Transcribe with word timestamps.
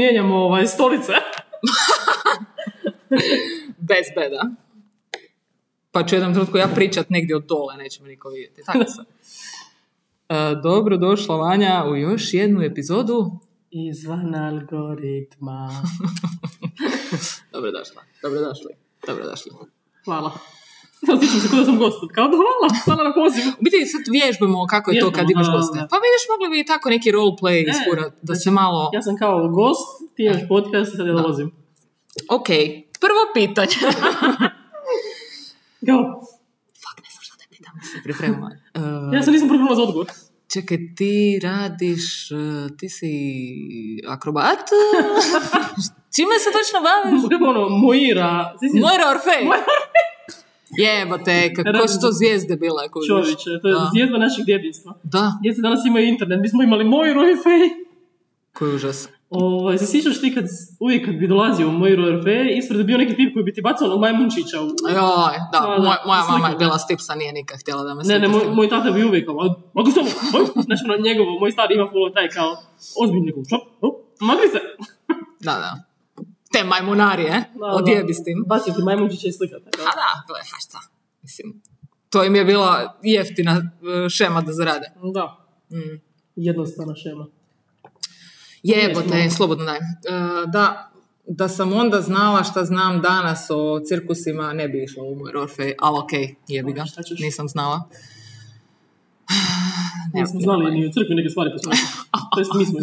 mijenjamo 0.00 0.36
ovaj, 0.36 0.66
stolice. 0.66 1.12
Bez 3.90 4.06
beda. 4.16 4.42
Pa 5.92 6.06
ću 6.06 6.14
jednom 6.14 6.32
trenutku 6.32 6.58
ja 6.58 6.68
pričat 6.74 7.10
negdje 7.10 7.36
od 7.36 7.46
dole, 7.46 7.76
neće 7.76 8.02
me 8.02 8.08
niko 8.08 8.28
vidjeti. 8.28 8.62
Tako 8.66 8.84
se. 8.94 9.02
E, 10.28 10.34
dobro 10.62 10.96
došla 10.96 11.36
Vanja 11.36 11.84
u 11.90 11.96
još 11.96 12.34
jednu 12.34 12.62
epizodu. 12.62 13.30
Izvan 13.70 14.34
algoritma. 14.34 15.70
Dobrodošla. 17.52 18.02
Dobrodošli. 18.22 18.72
Dobrodošli. 19.06 19.50
Hvala. 20.04 20.32
Osjećam 21.14 21.40
se 21.40 21.48
kao 21.50 21.58
da 21.58 21.64
sam 21.64 21.78
gost. 21.78 21.98
Kao 22.14 22.26
da 22.28 22.36
hvala, 22.40 22.66
hvala 22.84 23.02
na 23.08 23.12
pozivu. 23.20 23.48
U 23.60 23.62
biti 23.66 23.78
sad 23.92 24.02
vježbamo 24.18 24.66
kako 24.74 24.90
je 24.90 25.00
to 25.00 25.10
kad 25.16 25.24
Vježbamo, 25.26 25.32
imaš 25.32 25.48
goste. 25.56 25.78
Pa 25.90 25.96
vidiš, 26.04 26.22
mogli 26.30 26.46
bi 26.52 26.68
tako 26.72 26.86
neki 26.94 27.08
roleplay 27.16 27.58
E, 27.66 27.70
isfurat, 27.72 28.12
da 28.12 28.34
znači, 28.34 28.40
se 28.40 28.50
malo... 28.50 28.90
Ja 28.96 29.02
sam 29.02 29.14
kao 29.22 29.36
gost, 29.58 29.86
ti 30.14 30.20
imaš 30.22 30.42
podcast, 30.52 30.90
sad 30.96 31.06
ja 31.06 31.12
dolazim. 31.12 31.48
Ok, 32.36 32.48
prvo 33.04 33.22
pitanje. 33.38 33.76
Kao, 35.88 36.00
Fak, 36.82 36.96
ne 37.04 37.08
znam 37.12 37.22
šta 37.26 37.34
te 37.40 37.46
pitam, 37.50 37.74
se 37.92 37.98
pripremila. 38.04 38.50
E, 39.12 39.16
ja 39.16 39.22
sam 39.22 39.32
nisam 39.32 39.48
pripremila 39.48 39.76
za 39.76 39.82
odgovor. 39.82 40.06
Čekaj, 40.52 40.78
ti 40.96 41.40
radiš, 41.42 42.30
e, 42.30 42.34
ti 42.78 42.88
si 42.88 43.12
akrobat? 44.08 44.58
Čime 46.16 46.36
se 46.44 46.50
točno 46.56 46.78
baviš? 46.88 47.22
Kako 47.30 47.44
ono, 47.44 47.68
Moira, 47.68 48.56
si 48.60 48.68
si 48.68 48.80
Moira 48.80 49.10
Orfej. 49.10 49.42
Jebote, 50.78 51.54
kako 51.54 51.88
su 51.88 52.00
to 52.00 52.08
zvijezde 52.12 52.56
bile. 52.56 52.82
čovječe, 53.08 53.50
to 53.62 53.68
je 53.68 53.74
Da. 53.74 53.88
zvijezda 53.92 54.18
našeg 54.18 54.44
djetinstva. 54.44 54.94
Da, 55.02 55.32
Djeca 55.42 55.62
danas 55.62 55.80
imaju 55.86 56.06
internet, 56.06 56.40
mi 56.40 56.48
smo 56.48 56.62
imali 56.62 56.84
Moiru 56.84 57.20
i 57.22 57.36
Fej. 57.36 57.68
koji 58.52 58.74
užas. 58.74 59.08
Ovaj, 59.30 59.78
se 59.78 59.86
sjećaš 59.86 60.20
ti 60.20 60.34
kad, 60.34 60.44
uvijek 60.80 61.04
kad 61.04 61.14
bi 61.14 61.28
dolazio 61.28 61.68
u 61.68 61.72
Moiru 61.72 62.02
RP, 62.10 62.26
ispred 62.56 62.86
bio 62.86 62.98
neki 62.98 63.14
tip 63.14 63.32
koji 63.34 63.44
bi 63.44 63.52
ti 63.52 63.62
bacao 63.62 63.86
onog 63.86 64.00
majmunčića 64.00 64.60
u... 64.60 64.66
Joj, 64.66 64.92
da, 64.92 65.48
Da, 65.52 65.60
da, 65.60 65.66
moj- 65.78 66.02
moja 66.06 66.22
mama 66.24 66.48
je 66.48 66.56
bila 66.56 66.78
stipsa, 66.78 67.14
nije 67.14 67.32
nikad 67.32 67.60
htjela 67.60 67.82
da 67.82 67.94
me 67.94 68.02
Ne, 68.04 68.18
ne, 68.18 68.28
moj, 68.28 68.44
moj 68.48 68.68
tata 68.68 68.90
bi 68.90 69.04
uvijek 69.04 69.26
kao, 69.26 69.34
mogu 69.74 69.90
samo, 69.90 70.08
znači 70.64 70.82
ono 70.84 70.96
njegovo, 70.98 71.38
moj 71.40 71.52
stari 71.52 71.74
ima 71.74 71.86
full 71.86 72.12
taj 72.14 72.28
kao, 72.28 72.56
ozbiljni 72.96 73.32
što? 73.46 73.56
Magli 74.20 74.48
se! 74.48 74.58
Da, 75.40 75.52
da. 75.54 75.89
Te 76.52 76.64
majmunarije, 76.64 77.30
Da, 77.54 77.66
odjebi 77.66 78.14
s 78.14 78.24
tim. 78.24 78.44
Bacio 78.46 78.74
ti 78.74 78.82
majmunčića 78.82 79.28
i 79.28 79.32
slikata. 79.32 79.70
A 79.78 79.92
da, 79.92 80.24
gle, 80.26 80.40
a 80.40 80.60
šta? 80.60 80.78
Mislim, 81.22 81.62
to 82.10 82.24
im 82.24 82.34
je 82.34 82.44
bila 82.44 82.98
jeftina 83.02 83.52
e, 83.52 84.08
šema 84.08 84.40
da 84.40 84.52
zarade. 84.52 84.86
Da, 85.14 85.36
Mm. 85.72 86.00
jednostavna 86.36 86.94
šema. 86.94 87.26
Jebote, 88.62 89.16
Jesmo. 89.16 89.36
slobodno 89.36 89.64
daj. 89.64 89.76
E, 89.76 89.80
da, 90.46 90.90
da 91.26 91.48
sam 91.48 91.72
onda 91.72 92.00
znala 92.00 92.44
šta 92.44 92.64
znam 92.64 93.00
danas 93.00 93.46
o 93.50 93.80
cirkusima, 93.80 94.52
ne 94.52 94.68
bi 94.68 94.84
išla 94.84 95.02
u 95.04 95.14
moj 95.14 95.32
Orfej, 95.36 95.74
ali 95.78 95.98
okej, 95.98 96.34
jebi 96.48 96.72
ga, 96.72 96.84
nisam 97.20 97.48
znala. 97.48 97.88
Ne 100.14 100.26
smo 100.26 100.40
znali 100.40 100.70
ni 100.70 100.86
u 100.86 100.92
crkvi 100.92 101.14
neke 101.14 101.28
stvari 101.28 101.50
poslušati. 101.52 101.92
To 102.34 102.40
jest 102.40 102.50
mi 102.54 102.66
smo. 102.66 102.78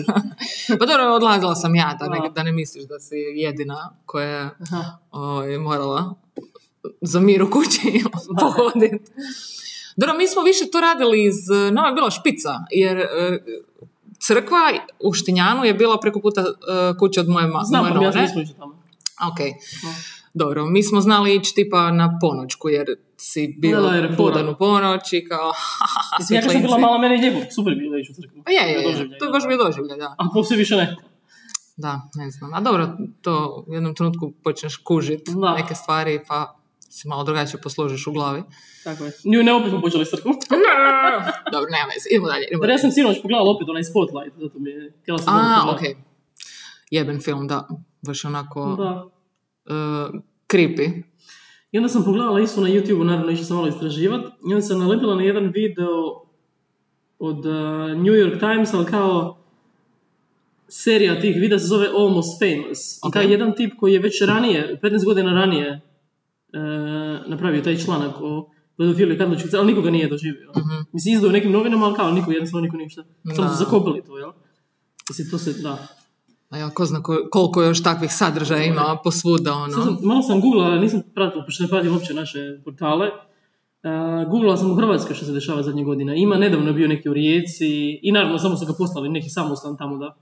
Pa 0.79 0.85
dobro, 0.85 1.15
odlazila 1.15 1.55
sam 1.55 1.75
ja, 1.75 1.97
da 1.99 2.07
ne, 2.07 2.29
Da. 2.35 2.43
ne 2.43 2.51
misliš 2.51 2.83
da 2.83 2.99
si 2.99 3.15
jedina 3.35 3.89
koja 4.05 4.27
je 4.27 4.49
Aha. 4.61 4.83
ovaj, 5.11 5.57
morala 5.57 6.13
za 7.01 7.19
mir 7.19 7.43
u 7.43 7.51
kući 7.51 8.03
pohoditi. 8.41 8.99
Dobro, 9.97 10.17
mi 10.17 10.27
smo 10.27 10.41
više 10.41 10.71
to 10.71 10.79
radili 10.81 11.25
iz, 11.25 11.35
nama 11.71 11.87
je 11.87 11.93
bila 11.93 12.11
špica, 12.11 12.49
jer 12.71 12.97
e, 12.97 13.05
crkva 14.19 14.71
u 14.99 15.13
Štinjanu 15.13 15.63
je 15.63 15.73
bila 15.73 15.99
preko 15.99 16.19
puta 16.19 16.41
e, 16.41 16.45
kuće 16.99 17.19
od 17.19 17.29
moje, 17.29 17.49
Znam, 17.65 17.81
moje 17.81 17.93
pa 17.95 18.03
ja 18.03 18.11
sam 18.11 18.19
none. 18.19 18.27
nismo 18.27 18.41
išli 18.41 18.55
tamo. 18.55 18.73
Ok, 19.31 19.39
dobro, 20.37 20.65
mi 20.65 20.83
smo 20.83 21.01
znali 21.01 21.35
ići 21.35 21.55
tipa 21.55 21.91
na 21.91 22.17
ponoćku, 22.21 22.69
jer 22.69 22.85
si 23.17 23.55
bio 23.59 23.81
Da, 23.81 24.09
budan 24.17 24.49
u 24.49 24.55
ponoć 24.57 25.13
i 25.13 25.25
kao, 25.29 25.51
Mislim, 26.19 26.37
ja 26.37 26.41
kad 26.41 26.51
sam 26.51 26.61
bila 26.61 26.77
mala, 26.77 26.97
mene 26.97 27.15
i 27.15 27.21
njegov, 27.21 27.41
super 27.55 27.75
bilo 27.75 27.97
ići 27.97 28.11
u 28.11 28.15
crkvu. 28.15 28.43
Pa 28.45 28.51
je, 28.51 28.71
je, 28.71 28.81
je, 28.83 29.17
to 29.19 29.25
je 29.25 29.31
baš 29.31 29.47
bio 29.47 29.57
doživljaj, 29.57 29.97
da. 29.97 30.15
A 30.17 30.23
poslije 30.33 30.57
više 30.57 30.75
ne. 30.75 30.95
Da, 31.77 32.01
ne 32.15 32.31
znam. 32.31 32.53
A 32.53 32.61
dobro, 32.61 32.89
to 33.21 33.63
u 33.67 33.73
jednom 33.73 33.95
trenutku 33.95 34.33
počneš 34.43 34.77
kužit 34.77 35.21
Da. 35.41 35.53
neke 35.53 35.75
stvari, 35.75 36.19
pa 36.27 36.59
se 36.89 37.09
malo 37.09 37.23
drugačije 37.23 37.61
posložiš 37.61 38.07
u 38.07 38.11
glavi. 38.11 38.43
Tako 38.83 39.03
je. 39.05 39.11
Nju 39.25 39.43
ne 39.43 39.53
opet 39.53 39.69
smo 39.69 39.81
počeli 39.81 40.05
dobro, 41.53 41.69
nema 41.71 41.87
veze, 41.93 42.07
idemo 42.11 42.27
dalje. 42.27 42.45
Idemo 42.47 42.63
Jer 42.63 42.69
ja 42.69 42.73
dalje. 42.73 42.81
sam 42.81 42.91
sinoć 42.91 43.21
pogledala 43.21 43.51
opet 43.51 43.69
onaj 43.69 43.83
Spotlight, 43.83 44.35
zato 44.37 44.59
mi 44.59 44.69
je, 44.69 44.93
htjela 45.01 45.19
sam 45.19 45.33
A, 45.35 45.39
dobro 45.39 45.71
ok. 45.71 45.77
pogledati. 45.77 46.03
Jeben 46.91 47.19
film, 47.21 47.47
da. 47.47 47.67
Baš 48.07 48.25
onako 48.25 48.75
Da. 48.75 49.16
Uh, 49.67 50.21
creepy. 50.47 51.03
I 51.71 51.77
onda 51.77 51.89
sam 51.89 52.03
pogledala 52.03 52.39
isto 52.39 52.61
na 52.61 52.67
YouTube, 52.67 53.03
naravno 53.03 53.31
išla 53.31 53.45
sam 53.45 53.55
malo 53.55 53.67
istraživat, 53.67 54.21
i 54.25 54.53
onda 54.53 54.61
sam 54.61 54.79
naletila 54.79 55.15
na 55.15 55.23
jedan 55.23 55.51
video 55.55 56.21
od 57.19 57.45
uh, 57.45 57.53
New 57.97 58.13
York 58.13 58.39
Times, 58.39 58.73
ali 58.73 58.85
kao 58.85 59.37
serija 60.67 61.21
tih 61.21 61.35
videa 61.39 61.59
se 61.59 61.65
zove 61.67 61.87
Almost 61.87 62.39
Famous. 62.39 62.79
I 62.97 62.99
Ok. 63.07 63.13
kao 63.13 63.21
jedan 63.21 63.55
tip 63.55 63.73
koji 63.79 63.93
je 63.93 63.99
već 63.99 64.21
ranije, 64.21 64.79
15 64.83 65.05
godina 65.05 65.33
ranije, 65.33 65.81
uh, 66.53 67.29
napravio 67.29 67.61
taj 67.61 67.77
članak 67.77 68.15
o 68.21 68.49
pedofiliji 68.77 69.17
katoličkih, 69.17 69.51
ali 69.53 69.67
nikoga 69.67 69.89
nije 69.89 70.07
doživio. 70.07 70.51
Mislim, 70.93 71.13
izdao 71.15 71.29
u 71.29 71.33
nekim 71.33 71.51
novinama, 71.51 71.85
ali 71.85 71.95
kao 71.95 72.11
niko, 72.11 72.31
jednostavno 72.31 72.65
niko 72.65 72.77
ništa. 72.77 73.03
Samo 73.35 73.49
su 73.49 73.55
zakopali 73.63 74.03
to, 74.05 74.17
jel? 74.17 74.31
Mislim, 75.09 75.29
to 75.31 75.37
se, 75.37 75.53
da. 75.53 75.87
A 76.49 76.57
ja, 76.57 76.69
ko 76.69 76.85
zna 76.85 76.99
ko- 76.99 77.27
koliko 77.31 77.61
još 77.61 77.83
takvih 77.83 78.13
sadržaja 78.13 78.63
ima 78.63 78.97
posvuda, 79.03 79.51
Sad 79.51 79.61
ono. 79.63 79.83
sam, 79.85 79.97
malo 80.01 80.21
sam 80.21 80.41
googlala, 80.41 80.75
nisam 80.75 81.01
pratila, 81.15 81.43
pošto 81.45 81.63
ne 81.63 81.69
pratim 81.69 81.93
uopće 81.93 82.13
naše 82.13 82.39
portale. 82.65 83.09
Uh, 83.83 83.91
googlala 84.31 84.57
sam 84.57 84.71
u 84.71 84.75
Hrvatskoj 84.75 85.15
što 85.15 85.25
se 85.25 85.31
dešava 85.31 85.63
zadnje 85.63 85.83
godine. 85.83 86.13
Ima 86.17 86.35
nedavno 86.37 86.73
bio 86.73 86.87
neki 86.87 87.09
u 87.09 87.13
Rijeci 87.13 87.67
i 88.03 88.11
naravno 88.11 88.39
samo 88.39 88.55
su 88.57 88.65
ga 88.65 88.73
poslali 88.73 89.09
neki 89.09 89.29
samostan 89.29 89.77
tamo 89.77 89.97
da. 89.97 90.15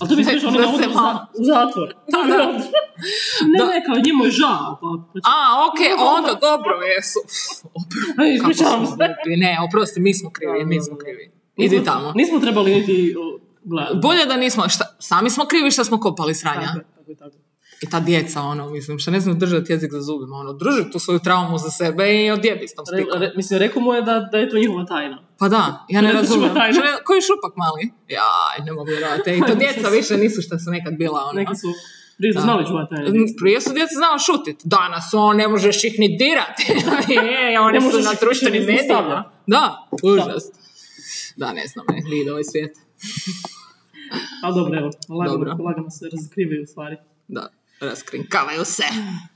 Ali 0.00 0.10
to 0.10 0.16
bi 0.16 0.22
Da 0.22 0.30
se 0.30 0.36
na 0.36 0.48
u, 0.48 0.94
malo- 0.94 1.26
u 1.34 1.44
zatvor. 1.44 1.94
ne, 3.48 3.64
ne, 3.66 3.84
kao 3.86 3.94
njemu 3.96 4.24
je 4.24 4.30
žao. 4.32 4.78
Pa, 4.80 4.86
znači, 5.12 5.24
A, 5.26 5.36
ok, 5.66 5.80
onda 6.10 6.32
dobro, 6.40 6.74
jesu. 6.88 7.18
Aj, 8.18 8.28
ispričavam 8.36 8.86
se. 8.86 8.92
Ne, 9.36 9.58
oprosti, 9.68 10.00
mi 10.00 10.14
smo 10.14 10.30
krivi, 10.30 10.64
mi 10.64 10.82
smo 10.82 10.96
krivi. 10.96 11.30
Idi 11.56 11.84
tamo. 11.84 12.12
Nismo 12.12 12.38
trebali 12.40 12.74
niti. 12.74 13.14
Bolje 14.02 14.26
da 14.26 14.36
nismo, 14.36 14.68
šta, 14.68 14.96
sami 14.98 15.30
smo 15.30 15.44
krivi 15.44 15.70
što 15.70 15.84
smo 15.84 16.00
kopali 16.00 16.34
sranja. 16.34 16.66
Tako 16.66 16.78
je, 16.78 16.84
tako 16.94 17.10
je, 17.10 17.16
tako 17.16 17.36
je. 17.36 17.46
I 17.82 17.90
ta 17.90 18.00
djeca, 18.00 18.40
ono, 18.40 18.70
mislim, 18.70 18.98
što 18.98 19.10
ne 19.10 19.20
znaju 19.20 19.38
držati 19.38 19.72
jezik 19.72 19.92
za 19.92 20.00
zubima, 20.00 20.36
ono, 20.36 20.52
drži 20.52 20.90
tu 20.92 20.98
svoju 20.98 21.18
traumu 21.18 21.58
za 21.58 21.70
sebe 21.70 22.24
i 22.24 22.30
odjebi 22.30 22.68
s 22.68 22.74
tom 22.74 22.84
Re, 22.92 22.98
spikom. 22.98 23.20
re, 23.20 23.32
mislim, 23.36 23.58
rekao 23.58 23.82
mu 23.82 23.94
je 23.94 24.02
da, 24.02 24.28
da 24.32 24.38
je 24.38 24.50
to 24.50 24.58
njihova 24.58 24.86
tajna. 24.86 25.22
Pa 25.38 25.48
da, 25.48 25.86
ja 25.88 26.00
ne 26.00 26.08
Ne 26.08 26.14
razumijem. 26.14 26.54
Koji 27.04 27.20
šupak 27.20 27.56
mali? 27.56 27.82
Jaj, 28.08 28.64
ne 28.66 28.72
mogu 28.72 28.90
vjerovati. 28.90 29.30
I 29.30 29.40
to 29.40 29.54
djeca 29.64 29.88
više 29.88 30.16
nisu 30.16 30.42
što 30.42 30.58
su 30.58 30.70
nekad 30.70 30.94
bila, 30.94 31.20
ono. 31.24 31.32
Neki 31.32 31.54
su 31.54 31.68
prije 32.18 32.32
su 32.32 32.40
znali 32.40 32.66
čuvati 32.66 32.94
tajne. 32.94 33.10
Prije 33.40 33.60
su 33.60 33.72
djeca 33.72 33.94
znala 33.94 34.18
šutit. 34.18 34.58
Danas 34.64 35.14
on 35.14 35.36
ne 35.36 35.48
možeš 35.48 35.84
ih 35.84 35.94
ni 35.98 36.16
dirati. 36.18 36.62
je, 37.12 37.60
oni 37.60 37.80
su 37.80 38.00
na 38.00 38.12
društvenim 38.20 38.64
medijima. 38.64 39.32
Da, 39.46 39.88
užas. 40.02 40.44
Da, 41.36 41.52
ne 41.52 41.66
znam, 41.66 41.86
ne, 41.88 42.02
vidi 42.10 42.30
ovaj 42.30 42.44
svijet. 42.44 42.72
Ali 44.42 44.54
dobro, 44.54 44.78
evo, 44.78 44.90
lagano, 45.08 45.38
Dobro. 45.38 45.64
lagano 45.64 45.90
se 45.90 46.08
razkrivaju 46.12 46.66
stvari. 46.66 46.96
Da, 47.28 47.48
raskrinkavaju 47.80 48.64
se, 48.64 48.84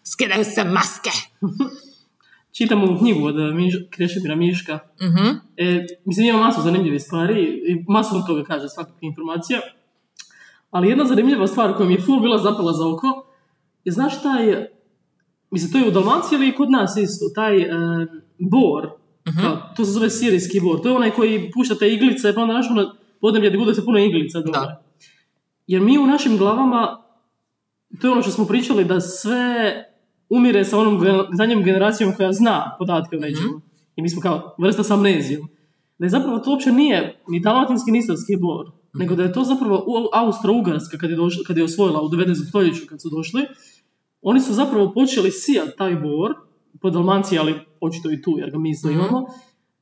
skidaju 0.04 0.44
se 0.44 0.64
maske. 0.64 1.10
Čitam 2.56 2.82
ovu 2.82 2.98
knjigu 2.98 3.26
od 3.26 3.38
eh, 3.38 3.54
Miš, 3.54 3.74
Krešimira 3.90 4.34
Miška. 4.34 4.78
Mhm. 5.02 5.28
E, 5.56 5.86
mislim, 6.04 6.26
ima 6.26 6.38
masu 6.38 6.62
zanimljivih 6.62 7.02
stvari 7.02 7.42
i 7.42 7.84
masu 7.88 8.16
od 8.16 8.26
toga 8.26 8.44
kaže 8.44 8.68
svakakve 8.68 9.08
informacija. 9.08 9.60
Ali 10.70 10.88
jedna 10.88 11.04
zanimljiva 11.04 11.46
stvar 11.46 11.76
koja 11.76 11.88
mi 11.88 11.94
je 11.94 12.00
full 12.00 12.20
bila 12.20 12.38
zapala 12.38 12.72
za 12.72 12.88
oko 12.88 13.30
je, 13.84 13.92
znaš, 13.92 14.22
taj, 14.22 14.66
mislim, 15.50 15.72
to 15.72 15.78
je 15.78 15.88
u 15.88 15.90
Dalmaciji, 15.90 16.36
ali 16.36 16.48
i 16.48 16.54
kod 16.54 16.70
nas 16.70 16.96
isto, 16.96 17.26
taj 17.34 17.60
e, 17.60 17.66
bor, 18.38 18.90
kao, 19.42 19.72
to 19.76 19.84
se 19.84 19.90
zove 19.90 20.10
sirijski 20.10 20.60
bor, 20.60 20.82
to 20.82 20.88
je 20.88 20.96
onaj 20.96 21.10
koji 21.10 21.50
pušta 21.54 21.74
te 21.74 21.92
iglice, 21.92 22.34
pa 22.34 22.40
onda 22.40 22.54
naš 22.54 22.66
na 22.70 22.94
podneblje 23.20 23.48
gdje 23.48 23.58
bude 23.58 23.74
se 23.74 23.84
puno 23.84 23.98
iglica 23.98 24.40
dole. 24.40 24.52
Da. 24.52 24.82
Jer 25.66 25.82
mi 25.82 25.98
u 25.98 26.06
našim 26.06 26.36
glavama, 26.36 27.02
to 28.00 28.06
je 28.06 28.12
ono 28.12 28.22
što 28.22 28.30
smo 28.30 28.46
pričali, 28.46 28.84
da 28.84 29.00
sve 29.00 29.84
umire 30.28 30.64
sa 30.64 30.78
onom 30.78 31.00
zadnjom 31.38 31.62
generacijom 31.62 32.12
koja 32.16 32.32
zna 32.32 32.76
podatke 32.78 33.16
o 33.16 33.20
nečemu. 33.20 33.60
I 33.96 34.02
mi 34.02 34.08
smo 34.08 34.22
kao 34.22 34.54
vrsta 34.58 34.82
s 34.82 34.90
amnezijom. 34.90 35.48
Da 35.98 36.06
je 36.06 36.10
zapravo 36.10 36.38
to 36.38 36.50
uopće 36.50 36.72
nije 36.72 37.22
ni 37.28 37.40
dalmatinski 37.40 37.90
ni 37.90 37.98
istarski 37.98 38.36
bor, 38.36 38.70
nego 38.94 39.14
da 39.14 39.22
je 39.22 39.32
to 39.32 39.44
zapravo 39.44 39.84
Austro-Ugarska 40.12 40.98
kad 41.00 41.10
je, 41.10 41.16
došla, 41.16 41.42
kad 41.46 41.56
je 41.56 41.64
osvojila 41.64 42.02
u 42.02 42.08
19. 42.08 42.48
stoljeću 42.48 42.86
kad 42.88 43.02
su 43.02 43.08
došli. 43.08 43.42
Oni 44.22 44.40
su 44.40 44.52
zapravo 44.52 44.92
počeli 44.92 45.30
sijati 45.30 45.76
taj 45.78 45.94
bor, 45.94 46.34
po 46.80 46.90
Dalmaciji, 46.90 47.38
ali 47.38 47.54
očito 47.80 48.10
i 48.10 48.22
tu 48.22 48.34
jer 48.38 48.50
ga 48.50 48.58
mi 48.58 48.70
isto 48.70 48.90
imamo, 48.90 49.26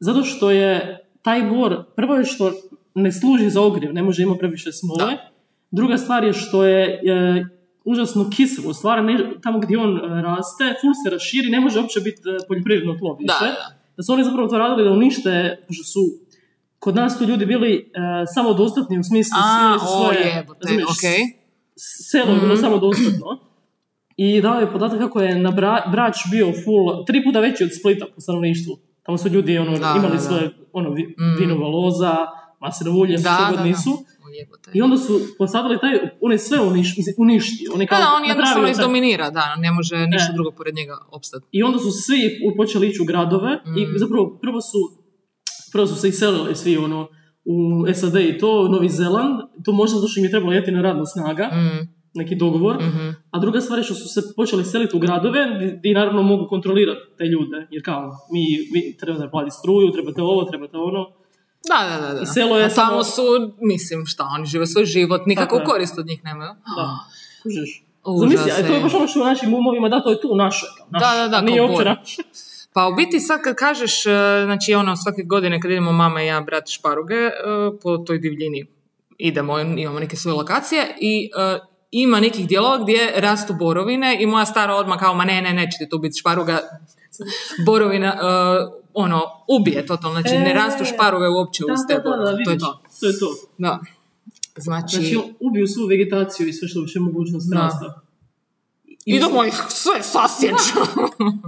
zato 0.01 0.23
što 0.23 0.51
je 0.51 0.99
taj 1.23 1.43
bor, 1.43 1.85
prvo 1.97 2.15
je 2.15 2.25
što 2.25 2.53
ne 2.95 3.13
služi 3.13 3.51
za 3.51 3.61
ogrjev, 3.63 3.93
ne 3.93 4.03
može 4.03 4.23
imati 4.23 4.39
previše 4.39 4.73
smole, 4.73 5.17
Druga 5.71 5.99
stvar 5.99 6.25
je 6.25 6.33
što 6.33 6.65
je 6.65 6.85
e, 6.85 7.45
užasno 7.85 8.31
kiselo. 8.31 8.75
Stvar 8.75 9.05
ne, 9.05 9.15
tamo 9.43 9.59
gdje 9.59 9.79
on 9.79 9.97
e, 9.97 10.23
raste, 10.23 10.65
ful 10.81 10.91
se 10.95 11.11
raširi, 11.11 11.51
ne 11.51 11.61
može 11.61 11.81
uopće 11.81 12.01
biti 12.01 12.21
e, 12.23 12.47
poljoprivredno 12.49 12.95
tlo 12.95 13.15
više. 13.15 13.35
Da, 13.41 13.47
da. 13.47 13.77
Da 13.97 14.03
su 14.03 14.13
oni 14.13 14.25
zapravo 14.25 14.49
to 14.49 14.59
radili 14.59 14.85
da 14.85 14.93
unište, 14.93 15.33
pošto 15.69 15.85
su 15.85 16.01
kod 16.79 16.95
nas 16.95 17.19
tu 17.19 17.25
ljudi 17.25 17.47
bili 17.47 17.73
e, 17.73 17.81
samodostatni 18.27 18.99
u 18.99 19.05
smislu 19.05 19.37
A, 19.37 19.45
svi 19.71 19.87
o 19.87 19.89
svoje, 19.89 20.33
jebote, 20.37 20.61
razumiješ, 20.63 20.89
okej. 20.99 21.19
selo 22.11 22.35
je 22.35 22.41
bilo 22.41 22.57
samodostatno. 22.57 23.39
I 24.17 24.41
dao 24.41 24.61
je 24.61 24.73
podatak 24.73 24.99
kako 24.99 25.21
je 25.21 25.39
na 25.39 25.53
Bra- 25.53 25.91
Brač 25.93 26.17
bio 26.31 26.47
full, 26.55 27.05
tri 27.05 27.25
puta 27.25 27.41
veći 27.41 27.65
od 27.65 27.71
Splita 27.73 28.07
po 28.15 28.21
stanovništvu. 28.21 28.77
Tamo 29.03 29.19
su 29.19 29.29
ljudi 29.29 29.59
ono, 29.59 29.71
Da, 29.71 29.95
imali 29.97 30.09
da, 30.09 30.15
da. 30.15 30.21
svoje 30.21 30.51
ono, 30.73 30.91
vi- 30.91 31.15
vinova 31.41 31.69
loza, 31.69 32.17
ulje, 33.01 33.19
što 33.19 33.23
Da, 33.31 33.37
god 33.51 33.57
da, 33.57 33.63
da. 33.63 33.69
nisu. 33.69 33.91
Jebote. 34.41 34.71
I 34.75 34.83
onda 34.83 34.97
su 34.97 35.21
posadili 35.39 35.79
taj, 35.81 35.99
on 36.21 36.33
je 36.33 36.39
sve 36.39 36.61
uniš, 36.61 36.95
uništio. 37.19 37.71
On 37.75 37.81
je 37.81 37.87
Da, 37.87 37.91
kao 37.91 37.99
da, 38.01 38.13
on 38.17 38.25
jednostavno 38.29 38.69
izdominira, 38.69 39.31
da, 39.31 39.57
ne 39.57 39.73
može 39.73 39.97
ništa 40.07 40.31
E. 40.31 40.35
drugo 40.35 40.51
pored 40.51 40.75
njega 40.75 40.97
opstati. 41.11 41.47
I 41.53 41.63
onda 41.63 41.79
su 41.79 41.91
svi 41.91 42.21
počeli 42.57 42.89
ići 42.89 43.03
u 43.03 43.05
gradove 43.05 43.51
Mm. 43.67 43.79
i 43.79 43.99
zapravo 43.99 44.39
prvo 44.43 44.61
su, 44.61 44.79
prvo 45.73 45.87
su 45.87 45.95
se 45.95 46.09
iselili 46.09 46.57
svi 46.57 46.77
ono, 46.77 47.09
u 47.45 47.57
SAD 47.95 48.17
i 48.17 48.39
to, 48.39 48.69
Novi 48.69 48.89
Zeland, 48.89 49.41
to 49.65 49.73
možda 49.73 49.97
zato 49.97 50.09
što 50.09 50.21
im 50.21 50.25
je 50.25 50.31
trebala 50.31 50.55
jeftina 50.55 50.83
radna 50.83 51.07
snaga, 51.07 51.45
Mm, 51.53 51.89
neki 52.15 52.35
dogovor, 52.37 52.77
mhm. 52.77 53.09
a 53.31 53.39
druga 53.39 53.61
stvar 53.61 53.79
je 53.79 53.83
što 53.83 53.95
su 53.95 54.09
se 54.09 54.21
počeli 54.37 54.65
seliti 54.65 54.97
u 54.97 55.01
gradove 55.01 55.41
gdje 55.79 55.95
naravno 55.95 56.23
mogu 56.23 56.47
kontrolirati 56.49 57.01
te 57.19 57.25
ljude, 57.25 57.67
jer 57.71 57.83
kao, 57.85 58.11
mi, 58.33 58.41
vi 58.75 58.97
trebate 59.01 59.31
platiti 59.31 59.57
struju, 59.61 59.91
trebate 59.93 60.23
ovo, 60.23 60.45
trebate 60.45 60.77
ono, 60.77 61.07
Da, 61.69 61.89
da, 61.91 62.07
da. 62.07 62.15
da. 62.15 62.21
I 62.23 62.27
selo 62.27 62.59
je 62.59 62.65
A 62.65 62.69
tamo 62.69 63.05
samo- 63.05 63.05
su, 63.05 63.23
mislim, 63.61 64.07
šta, 64.07 64.25
oni 64.31 64.47
žive 64.47 64.67
svoj 64.67 64.85
život, 64.85 65.27
nikakvu 65.27 65.59
Tako 65.59 65.71
je. 65.71 65.75
korist 65.75 65.99
od 65.99 66.07
njih 66.07 66.25
nemaju. 66.25 66.51
da, 66.77 66.99
kužiš. 67.43 67.85
Užas 68.05 68.21
Zamisli, 68.41 68.51
a 68.65 68.67
to 68.67 68.75
je 68.75 68.81
baš 68.81 68.95
ono 68.95 69.09
što 69.09 69.21
u 69.21 69.25
našim 69.25 69.55
umovima, 69.55 69.89
da, 69.89 70.03
to 70.03 70.11
je 70.11 70.21
tu 70.21 70.37
naše. 70.37 70.67
naše, 70.91 71.05
Da, 71.07 71.23
da, 71.23 71.29
da, 71.29 71.37
a 71.37 71.41
nije 71.41 71.59
kao 71.59 71.67
uopće 71.67 71.85
naše. 71.85 72.23
Pa 72.73 72.89
u 72.89 72.95
biti 72.95 73.21
sad 73.21 73.43
kad 73.43 73.57
kažeš, 73.57 74.07
e, 74.07 74.11
znači 74.45 74.75
ono 74.75 74.97
svake 74.97 75.23
godine 75.23 75.61
kad 75.61 75.71
idemo 75.71 75.93
mama 75.93 76.23
i 76.23 76.27
ja 76.27 76.41
brati 76.41 76.73
šparuge 76.73 77.15
e, 77.15 77.31
po 77.83 77.99
toj 77.99 78.19
divljini 78.19 78.67
idemo, 79.19 79.59
imamo 79.59 80.01
neke 80.01 80.17
svoje 80.17 80.35
lokacije 80.35 80.97
i 81.01 81.31
e, 81.39 81.59
ima 81.91 82.21
nekih 82.21 82.49
dijelova 82.49 82.79
gdje 82.79 83.13
rastu 83.17 83.55
borovine 83.55 84.17
i 84.21 84.27
moja 84.27 84.45
stara 84.45 84.75
odmah 84.75 84.99
kao 84.99 85.15
ma 85.15 85.25
ne, 85.25 85.43
ne, 85.43 85.53
neće 85.53 85.79
ti 85.79 85.89
tu 85.89 85.99
biti 85.99 86.19
šparuga, 86.19 86.61
borovina 87.59 88.09
e, 88.09 88.19
ono, 88.95 89.23
ubije 89.49 89.87
totalno, 89.87 90.21
znači 90.21 90.35
ne 90.37 90.51
E, 90.51 90.55
rastu 90.55 90.85
šparuge 90.87 91.29
uopće 91.29 91.65
Da, 91.67 91.73
uz 91.73 91.81
da, 91.81 91.87
te 91.87 91.95
da, 91.95 92.01
da, 92.01 92.09
borove, 92.11 92.45
to 92.45 92.51
je 92.51 92.59
to. 92.59 92.83
to 93.01 93.07
je 93.07 93.19
to. 93.19 93.27
Da. 93.59 93.81
Znači, 94.57 94.97
Znači, 94.97 95.19
ubiju 95.41 95.67
svu 95.67 95.87
vegetaciju 95.87 96.49
i 96.49 96.53
sve 96.53 96.69
što 96.69 96.81
uopće 96.81 97.01
mogućnost 97.01 97.47
Da. 97.51 97.59
rasta. 97.59 98.01
idemo 99.07 99.45
ih 99.45 99.55
sve 99.69 100.03
sasjeći. 100.05 100.73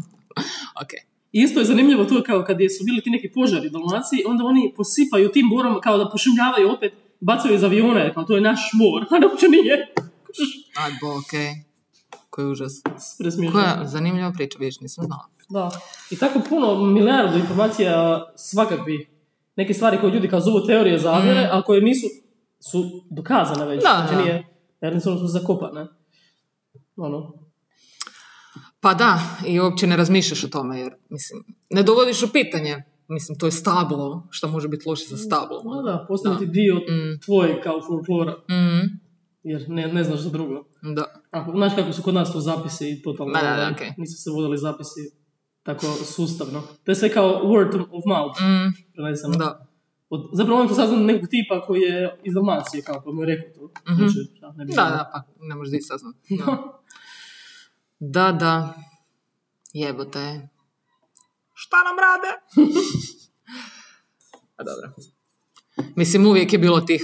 ok. 0.82 0.92
Isto 1.32 1.60
je 1.60 1.66
zanimljivo 1.66 2.04
to 2.04 2.22
kao 2.22 2.44
kad 2.44 2.60
je- 2.60 2.70
su 2.70 2.84
bili 2.84 3.00
ti 3.00 3.10
neki 3.10 3.30
požari 3.30 3.66
u 3.66 3.70
Dalmaciji, 3.70 4.20
onda 4.26 4.44
oni 4.44 4.72
posipaju 4.76 5.28
tim 5.28 5.48
borom 5.48 5.80
kao 5.80 5.98
da 5.98 6.08
pošumljavaju 6.08 6.70
opet, 6.70 6.92
bacaju 7.20 7.54
iz 7.54 7.64
aviona, 7.64 8.14
kao 8.14 8.24
to 8.24 8.34
je 8.34 8.40
naš 8.40 8.60
mor, 8.74 9.02
a 9.04 9.26
uopće 9.26 9.46
nije. 9.48 9.94
Aj, 10.76 10.90
bo, 11.00 11.08
ok. 11.08 11.32
Koji 12.40 12.52
užas. 12.52 12.72
Presmiješno. 13.18 13.60
Koja 13.60 13.86
zanimljiva 13.86 14.32
priča, 14.32 14.58
vidiš, 14.58 14.80
nisam 14.80 15.04
znala. 15.04 15.26
Da. 15.48 15.70
I 16.10 16.16
tako 16.18 16.40
puno 16.48 16.84
milijardu 16.84 17.38
informacija 17.38 18.24
svakakvih 18.36 19.08
neke 19.56 19.74
stvari 19.74 19.98
koje 20.00 20.12
ljudi 20.12 20.28
kao 20.28 20.40
zovu 20.40 20.66
teorije 20.66 20.98
zavjere, 20.98 21.48
a 21.52 21.62
koje 21.62 21.82
nisu, 21.82 22.06
su 22.60 22.84
dokazane 23.10 23.66
već. 23.66 23.80
Mm. 23.80 23.86
Da, 23.86 23.94
znači 23.96 24.14
da. 24.14 24.22
nije, 24.22 24.46
jednostavno 24.80 25.18
su 25.18 25.26
zakopane. 25.26 25.86
Ono. 26.96 27.34
Pa 28.80 28.94
da, 28.94 29.20
i 29.46 29.60
uopće 29.60 29.86
ne 29.86 29.96
razmišljaš 29.96 30.44
o 30.44 30.48
tome, 30.48 30.80
jer, 30.80 30.92
mislim, 31.08 31.44
ne 31.70 31.82
dovodiš 31.82 32.22
u 32.22 32.32
pitanje. 32.32 32.82
Mislim, 33.08 33.38
to 33.38 33.46
je 33.46 33.52
stablo, 33.52 34.26
što 34.30 34.48
može 34.48 34.68
biti 34.68 34.88
loše 34.88 35.04
za 35.08 35.16
stablo. 35.16 35.62
Da, 35.62 35.92
da, 35.92 36.04
postane 36.08 36.38
ti 36.38 36.46
dio 36.46 36.74
Mm. 36.74 37.20
tvoje 37.24 37.62
kao 37.62 37.80
folklora, 37.86 38.32
Mm, 38.32 39.00
jer 39.42 39.64
ne, 39.68 39.88
ne 39.88 40.04
znaš 40.04 40.20
za 40.20 40.30
drugo. 40.30 40.64
da. 40.96 41.04
Ako, 41.30 41.50
znaš 41.50 41.72
kako 41.76 41.92
su 41.92 42.02
kod 42.02 42.14
nas 42.14 42.32
to 42.32 42.40
zapisi 42.40 42.90
i 42.90 43.02
totalno, 43.02 43.32
Da, 43.32 43.40
da, 43.40 43.46
da, 43.46 43.52
ovaj, 43.54 43.72
okej. 43.72 43.90
nisu 43.96 44.16
se 44.16 44.30
vodili 44.30 44.58
zapisi 44.58 45.00
tako 45.62 45.86
sustavno. 45.86 46.62
To 46.84 46.90
je 46.90 46.96
sve 46.96 47.08
kao 47.08 47.42
word 47.44 47.80
of 47.82 48.04
mouth, 48.06 48.40
Mm, 48.40 48.92
preneseno. 48.94 49.36
da. 49.36 49.66
Od, 50.10 50.30
zapravo 50.32 50.60
on 50.60 50.68
to 50.68 50.74
saznam 50.74 51.04
nekog 51.04 51.28
tipa 51.28 51.60
koji 51.62 51.80
je 51.80 52.18
iz 52.24 52.34
Dalmacije, 52.34 52.82
kao 52.82 53.02
pa 53.04 53.12
mu 53.12 53.22
je 53.22 53.26
rekao 53.26 53.52
to. 53.58 53.72
Znači, 53.94 54.14
šta, 54.36 54.52
ne 54.52 54.64
bi 54.64 54.72
Da, 54.72 54.82
da, 54.82 55.10
pa 55.12 55.22
ne 55.40 55.54
možeš 55.54 55.70
di 55.70 55.80
saznat. 55.80 56.16
Da, 58.00 58.32
da. 58.32 58.74
Jebote. 59.74 60.48
Šta 61.54 61.76
nam 61.78 61.96
rade? 61.98 62.32
A 64.56 64.64
dobro. 64.64 64.90
Mislim, 65.96 66.26
uvijek 66.26 66.52
je 66.52 66.58
bilo 66.58 66.80
tih... 66.80 67.02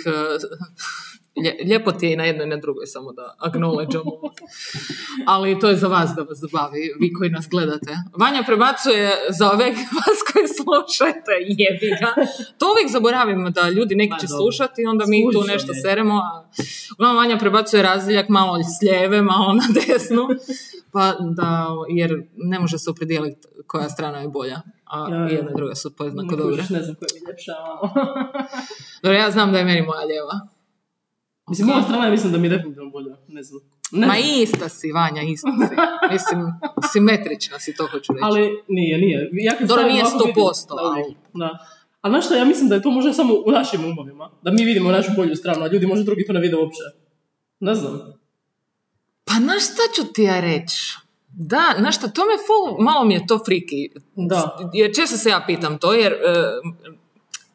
lijepo 1.65 1.93
ti 1.93 2.07
je 2.07 2.13
i 2.13 2.17
na 2.17 2.25
jednoj 2.25 2.47
i 2.47 2.49
na 2.49 2.57
drugoj, 2.57 2.87
samo 2.87 3.13
da 3.13 3.37
acknowledgeamo. 3.41 4.11
Ali 5.27 5.61
to 5.61 5.69
je 5.69 5.77
za 5.77 5.89
vas 5.89 6.11
da 6.17 6.23
vas 6.23 6.39
zabavi, 6.39 6.95
vi 7.01 7.13
koji 7.13 7.31
nas 7.31 7.49
gledate. 7.51 7.97
Vanja 8.19 8.43
prebacuje 8.47 9.13
za 9.29 9.51
ove 9.53 9.65
vas 9.99 10.19
koji 10.33 10.47
slušate, 10.49 11.33
jebi 11.41 11.91
ga. 12.01 12.15
To 12.59 12.67
uvijek 12.73 12.91
zaboravimo 12.93 13.51
da 13.51 13.69
ljudi 13.69 13.95
neki 13.95 14.21
će 14.21 14.27
slušati 14.27 14.83
i 14.83 14.87
onda 14.87 15.05
mi 15.09 15.25
tu 15.25 15.33
Slušaj, 15.33 15.53
nešto 15.55 15.73
seremo. 15.83 16.15
A 16.15 16.49
uglavnom 16.95 17.17
Vanja 17.17 17.39
prebacuje 17.39 17.83
razdiljak 17.83 18.29
malo 18.29 18.59
s 18.63 18.83
lijeve, 18.83 19.23
malo 19.23 19.53
na 19.53 19.65
desnu. 19.75 20.29
Pa 20.93 21.15
da, 21.21 21.67
jer 21.89 22.23
ne 22.37 22.59
može 22.59 22.79
se 22.79 22.91
opredijeliti 22.91 23.49
koja 23.67 23.89
strana 23.89 24.19
je 24.19 24.29
bolja. 24.29 24.61
A 24.85 25.09
Ja, 25.11 25.17
jedna 25.17 25.51
i 25.51 25.55
druga 25.57 25.75
su 25.75 25.97
podjednako 25.97 26.31
Ne 26.31 26.37
dobre. 26.37 26.57
ne 26.71 26.83
znam 26.83 26.95
koja 26.95 27.09
mi 27.15 27.21
je 27.21 27.23
ljepša. 27.29 27.53
Dobro, 29.03 29.19
ja 29.19 29.31
znam 29.31 29.53
da 29.53 29.59
je 29.59 29.65
meni 29.65 29.83
moja 29.83 30.05
lijeva. 30.05 30.56
Mislim, 31.49 31.69
moja 31.69 31.83
strana 31.83 32.05
je 32.05 32.11
mislim 32.11 32.33
da 32.33 32.39
mi 32.39 32.47
je 32.47 32.51
definitivno 32.51 32.91
bolja. 32.91 33.17
Ne 33.29 33.43
znam. 33.43 33.61
Ne 33.93 34.07
Ma 34.07 34.15
ista 34.19 34.69
si, 34.69 34.93
Vanja, 34.93 35.23
ista 35.23 35.49
si. 35.69 35.75
Mislim, 36.13 36.47
simetrična 36.93 37.59
si, 37.59 37.75
to 37.77 37.87
hoću 37.87 38.13
reći. 38.13 38.23
Ali 38.23 38.63
nije, 38.69 38.99
nije. 38.99 39.31
Ja 39.33 39.53
Dobro, 39.61 39.85
nije 39.85 40.05
100%, 40.05 40.19
vidim- 40.19 40.35
da, 40.69 40.75
ali- 40.83 41.01
uvijek, 41.03 41.19
Da. 41.35 41.59
A 42.01 42.09
znaš 42.09 42.25
što, 42.25 42.35
ja 42.35 42.45
mislim 42.45 42.69
da 42.69 42.75
je 42.75 42.83
to 42.83 42.91
možda 42.91 43.13
samo 43.13 43.35
u 43.47 43.51
našim 43.51 43.85
umovima. 43.85 44.31
Da 44.43 44.51
mi 44.51 44.65
vidimo 44.65 44.91
našu 44.91 45.11
bolju 45.17 45.37
stranu, 45.37 45.63
a 45.65 45.69
ljudi 45.69 45.87
možda 45.87 46.05
drugi 46.05 46.27
to 46.27 46.33
ne 46.33 46.41
vide 46.41 46.57
uopće. 46.57 46.79
Ne 47.61 47.75
znam. 47.75 48.01
Pa 49.25 49.33
znaš 49.35 49.63
šta 49.65 49.83
ću 49.97 50.13
ti 50.13 50.23
ja 50.23 50.41
reći? 50.41 50.97
Da, 51.29 51.63
znaš 51.79 51.97
šta, 51.97 52.09
to 52.09 52.23
me 52.23 52.33
full, 52.47 52.85
malo 52.85 53.05
mi 53.05 53.15
je 53.15 53.27
to 53.27 53.39
friki. 53.45 53.91
Da. 54.17 54.59
Jer 54.73 54.95
često 54.95 55.17
se 55.17 55.29
ja 55.31 55.45
pitam 55.47 55.79
to, 55.79 55.93
jer 55.95 56.13
e, 56.13 56.17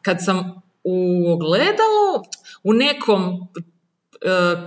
kad 0.02 0.16
sam 0.24 0.62
u 0.84 0.96
ogledalu, 1.32 2.24
u 2.62 2.72
nekom 2.72 3.48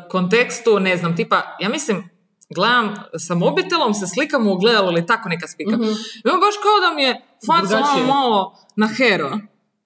kontekstu, 0.09 0.79
ne 0.79 0.97
znam, 0.97 1.15
tipa, 1.15 1.41
ja 1.59 1.69
mislim, 1.69 2.09
gledam 2.55 2.93
sa 3.17 3.35
mobitelom, 3.35 3.93
se 3.93 4.07
slikam 4.07 4.47
u 4.47 4.51
ogledalu 4.51 4.91
ili 4.91 5.05
tako 5.05 5.29
neka 5.29 5.47
spika. 5.47 5.71
Mhm. 5.71 5.83
I 6.25 6.29
on 6.29 6.39
baš 6.39 6.55
kao 6.63 6.89
da 6.89 6.95
mi 6.95 7.03
je 7.03 7.21
faca 7.47 7.77
ono 7.93 8.07
malo 8.07 8.57
na 8.75 8.87
hero. 8.87 9.39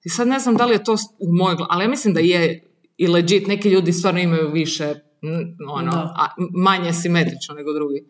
I 0.04 0.10
sad 0.10 0.28
ne 0.28 0.40
znam 0.40 0.56
da 0.56 0.66
li 0.66 0.74
je 0.76 0.84
to 0.84 0.94
u 1.20 1.34
mojoj 1.34 1.56
glavi, 1.56 1.70
ali 1.72 1.84
ja 1.84 1.90
mislim 1.90 2.14
da 2.14 2.20
je 2.20 2.66
i 2.98 3.08
legit, 3.08 3.48
neki 3.48 3.70
ljudi 3.70 3.94
stvarno 3.94 4.20
imaju 4.20 4.50
više, 4.52 4.94
ono, 5.72 5.92
Da. 5.92 6.14
a, 6.18 6.28
manje 6.56 6.94
simetrično 6.94 7.56
nego 7.56 7.74
drugi. 7.74 8.06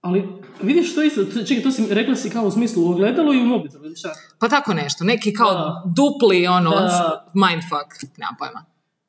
Ali 0.00 0.28
vidiš 0.62 0.92
što 0.92 1.00
je 1.02 1.06
isto, 1.06 1.24
to- 1.24 1.44
čekaj, 1.44 1.62
to 1.62 1.70
si 1.70 1.86
rekla 1.90 2.16
si 2.16 2.30
kao 2.30 2.44
u 2.44 2.50
smislu 2.50 2.82
u 2.84 2.90
ogledalu 2.90 3.34
i 3.34 3.40
u 3.40 3.44
mobitelu, 3.44 3.84
šta? 3.96 4.12
Pa 4.40 4.48
tako 4.48 4.74
nešto, 4.74 5.04
neki 5.04 5.32
kao 5.32 5.52
Da. 5.52 5.82
dupli, 5.96 6.46
ono, 6.46 6.70
Da. 6.70 7.30
mindfuck, 7.34 8.16
nemam 8.18 8.34
pojma. 8.38 8.64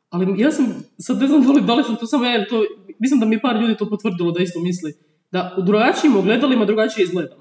Ali 0.10 0.36
ja 0.38 0.52
sam, 0.52 0.66
sad 0.98 1.18
ne 1.18 1.28
znam 1.28 1.42
da 1.44 1.52
li, 1.52 1.62
da 1.62 1.74
li 1.74 1.84
sam 1.84 1.96
to 1.96 2.06
samo 2.06 2.26
ja 2.26 2.48
to, 2.48 2.64
mislim 3.00 3.20
da 3.20 3.26
mi 3.26 3.36
je 3.36 3.42
par 3.42 3.56
ljudi 3.56 3.76
to 3.76 3.90
potvrdilo 3.90 4.32
da 4.32 4.44
isto 4.44 4.60
misli. 4.60 4.94
Da 5.32 5.56
u 5.58 5.62
drugačijim 5.62 6.16
ogledalima 6.16 6.66
drugačije 6.66 7.04
izgledam. 7.04 7.38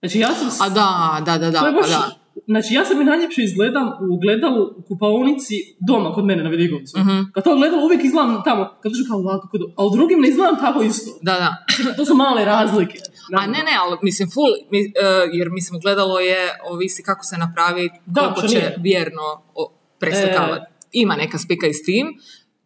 Znači 0.00 0.18
ja 0.18 0.28
sam... 0.30 0.50
s- 0.50 0.60
A 0.60 0.68
da, 0.70 0.88
da, 1.22 1.38
da, 1.38 1.50
da, 1.50 1.60
to 1.60 1.66
je 1.66 1.72
pa 1.72 1.80
baš, 1.80 1.90
da. 1.90 2.10
Znači 2.46 2.74
ja 2.74 2.84
sam 2.84 3.00
i 3.00 3.04
najljepše 3.04 3.42
izgledam 3.42 3.86
u 4.02 4.14
ogledalu 4.14 4.62
u 4.76 4.82
kupaonici 4.82 5.54
doma 5.80 6.12
kod 6.12 6.24
mene 6.24 6.44
na 6.44 6.50
Vidigovcu. 6.50 6.98
Mhm. 6.98 7.20
Kad 7.34 7.44
to 7.44 7.52
ogledalo 7.52 7.84
uvijek 7.84 8.04
izgledam 8.04 8.42
tamo, 8.44 8.70
kad 8.82 8.92
dođu 8.92 9.04
kao 9.08 9.18
ovako, 9.18 9.48
kod, 9.48 9.60
a 9.76 9.84
u 9.84 9.90
drugim 9.90 10.20
ne 10.20 10.28
izgledam 10.28 10.56
tako 10.56 10.82
isto. 10.82 11.10
Da, 11.22 11.32
da. 11.34 11.50
To 11.96 12.04
su 12.04 12.14
male 12.16 12.44
razlike. 12.44 12.98
A 13.34 13.46
ne, 13.46 13.58
ne, 13.60 13.74
ali 13.80 13.96
mislim 14.02 14.30
full, 14.30 14.52
mi, 14.70 14.78
e, 14.80 14.84
jer 15.32 15.50
mislim 15.50 15.80
gledalo 15.80 16.18
je, 16.20 16.38
ovisi 16.64 17.02
kako 17.02 17.24
se 17.24 17.36
napravi, 17.38 17.90
Da, 18.06 18.20
koliko 18.20 18.38
što 18.38 18.48
će 18.48 18.56
nije. 18.56 18.76
vjerno 18.78 19.22
o- 19.54 19.72
preslikavati. 20.00 20.64
E. 20.64 20.75
Ima 20.96 21.16
neka 21.16 21.38
spika 21.38 21.66
i 21.66 21.74
s 21.74 21.84
tim, 21.84 22.06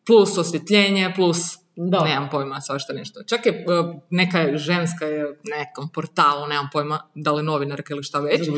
plus 0.06 0.38
osvjetljenje, 0.38 1.12
plus 1.16 1.60
Da. 1.76 2.04
nemam 2.04 2.28
pojma, 2.30 2.60
svašta 2.60 2.92
nešto. 2.92 3.20
Čak 3.28 3.46
je 3.46 3.52
e, 3.52 3.64
neka 4.10 4.58
ženska 4.58 5.04
je 5.04 5.24
nekom 5.44 5.88
portalu, 5.88 6.46
nemam 6.46 6.68
pojma, 6.72 7.00
da 7.14 7.32
li 7.32 7.42
novinarka 7.42 7.94
ili 7.94 8.02
šta 8.02 8.20
već. 8.20 8.48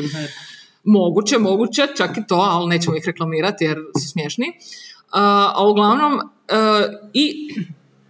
Moguće, 0.83 1.37
moguće, 1.39 1.87
čak 1.97 2.17
i 2.17 2.27
to, 2.27 2.35
ali 2.35 2.69
nećemo 2.69 2.95
ih 2.97 3.03
reklamirati 3.05 3.65
jer 3.65 3.77
su 4.01 4.09
smiješni. 4.09 4.45
a 5.11 5.67
uglavnom, 5.69 6.13
e, 6.13 6.55
i 7.13 7.49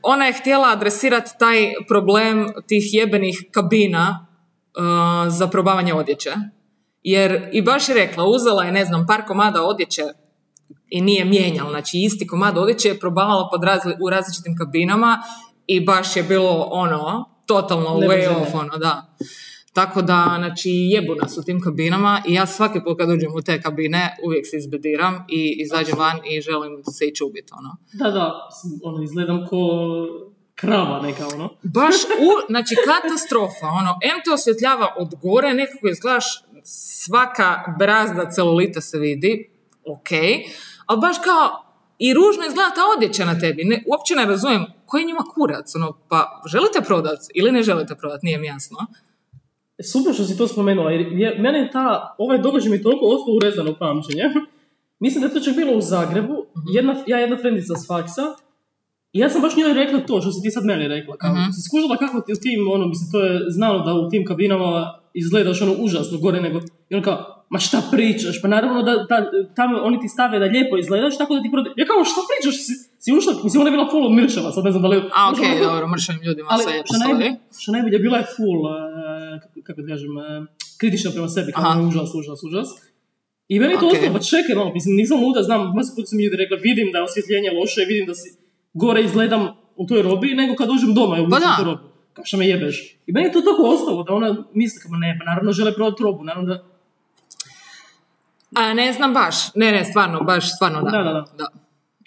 ona 0.01 0.25
je 0.25 0.33
htjela 0.33 0.69
adresirati 0.71 1.31
taj 1.39 1.73
problem 1.87 2.47
tih 2.67 2.93
jebenih 2.93 3.45
kabina 3.51 4.27
e, 4.27 4.79
za 5.29 5.47
probavanje 5.47 5.93
odjeće. 5.93 6.31
Jer 7.03 7.49
i 7.53 7.61
baš 7.61 7.89
je 7.89 7.95
rekla, 7.95 8.25
uzela 8.25 8.63
je, 8.63 8.71
ne 8.71 8.85
znam, 8.85 9.05
par 9.07 9.25
komada 9.27 9.63
odjeće 9.63 10.03
i 10.89 11.01
nije 11.01 11.25
mijenjala. 11.25 11.69
Znači, 11.69 11.97
isti 11.97 12.27
komad 12.27 12.57
odjeće 12.57 12.87
je 12.87 12.99
probavala 12.99 13.49
pod 13.51 13.63
razli- 13.63 13.95
u 14.01 14.09
različitim 14.09 14.57
kabinama 14.57 15.23
i 15.67 15.85
baš 15.85 16.15
je 16.15 16.23
bilo 16.23 16.67
ono, 16.71 17.25
totalno 17.45 17.89
way 17.89 18.41
off, 18.41 18.55
ono, 18.55 18.77
da. 18.77 19.15
Tako 19.73 20.01
da, 20.01 20.35
znači, 20.37 20.69
jebu 20.69 21.15
nas 21.15 21.37
u 21.37 21.43
tim 21.43 21.61
kabinama 21.61 22.21
i 22.27 22.33
ja 22.33 22.45
svaki 22.45 22.79
put 22.83 22.97
kad 22.97 23.09
uđem 23.09 23.33
u 23.35 23.41
te 23.41 23.61
kabine 23.61 24.17
uvijek 24.25 24.45
se 24.47 24.57
izbediram 24.57 25.25
i 25.29 25.55
izađem 25.61 25.97
van 25.97 26.17
i 26.31 26.41
želim 26.41 26.83
se 26.91 27.05
ići 27.05 27.23
ubiti, 27.23 27.53
ono. 27.57 27.77
Da, 27.93 28.11
da, 28.11 28.33
ono, 28.83 29.03
izgledam 29.03 29.47
ko 29.49 29.57
krava 30.55 31.01
neka, 31.01 31.27
ono. 31.33 31.49
Baš, 31.63 31.95
u, 32.27 32.29
znači, 32.49 32.75
katastrofa, 32.75 33.67
ono, 33.67 33.91
em 34.01 34.21
te 34.25 34.31
osvjetljava 34.33 34.87
od 34.97 35.15
gore, 35.21 35.53
nekako 35.53 35.87
izgledaš, 35.87 36.25
svaka 37.05 37.75
brazda 37.79 38.29
celulita 38.29 38.81
se 38.81 38.99
vidi, 38.99 39.52
ok, 39.85 40.09
ali 40.85 40.99
baš 41.01 41.17
kao, 41.23 41.63
i 41.99 42.13
ružno 42.13 42.43
izgleda 42.47 42.69
ta 42.75 42.81
odjeća 42.97 43.25
na 43.25 43.39
tebi, 43.39 43.63
ne, 43.63 43.83
uopće 43.87 44.15
ne 44.15 44.25
razumijem, 44.25 44.65
koji 44.85 45.01
je 45.01 45.05
njima 45.07 45.23
kurac, 45.33 45.75
ono, 45.75 45.97
pa 46.09 46.41
želite 46.51 46.81
prodat 46.87 47.19
ili 47.33 47.51
ne 47.51 47.63
želite 47.63 47.95
prodat, 47.95 48.23
nije 48.23 48.37
mi 48.37 48.47
jasno. 48.47 48.77
Super 49.91 50.13
što 50.13 50.23
si 50.23 50.37
to 50.37 50.47
spomenula, 50.47 50.91
jer 50.91 51.01
je, 51.01 51.35
mene 51.39 51.59
je 51.59 51.71
ta, 51.71 52.15
ovaj 52.17 52.37
događaj 52.37 52.69
mi 52.69 52.77
je 52.77 52.83
toliko 52.83 53.05
ostao 53.05 53.35
urezano 53.35 53.71
u 53.71 53.75
pamćenje. 53.79 54.23
Mislim 55.03 55.21
da 55.21 55.27
je 55.27 55.33
to 55.33 55.39
čak 55.39 55.55
bilo 55.55 55.73
u 55.77 55.81
Zagrebu, 55.81 56.45
jedna, 56.73 56.95
ja 57.07 57.17
jedna 57.19 57.37
frendica 57.37 57.73
s 57.75 57.87
faksa, 57.87 58.21
i 59.13 59.19
ja 59.19 59.29
sam 59.29 59.41
baš 59.41 59.55
njoj 59.55 59.73
rekla 59.73 59.99
to 59.99 60.21
što 60.21 60.31
si 60.31 60.41
ti 60.41 60.51
sad 60.51 60.65
meni 60.65 60.87
rekla, 60.87 61.17
kao, 61.17 61.33
Mhm. 61.33 61.51
si 61.51 61.61
skužila 61.69 61.97
kako 61.97 62.21
ti 62.21 62.33
u 62.33 62.35
tim, 62.35 62.71
ono, 62.71 62.87
mislim, 62.87 63.11
to 63.11 63.19
je 63.23 63.39
znano 63.49 63.79
da 63.79 63.93
u 63.93 64.09
tim 64.09 64.25
kabinama 64.25 64.99
izgledaš 65.13 65.61
ono 65.61 65.73
užasno 65.79 66.17
gore 66.17 66.41
nego, 66.41 66.59
i 66.89 66.95
on 66.95 67.01
kao, 67.01 67.42
ma 67.53 67.59
šta 67.67 67.79
pričaš, 67.93 68.35
pa 68.41 68.47
naravno 68.55 68.79
da, 68.87 68.93
da 69.09 69.17
tamo 69.59 69.73
oni 69.87 69.97
ti 70.01 70.07
stave 70.15 70.39
da 70.39 70.45
lijepo 70.55 70.77
izgledaš, 70.77 71.17
tako 71.17 71.31
da 71.35 71.41
ti 71.43 71.49
prode... 71.53 71.69
Ja 71.81 71.85
kao, 71.89 71.99
šta 72.11 72.21
pričaš, 72.29 72.55
si, 72.65 72.73
si 73.03 73.09
ušla, 73.17 73.31
mislim, 73.45 73.57
ona 73.61 73.69
je 73.69 73.75
bila 73.77 73.87
full 73.93 74.05
mršava, 74.19 74.49
sad 74.55 74.63
ne 74.67 74.71
znam 74.73 74.81
da 74.85 74.89
li... 74.91 74.97
A, 75.19 75.21
ok, 75.31 75.37
možda- 75.39 75.65
dobro, 75.67 75.85
mršavim 75.93 76.21
ljudima 76.27 76.47
ali 76.53 76.63
sve 76.63 76.73
što, 76.89 76.97
najbolje, 77.03 77.29
što 77.61 77.69
najbolje 77.75 77.97
bila 78.05 78.17
je 78.21 78.27
full, 78.35 78.59
uh, 78.65 78.73
kako, 79.65 79.77
da 79.81 79.87
kažem, 79.93 80.11
uh, 80.17 80.23
kritična 80.81 81.09
prema 81.15 81.29
sebi, 81.35 81.49
kao 81.51 81.63
Aha. 81.63 81.79
je 81.79 81.85
užas, 81.89 82.09
užas, 82.21 82.39
užas. 82.49 82.69
I 83.53 83.55
meni 83.61 83.73
to 83.79 83.85
Ok. 83.87 83.93
ostalo, 83.93 84.13
pa 84.15 84.21
čekaj 84.33 84.53
malo, 84.59 84.69
mislim, 84.77 84.91
nisam 85.01 85.17
luda, 85.23 85.39
znam, 85.49 85.61
masu 85.77 85.91
puta 85.95 86.07
su 86.09 86.15
mi 86.17 86.23
ljudi 86.25 86.37
rekla, 86.43 86.57
vidim 86.69 86.87
da 86.91 86.97
je 86.99 87.07
osvjetljenje 87.09 87.49
loše, 87.59 87.81
vidim 87.91 88.05
da 88.09 88.15
si 88.19 88.27
gore 88.83 88.99
izgledam 89.03 89.41
u 89.81 89.83
toj 89.89 90.01
robi, 90.01 90.29
nego 90.41 90.51
kad 90.59 90.67
dođem 90.73 90.91
doma 90.99 91.15
Pa 91.33 91.39
da. 91.45 91.53
tu 91.59 91.63
robu. 91.69 91.83
Kao 92.15 92.25
što 92.25 92.37
me 92.37 92.45
jebeš. 92.47 92.75
I 93.07 93.11
meni 93.11 93.25
je 93.27 93.31
to 93.35 93.41
tako 93.49 93.61
ostalo, 93.75 94.03
da 94.03 94.11
ona 94.13 94.29
misli, 94.53 94.77
kao, 94.81 94.91
ne, 95.05 95.17
pa 95.19 95.23
naravno 95.31 95.51
žele 95.59 95.71
prodati 95.77 96.03
robu, 96.03 96.23
naravno 96.23 96.47
da... 96.53 96.72
A 98.55 98.73
ne 98.73 98.93
znam 98.93 99.13
baš, 99.13 99.35
ne, 99.55 99.71
ne, 99.71 99.85
stvarno, 99.85 100.19
baš 100.19 100.55
stvarno 100.55 100.81
da. 100.81 100.91
Da, 100.91 101.03
da, 101.03 101.25
da. 101.37 101.47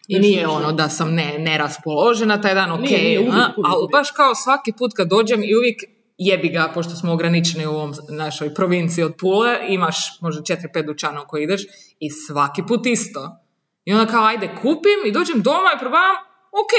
I 0.08 0.18
nije 0.18 0.48
ono 0.48 0.72
da 0.72 0.88
sam 0.88 1.14
ne, 1.14 1.38
neraspoložena 1.38 2.40
taj 2.40 2.54
dan, 2.54 2.72
ok, 2.72 2.80
Nije, 2.80 3.02
nije, 3.02 3.18
uvijek, 3.20 3.34
a, 3.34 3.52
uvijek, 3.56 3.72
ali 3.74 3.88
baš 3.92 4.10
kao 4.10 4.34
svaki 4.34 4.72
put 4.78 4.92
kad 4.94 5.08
dođem 5.08 5.42
i 5.42 5.56
uvijek 5.56 5.82
jebi 6.18 6.48
ga, 6.48 6.70
pošto 6.74 6.96
smo 6.96 7.12
ograničeni 7.12 7.66
u 7.66 7.70
ovom 7.70 7.94
našoj 8.08 8.54
provinciji 8.54 9.04
od 9.04 9.14
Pule, 9.20 9.58
imaš 9.68 10.20
možda 10.20 10.42
4-5 10.42 10.86
dućana 10.86 11.22
u 11.22 11.26
koji 11.28 11.42
ideš 11.42 11.62
i 12.00 12.10
svaki 12.10 12.62
put 12.68 12.86
isto. 12.86 13.36
I 13.84 13.92
onda 13.92 14.06
kao, 14.06 14.24
ajde, 14.24 14.48
kupim 14.62 15.00
i 15.06 15.12
dođem 15.12 15.42
doma 15.42 15.70
i 15.76 15.78
probavam, 15.78 16.16
ok, 16.62 16.74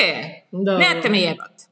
Da, 0.52 0.78
nemojte 0.78 1.08
da. 1.08 1.12
me 1.12 1.20
jebat. 1.20 1.67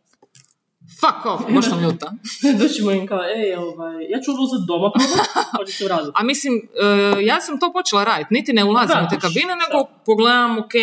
Fuck 1.02 1.26
off, 1.26 1.44
baš 1.56 1.66
sam 1.70 1.84
ljuta. 1.84 2.14
Doćemo 2.60 2.92
im 2.92 3.08
kao, 3.08 3.20
ej, 3.24 3.56
ovaj, 3.56 3.96
ja 4.10 4.20
ću 4.22 4.32
ovo 4.32 4.44
uzeti 4.44 4.64
doma 4.68 4.92
probat, 4.92 5.28
hoće 5.58 5.74
se 5.74 5.86
uraditi. 5.86 6.12
A 6.16 6.24
mislim, 6.24 6.54
e, 6.56 7.26
ja 7.26 7.42
sam 7.42 7.60
to 7.60 7.74
počela 7.74 8.04
raditi, 8.04 8.34
niti 8.34 8.54
ne 8.54 8.64
ulazim 8.64 8.96
Da, 8.96 9.08
u 9.08 9.10
te 9.10 9.20
kabine, 9.20 9.54
da. 9.56 9.62
nego 9.64 9.90
pogledam, 10.06 10.58
ok, 10.58 10.76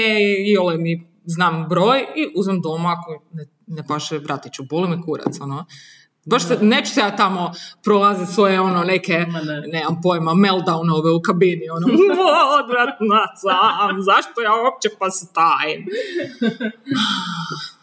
i 0.47 0.57
ole 0.57 0.77
mi 0.77 1.07
znam 1.25 1.67
broj 1.69 1.99
i 2.01 2.33
uzmem 2.37 2.61
doma, 2.61 2.97
ako 2.99 3.23
ne, 3.33 3.45
ne 3.67 3.83
paše, 3.89 4.19
vratit 4.19 4.53
ću, 4.53 4.63
boli 4.71 4.89
me 4.89 5.03
kurac, 5.03 5.41
ono. 5.41 5.67
Baš 6.25 6.49
se, 6.49 6.59
neću 6.61 6.93
se 6.93 7.01
ja 7.01 7.17
tamo 7.17 7.53
prolaziti 7.85 8.33
svoje 8.33 8.61
ono 8.61 8.85
neke, 8.85 9.19
ne. 9.19 9.63
nemam 9.73 10.01
pojma, 10.03 10.35
meltdownove 10.35 11.11
u 11.19 11.23
kabini, 11.23 11.69
ono, 11.71 11.87
odvratna 12.61 13.23
sam, 13.37 14.03
zašto 14.03 14.41
ja 14.41 14.51
uopće 14.65 14.89
pastajim? 14.99 15.87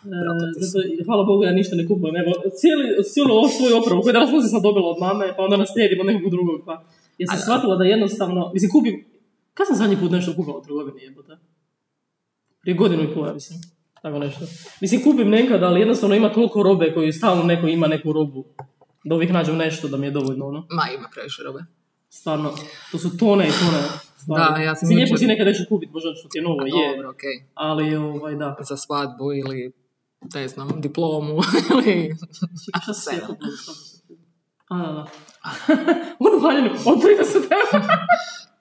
E, 0.05 0.17
zato, 0.59 1.03
hvala 1.05 1.23
Bogu, 1.23 1.43
ja 1.43 1.51
ništa 1.51 1.75
ne 1.75 1.87
kupujem. 1.87 2.15
Evo, 2.15 2.31
cijeli, 2.59 3.03
cijelu 3.11 3.31
ovu 3.39 3.49
svoju 3.57 3.77
opravu 3.77 4.01
koju 4.01 4.13
danas 4.13 4.51
sam 4.51 4.61
dobila 4.61 4.87
od 4.89 4.99
mame, 4.99 5.33
pa 5.35 5.43
onda 5.43 5.57
naslijedim 5.57 5.99
od 5.99 6.05
nekog 6.05 6.31
drugog. 6.31 6.61
Pa. 6.65 6.73
Ja 7.17 7.27
sam 7.27 7.39
shvatila 7.39 7.75
da 7.75 7.83
jednostavno, 7.83 8.51
mislim, 8.53 8.71
kupim, 8.71 8.95
kad 9.53 9.67
sam 9.67 9.75
zadnji 9.75 9.97
put 10.01 10.11
nešto 10.11 10.33
kupila 10.35 10.57
u 10.57 10.61
trgovini, 10.61 11.01
jebote? 11.01 11.33
Prije 12.61 12.75
godinu 12.75 13.03
i 13.03 13.13
pol, 13.13 13.25
ja 13.27 13.33
mislim. 13.33 13.59
Tako 14.01 14.19
nešto. 14.19 14.45
Mislim, 14.81 15.03
kupim 15.03 15.29
nekad, 15.29 15.63
ali 15.63 15.79
jednostavno 15.79 16.15
ima 16.15 16.29
toliko 16.33 16.63
robe 16.63 16.93
koju 16.93 17.13
stalno 17.13 17.43
neko 17.43 17.67
ima 17.67 17.87
neku 17.87 18.13
robu. 18.13 18.45
Da 19.03 19.15
uvijek 19.15 19.31
nađem 19.31 19.57
nešto 19.57 19.87
da 19.87 19.97
mi 19.97 20.07
je 20.07 20.11
dovoljno, 20.11 20.47
ono. 20.47 20.59
Ma, 20.59 20.83
ima 20.97 21.07
previše 21.13 21.43
robe. 21.43 21.59
Stvarno, 22.09 22.51
to 22.91 22.97
su 22.97 23.17
tone 23.17 23.47
i 23.47 23.51
tone. 23.51 23.83
Stvarno. 24.17 24.57
Da, 24.57 24.63
ja 24.63 24.75
sam 24.75 24.89
lijepo 24.89 25.17
si 25.17 25.27
nekad 25.27 25.47
nešto 25.47 25.63
kupiti, 25.69 25.91
možda 25.91 26.09
što 26.15 26.27
ti 26.29 26.37
je 26.37 26.41
novo, 26.41 26.61
je. 26.65 26.95
Dobro, 26.95 27.09
ok. 27.09 27.23
Ali, 27.53 27.95
ovaj, 27.95 28.35
da. 28.35 28.55
Za 28.69 28.77
svadbu 28.77 29.33
ili, 29.33 29.71
ne 30.35 30.47
znam, 30.47 30.81
diplomu 30.81 31.41
ili... 31.71 32.15
A. 34.69 35.05
Onu 36.19 36.39
haljinu, 36.41 36.69
od 36.85 36.97
30 36.97 37.35
eura. 37.35 37.97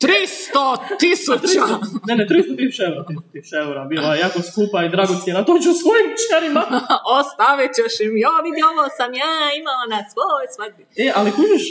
300 0.00 0.98
tisuća! 0.98 1.64
Ne, 2.06 2.16
ne, 2.16 2.26
300 2.26 2.56
tisuća 2.56 2.82
eura. 2.88 3.04
300 3.08 3.32
tisuća 3.32 3.56
eura. 3.64 3.84
Bila 3.84 4.14
je 4.14 4.20
jako 4.20 4.38
skupa 4.42 4.84
i 4.84 4.88
dragocjena. 4.88 5.44
To 5.44 5.54
ću 5.64 5.70
svojim 5.82 6.08
čerima. 6.24 6.62
Ostavit 7.18 7.70
ćeš 7.76 7.94
im, 8.06 8.12
jo 8.24 8.32
vidi 8.46 8.60
ovo 8.70 8.84
sam 8.98 9.10
ja 9.24 9.34
imala 9.60 9.84
na 9.94 10.00
svoj 10.12 10.44
svadbi. 10.54 10.82
E, 11.04 11.06
ali 11.18 11.30
kužiš, 11.38 11.64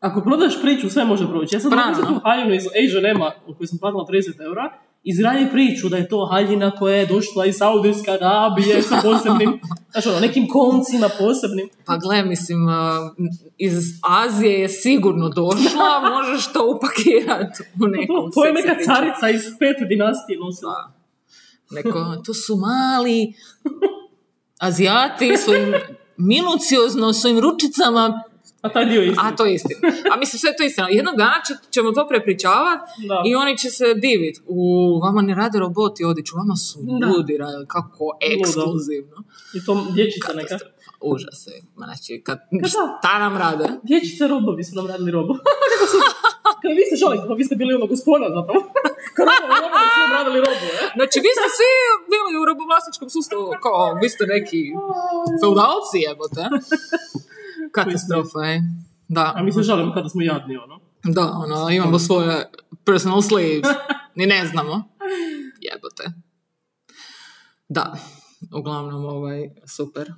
ako 0.00 0.20
prodaš 0.20 0.54
priču, 0.62 0.90
sve 0.90 1.04
može 1.04 1.24
proći. 1.32 1.56
Ja 1.56 1.60
sam 1.60 1.70
Pravno. 1.70 1.94
dobila 1.94 2.08
tu 2.08 2.20
haljinu 2.24 2.54
iz 2.54 2.64
H&M-a, 2.64 3.28
u 3.48 3.54
kojoj 3.54 3.66
sam 3.66 3.78
platila 3.78 4.04
30 4.06 4.44
eura, 4.48 4.64
izgradi 5.10 5.46
priču 5.52 5.88
da 5.88 5.96
je 5.96 6.08
to 6.08 6.26
haljina 6.30 6.70
koja 6.70 6.96
je 6.96 7.06
došla 7.06 7.46
iz 7.46 7.54
Saudijske 7.56 8.10
Arabije 8.10 8.82
sa 8.82 9.00
posebnim, 9.02 9.60
znači 9.92 10.08
ono, 10.08 10.20
nekim 10.20 10.48
koncima 10.48 11.08
posebnim. 11.18 11.68
Pa 11.84 11.96
gle, 11.96 12.22
mislim, 12.22 12.60
iz 13.58 13.74
Azije 14.02 14.60
je 14.60 14.68
sigurno 14.68 15.28
došla, 15.28 15.88
možeš 16.14 16.52
to 16.52 16.76
upakirati 16.76 17.62
u 17.82 17.86
neku 17.86 18.30
To, 18.34 18.44
je 18.44 18.52
neka 18.52 18.74
carica 18.84 19.30
iz 19.30 19.42
pete 19.58 19.84
dinastije 19.88 20.38
nosila. 20.38 20.92
Neko, 21.70 22.22
to 22.26 22.34
su 22.34 22.56
mali 22.56 23.32
Azijati 24.66 25.36
svojim 25.36 25.74
minuciozno 26.16 27.12
svojim 27.12 27.38
ručicama, 27.38 28.22
A 28.60 28.68
taj 28.68 28.84
dio 28.86 29.00
je 29.00 29.06
isti. 29.06 29.20
a 29.22 29.36
to 29.36 29.46
je 29.46 29.54
istina. 29.54 29.78
A 30.12 30.16
mislim, 30.16 30.38
sve 30.38 30.50
je 30.50 30.56
to 30.56 30.64
istina. 30.64 30.88
Jednog 30.90 31.16
dana 31.16 31.38
će- 31.46 31.70
ćemo 31.70 31.92
to 31.92 32.08
prepričavati 32.08 32.82
i 33.26 33.34
oni 33.34 33.58
će 33.58 33.70
se 33.70 33.84
divit. 33.96 34.36
U, 34.46 34.60
vama 35.00 35.22
ne 35.22 35.34
rade 35.34 35.58
roboti 35.58 36.04
odiću, 36.04 36.36
vama 36.36 36.56
su 36.56 36.78
Da. 36.92 37.06
ljudi 37.06 37.36
rade, 37.36 37.64
kako 37.68 38.04
ekskluzivno. 38.32 39.16
I 39.54 39.64
to 39.66 39.86
dječica 39.90 40.32
neka. 40.34 40.56
Užas 41.02 41.46
je. 41.46 41.56
Znači, 41.76 42.22
kad, 42.26 42.38
da? 42.52 42.68
šta 42.68 43.18
nam 43.18 43.34
rade? 43.36 43.64
Dječice 43.82 44.22
robovi 44.28 44.64
su 44.64 44.72
nam 44.76 44.86
radili 44.86 45.10
robu. 45.10 45.32
Kako 45.72 45.84
su, 45.92 45.98
kao 46.62 46.72
vi 46.78 46.84
ste 46.86 46.96
žali, 46.96 47.16
kao 47.26 47.34
vi 47.34 47.44
ste 47.44 47.54
bili 47.56 47.74
ono 47.74 47.86
gospoda 47.86 48.26
zapravo. 48.36 48.60
Kao 49.16 49.24
robovi, 49.32 49.54
robovi 49.64 49.86
su 49.94 49.98
nam 50.02 50.12
radili 50.18 50.38
robu, 50.40 50.64
e? 50.74 50.84
Znači, 50.96 51.16
vi 51.26 51.30
ste 51.36 51.46
svi 51.58 51.72
bili 52.14 52.32
u 52.40 52.44
robovlasničkom 52.44 53.08
sustavu, 53.10 53.46
kao, 53.64 53.84
vi 54.02 54.08
ste 54.08 54.22
neki 54.26 54.60
feudalci, 55.40 55.96
jebote. 56.08 56.42
Katastrofa 57.72 58.38
je. 58.44 58.62
Da, 59.08 59.32
A 59.36 59.42
mi 59.42 59.52
se 59.52 59.62
žalimo 59.62 59.94
kada 59.94 60.08
smo 60.08 60.22
jadni, 60.22 60.56
ono. 60.56 60.80
da, 61.04 61.22
ono, 61.22 61.70
imamo 61.70 61.98
svoje 61.98 62.50
personal 62.84 63.22
slaves. 63.22 63.68
Ni 64.16 64.26
ne 64.26 64.46
znamo. 64.46 64.82
Jebote. 65.60 66.20
Da, 67.68 67.94
uglavnom, 68.58 69.04
ovaj, 69.04 69.50
super. 69.66 70.12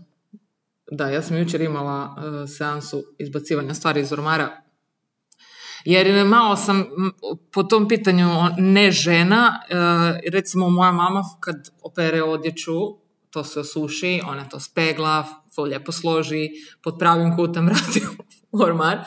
Da, 0.90 1.08
ja 1.08 1.22
sam 1.22 1.38
jučer 1.38 1.60
imala 1.60 2.16
uh, 2.16 2.50
seansu 2.50 3.02
izbacivanja 3.18 3.74
stvari 3.74 4.00
iz 4.00 4.12
ormara. 4.12 4.62
Jer 5.84 6.26
malo 6.26 6.56
sam 6.56 6.84
po 7.52 7.62
tom 7.62 7.88
pitanju 7.88 8.26
ne 8.58 8.90
žena, 8.90 9.60
e, 9.68 9.74
recimo 10.30 10.70
moja 10.70 10.92
mama 10.92 11.22
kad 11.40 11.56
opere 11.82 12.22
odjeću, 12.22 12.72
to 13.30 13.44
se 13.44 13.60
osuši, 13.60 14.20
ona 14.26 14.48
to 14.48 14.60
spegla, 14.60 15.24
to 15.60 15.64
lijepo 15.64 15.92
složi, 15.92 16.48
pod 16.82 16.96
pravim 16.98 17.36
kutem 17.36 17.66
vrati 17.66 18.02
u 18.52 18.62
ormar. 18.62 18.98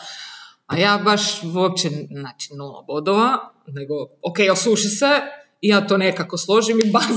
A 0.67 0.77
ja 0.77 1.01
baš 1.05 1.43
uopće, 1.43 1.89
znači 2.12 2.53
nula 2.55 2.83
bodova, 2.88 3.53
nego 3.67 3.93
ok, 4.03 4.38
osuši 4.51 4.88
se 4.88 5.22
i 5.62 5.67
ja 5.67 5.88
to 5.88 5.98
nekako 5.98 6.38
složim 6.38 6.79
i 6.79 6.91
bacim. 6.93 7.15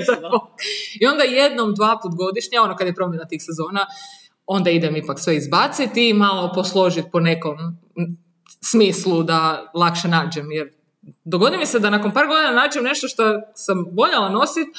Isto, 0.00 0.20
da. 0.20 0.28
I 1.00 1.06
onda 1.06 1.24
jednom, 1.24 1.74
dva 1.74 1.98
put 2.02 2.12
godišnje, 2.14 2.60
ono 2.60 2.76
kad 2.76 2.86
je 2.86 2.94
promjena 2.94 3.24
tih 3.24 3.42
sezona, 3.42 3.86
onda 4.46 4.70
idem 4.70 4.96
ipak 4.96 5.20
sve 5.20 5.36
izbaciti 5.36 6.08
i 6.08 6.14
malo 6.14 6.52
posložiti 6.54 7.08
po 7.12 7.20
nekom 7.20 7.56
smislu 8.70 9.22
da 9.22 9.70
lakše 9.74 10.08
nađem, 10.08 10.52
jer 10.52 10.72
dogodi 11.24 11.56
mi 11.56 11.66
se 11.66 11.78
da 11.78 11.90
nakon 11.90 12.12
par 12.12 12.26
godina 12.26 12.50
nađem 12.52 12.84
nešto 12.84 13.08
što 13.08 13.22
sam 13.54 13.84
voljela 13.92 14.28
nositi, 14.30 14.70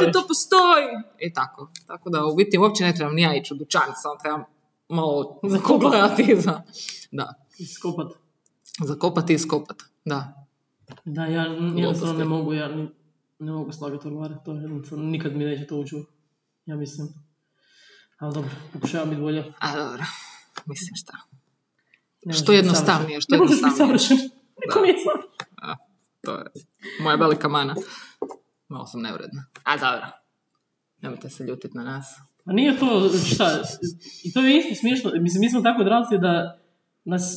te 0.00 0.12
to 0.12 0.24
postoji. 0.28 0.86
I 1.20 1.32
tako. 1.32 1.70
Tako 1.86 2.10
da 2.10 2.24
u 2.24 2.34
biti 2.34 2.58
uopće 2.58 2.84
ne 2.84 2.94
trebam 2.94 3.14
ni 3.14 3.22
ja 3.22 3.36
ići 3.36 3.54
u 3.54 3.56
dućan, 3.56 3.82
samo 3.94 4.14
trebam 4.22 4.44
malo 4.88 5.40
pogledati 5.68 6.36
za, 6.40 6.62
da, 7.12 7.34
Iskopat. 7.58 8.06
zakopati 8.80 9.32
i 9.32 9.36
iskopati. 9.36 9.84
Da. 10.04 10.46
Da, 11.04 11.26
ja 11.26 11.42
jednostavno 11.76 12.14
ne 12.14 12.24
mogu, 12.24 12.52
ja 12.52 12.68
ni- 12.68 12.90
ne 13.38 13.52
mogu 13.52 13.72
slagati 13.72 14.06
ormare, 14.08 14.34
to 14.44 14.52
je 14.52 14.60
jednostavno, 14.60 15.04
nikad 15.04 15.36
mi 15.36 15.44
neće 15.44 15.66
to 15.66 15.76
ući, 15.76 15.96
ja 16.66 16.76
mislim. 16.76 17.08
Ali 18.18 18.34
dobro, 18.34 18.50
pokušavam 18.72 19.10
biti 19.10 19.22
bolje. 19.22 19.52
A 19.58 19.76
dobro, 19.76 20.04
mislim 20.66 20.94
šta. 20.94 21.12
Ne 22.24 22.34
Što 22.34 22.52
jednostavnije, 22.52 23.20
što 23.20 23.34
Ne 23.34 23.38
možeš 23.38 23.50
biti 23.50 23.64
jednostavnije. 23.64 23.98
savršen. 23.98 24.30
Niko 24.66 24.80
nije 24.80 24.94
savršen. 24.98 25.30
To 26.24 26.32
je 26.32 26.44
moja 27.00 27.16
velika 27.16 27.48
mana. 27.48 27.74
Malo 28.68 28.86
sam 28.86 29.02
nevredna. 29.02 29.44
A 29.64 29.76
dobro. 29.76 30.06
Nemojte 31.02 31.30
se 31.30 31.44
ljutiti 31.44 31.76
na 31.76 31.84
nas. 31.84 32.06
A 32.44 32.52
nije 32.52 32.78
to, 32.78 33.10
šta, 33.34 33.62
i 34.24 34.32
to 34.32 34.40
je 34.40 34.58
isto 34.58 34.74
smiješno, 34.74 35.10
mislim, 35.20 35.40
mi 35.40 35.50
smo 35.50 35.60
tako 35.60 35.80
odrasli 35.80 36.18
da 36.18 36.58
nas, 37.04 37.36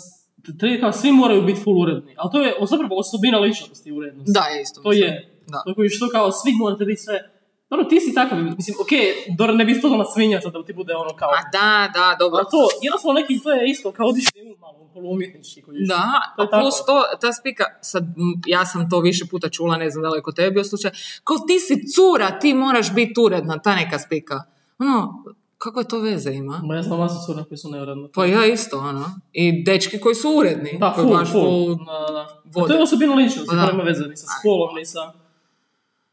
treba 0.59 0.79
kao 0.79 0.93
svi 0.93 1.11
moraju 1.11 1.41
biti 1.41 1.61
full 1.63 1.81
uredni, 1.81 2.15
ali 2.17 2.31
to 2.31 2.41
je 2.41 2.53
zapravo 2.69 2.95
osobina 2.99 3.39
ličnosti 3.39 3.91
urednosti. 3.91 4.31
Da, 4.31 4.39
je 4.39 4.61
isto. 4.61 4.81
To 4.81 4.89
mislim. 4.89 5.09
je. 5.09 5.43
Da. 5.47 5.63
To 5.65 5.89
što 5.89 6.09
kao 6.09 6.31
svi 6.31 6.51
morate 6.51 6.85
biti 6.85 7.01
sve, 7.01 7.36
dobro 7.69 7.85
ti 7.85 7.99
si 7.99 8.13
takav, 8.13 8.37
mislim, 8.37 8.75
okej, 8.81 9.05
dobro 9.37 9.55
ne 9.55 9.65
bi 9.65 9.71
isto 9.71 9.89
na 9.89 10.05
svinja 10.05 10.41
sad 10.41 10.53
da 10.53 10.65
ti 10.65 10.73
bude 10.73 10.93
ono 10.95 11.15
kao, 11.15 11.29
A 11.29 11.41
da, 11.51 11.91
da, 11.93 12.15
dobro. 12.19 12.37
ali 12.37 12.47
to, 12.51 12.67
jednostavno 12.81 13.19
neki, 13.19 13.39
to 13.43 13.51
je 13.51 13.69
isto 13.69 13.91
kao 13.91 14.07
odišli 14.07 14.41
um 14.41 14.55
malo, 14.59 14.89
poluumjetnički 14.93 15.61
koji 15.61 15.77
Da, 15.87 16.33
To 16.35 16.41
je 16.43 16.49
a 16.51 16.59
plus 16.59 16.75
tako. 16.79 16.91
to, 16.91 17.17
ta 17.21 17.33
spika, 17.33 17.63
sad, 17.81 18.03
ja 18.45 18.65
sam 18.65 18.89
to 18.89 18.99
više 18.99 19.25
puta 19.31 19.49
čula, 19.49 19.77
ne 19.77 19.89
znam 19.89 20.01
da 20.03 20.09
li 20.09 20.17
je 20.17 20.21
kod 20.21 20.35
tebe 20.35 20.51
bio 20.51 20.63
slučaj, 20.63 20.91
kao 21.23 21.37
ti 21.47 21.59
si 21.59 21.87
cura, 21.95 22.39
ti 22.39 22.53
moraš 22.53 22.93
biti 22.93 23.21
uredna, 23.21 23.59
ta 23.59 23.75
neka 23.75 23.99
spika. 23.99 24.43
Ono, 24.79 25.23
kako 25.57 25.79
je 25.79 25.87
to 25.87 25.99
veze 25.99 26.31
ima? 26.31 26.61
Ma 26.63 26.75
ja 26.75 26.83
znam 26.83 26.99
masu 26.99 27.15
cura 27.25 27.43
koji 27.43 27.57
su 27.57 27.71
neuredne. 27.71 28.07
Pa 28.13 28.25
ja 28.25 28.45
isto, 28.45 28.79
ono. 28.79 29.05
I 29.33 29.63
dečki 29.63 29.99
koji 29.99 30.15
su 30.15 30.29
uredni. 30.37 30.77
Da, 30.79 30.93
koji 30.93 31.05
full, 31.07 31.17
baš 31.17 31.31
full. 31.31 31.75
Da, 31.75 32.13
da. 32.13 32.41
vode. 32.45 32.67
To 32.67 32.77
je 32.77 32.83
osobina 32.83 33.15
ličnosti, 33.15 33.47
Pa 33.49 33.55
da. 33.55 33.65
nema 33.65 33.83
veze 33.83 34.07
ni 34.07 34.17
sa 34.17 34.25
spolom, 34.39 34.75
ni 34.75 34.85
sa... 34.85 35.13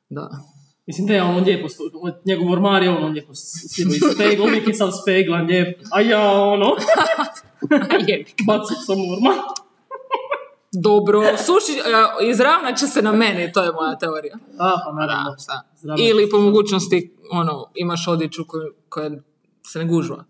Da. 0.09 0.54
Mislim, 0.87 1.07
da 1.07 1.15
je 1.15 1.23
on 1.23 1.45
lijepo, 1.45 1.69
njegov 2.25 2.53
ormar 2.53 2.83
je 2.83 2.91
ono 2.91 3.09
lijepo 3.09 3.35
spegla, 3.35 4.45
uvijek 4.45 4.69
je 4.69 4.75
sam 4.75 4.93
speglan, 4.93 5.47
lijep, 5.47 5.81
a 5.93 6.01
ja 6.01 6.33
ono, 6.33 6.67
bacim 8.47 8.77
sam 8.87 8.97
ormar. 9.13 9.39
Dobro, 10.73 11.23
suši, 11.37 11.79
e, 11.79 12.27
izravnat 12.31 12.79
će 12.79 12.87
se 12.87 13.03
na 13.03 13.13
mene, 13.13 13.53
to 13.53 13.63
je 13.63 13.73
moja 13.73 13.99
teorija. 13.99 14.39
A, 14.59 14.73
pa 14.85 14.93
naravno. 14.93 15.37
Da. 15.83 15.95
Ili 15.99 16.31
po 16.31 16.39
mogućnosti, 16.39 17.17
ono, 17.31 17.71
imaš 17.75 18.09
odjeću 18.09 18.45
koju, 18.49 18.75
koja 18.89 19.11
se 19.67 19.79
ne 19.79 19.85
gužva. 19.85 20.25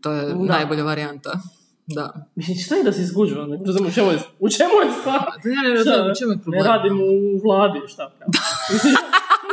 To 0.00 0.12
je 0.12 0.34
najbolja 0.34 0.84
varijanta. 0.84 1.40
Da. 1.86 2.26
Mislim, 2.34 2.56
šta 2.58 2.74
je 2.74 2.84
da 2.84 2.92
si 2.92 3.02
izgužva? 3.02 3.46
Ne 3.46 3.72
znam 3.72 3.86
u 3.86 3.90
čemu 3.90 4.10
je, 4.10 4.18
u 4.38 4.48
čemu 4.48 4.70
je 4.84 4.92
stvar? 5.00 5.22
Ja 5.44 5.62
ne 5.62 5.70
ne 5.70 7.04
u 7.04 7.40
vladi, 7.44 7.80
šta? 7.88 8.12
Mislim, 8.72 8.94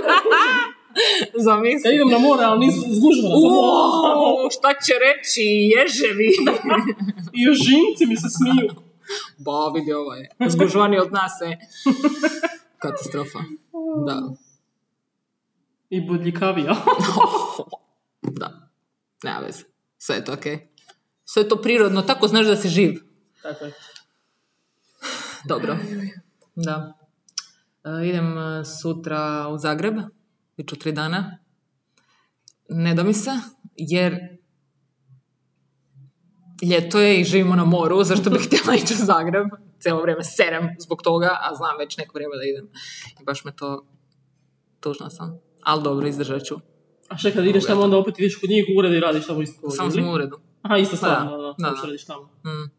Zamisli. 1.46 1.90
ja 1.90 1.94
idem 1.94 2.10
na 2.10 2.18
more, 2.20 2.44
ali 2.44 2.60
nisam 2.60 2.84
zgužvana. 2.88 3.36
ono- 3.36 4.20
Uuu, 4.20 4.50
šta 4.52 4.70
će 4.76 4.94
reći 5.00 5.42
ježevi? 5.76 6.30
I 7.38 7.42
još 7.42 7.58
žinci 7.58 8.06
mi 8.08 8.18
se 8.18 8.28
smiju. 8.30 8.70
Ba, 9.38 9.52
vidi 9.70 9.94
ovo 9.94 10.14
je. 10.14 10.30
Zgužvani 10.48 10.98
od 11.00 11.12
nas 11.12 11.32
je. 11.42 11.60
Katastrofa. 12.82 13.40
Da. 14.08 14.22
I 15.90 16.02
bodljikavija. 16.02 16.76
Da. 18.22 18.70
Nema 19.24 19.40
veze. 19.40 19.64
Sve 19.98 20.16
je 20.16 20.26
to 20.26 20.34
okej. 20.34 20.68
Sve 21.26 21.42
je 21.42 21.50
to 21.50 21.56
prirodno, 21.56 22.02
tako 22.02 22.28
znaš 22.28 22.46
da 22.46 22.56
si 22.56 22.70
živ. 22.70 23.00
Tako 23.42 23.66
je. 23.66 23.74
Dobro. 25.46 25.78
Da. 26.56 26.94
E, 27.86 28.08
idem 28.08 28.38
e, 28.38 28.66
sutra 28.66 29.48
u 29.54 29.58
Zagreb. 29.58 29.96
Bit 30.58 30.70
ću 30.70 30.76
tri 30.76 30.92
dana. 30.92 31.38
Ne 32.70 32.94
da 32.94 33.04
mi 33.04 33.14
se, 33.14 33.32
jer 33.76 34.38
ljeto 36.72 37.00
je 37.00 37.22
i 37.22 37.24
živimo 37.24 37.56
na 37.56 37.66
moru, 37.66 38.04
zašto 38.10 38.30
bih 38.30 38.42
htjela 38.48 38.76
ići 38.76 38.94
u 38.94 39.06
Zagreb? 39.06 39.48
Cijelo 39.80 40.02
vrijeme 40.02 40.24
serem 40.24 40.70
zbog 40.80 41.02
toga, 41.02 41.38
a 41.42 41.56
znam 41.56 41.78
već 41.80 41.98
neko 41.98 42.12
vrijeme 42.14 42.36
da 42.38 42.44
idem. 42.44 42.70
I 43.22 43.24
baš 43.24 43.46
me 43.46 43.56
to 43.56 43.86
tužna 44.80 45.10
sam. 45.10 45.40
Ali 45.64 45.84
dobro, 45.84 46.08
izdržat 46.08 46.44
ću. 46.44 46.56
A 47.10 47.18
šta 47.18 47.32
kad 47.32 47.46
ideš 47.46 47.66
tamo, 47.66 47.82
onda 47.82 47.98
opet 47.98 48.20
ideš 48.20 48.36
kod 48.36 48.50
njih 48.50 48.66
u 48.76 48.80
ured 48.80 48.94
i 48.94 49.00
radiš 49.00 49.28
tamo 49.28 49.42
isto. 49.42 49.70
Samo 49.70 49.92
sam 49.92 50.08
u 50.10 50.12
uredu. 50.14 50.40
Aha, 50.62 50.78
isto 50.78 50.92
Da, 50.92 50.98
stvarno, 50.98 51.32
da, 51.32 51.38
da, 51.38 51.54
da, 51.58 51.76
da. 51.82 51.88
radiš 51.88 52.06
tamo. 52.06 52.24
Mm. 52.24 52.70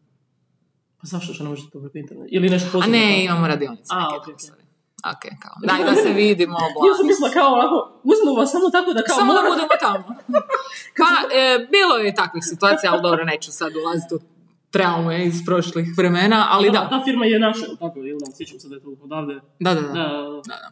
Pa 1.01 1.07
zašto 1.07 1.33
što 1.33 1.43
ne 1.43 1.49
možete 1.49 1.69
to 1.71 1.79
preko 1.79 1.97
interneta? 1.97 2.27
Ili 2.31 2.49
nešto 2.49 2.67
A 2.67 2.71
posebno? 2.71 2.97
ne, 2.97 3.23
imamo 3.25 3.47
radionice. 3.47 3.93
A, 3.93 3.99
neke 3.99 4.31
ok, 4.31 4.39
tamo 4.41 4.66
ok. 5.05 5.23
kao. 5.39 5.55
Daj 5.63 5.83
da 5.85 5.95
se 5.95 6.09
vidimo, 6.13 6.57
bla. 6.73 6.81
Ja 6.87 6.93
sam 6.93 7.07
mislila 7.07 7.29
kao 7.31 7.49
ovako, 7.49 7.77
uzmu 8.03 8.31
vas 8.33 8.51
samo 8.51 8.69
tako 8.69 8.93
da 8.93 9.01
kao 9.03 9.15
Samo 9.15 9.33
da 9.33 9.39
mora- 9.39 9.49
budemo 9.49 9.73
tamo. 9.81 10.03
Pa, 10.99 11.09
e, 11.33 11.67
bilo 11.71 11.97
je 11.97 12.15
takvih 12.15 12.43
situacija, 12.43 12.91
ali 12.93 13.01
dobro, 13.01 13.23
neću 13.25 13.51
sad 13.51 13.71
ulaziti 13.75 14.15
u 14.15 14.19
traume 14.71 15.25
iz 15.25 15.35
prošlih 15.45 15.87
vremena, 15.97 16.47
ali 16.49 16.71
da. 16.71 16.89
Ta 16.89 17.01
firma 17.05 17.25
je 17.25 17.39
naša, 17.39 17.65
tako, 17.79 17.99
ili 17.99 18.17
da, 18.19 18.31
sjećam 18.31 18.59
se 18.59 18.67
da 18.69 18.75
je 18.75 18.81
to 18.81 18.89
odavde. 19.01 19.33
Da, 19.59 19.73
da, 19.73 19.81
Da, 19.81 19.87
da. 19.87 19.93
da, 19.93 20.07
da, 20.07 20.21
da. 20.21 20.41
da. 20.47 20.71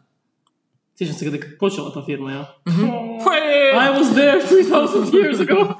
Sjećam 0.94 1.14
se 1.14 1.24
kada 1.24 1.36
je 1.36 1.58
počela 1.58 1.92
ta 1.94 2.02
firma, 2.02 2.32
ja. 2.32 2.54
Uje! 3.22 3.70
I 3.84 3.98
was 3.98 4.12
there 4.12 4.40
3000 4.42 5.10
years 5.12 5.40
ago. 5.42 5.74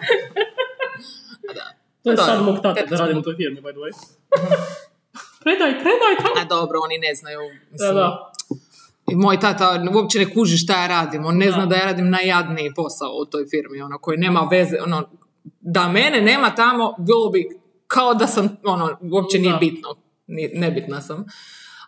To 2.03 2.11
je 2.11 2.17
Da, 2.17 2.23
sad 2.23 2.43
mog 2.43 2.57
petnaest 2.57 2.89
da 2.91 2.97
radim 2.97 3.19
u 3.19 3.23
toj 3.23 3.37
firmi, 3.37 3.61
by 3.61 3.71
the 3.71 3.81
way. 3.81 3.93
predaj, 5.41 5.71
predaj 5.73 6.15
tamo. 6.19 6.35
A 6.37 6.45
dobro, 6.47 6.79
oni 6.83 6.99
ne 6.99 7.15
znaju. 7.15 7.41
Da, 7.41 7.73
Mislim, 7.73 7.95
da. 7.95 8.33
I 9.11 9.17
moj 9.17 9.41
tata 9.41 9.85
uopće 9.95 10.19
ne 10.19 10.35
kuži 10.35 10.57
šta 10.59 10.81
ja 10.83 10.87
radim. 10.87 11.25
On 11.25 11.37
ne 11.37 11.51
zna 11.51 11.67
Da. 11.67 11.77
ja 11.77 11.85
radim 11.85 12.11
najjadniji 12.11 12.75
posao 12.75 13.11
u 13.23 13.27
toj 13.27 13.45
firmi, 13.51 13.81
ono, 13.81 13.99
koji 13.99 14.19
nema 14.19 14.49
veze, 14.51 14.77
ono, 14.83 15.09
da 15.61 15.89
mene 15.89 16.21
nema 16.21 16.55
tamo, 16.55 16.95
bilo 16.99 17.31
bi 17.31 17.49
kao 17.87 18.15
da 18.15 18.27
sam, 18.27 18.57
ono, 18.65 18.99
uopće 19.13 19.39
nije 19.39 19.53
Da. 19.53 19.59
bitno. 19.59 19.89
Ni- 20.27 20.51
nebitna 20.55 21.01
sam. 21.01 21.25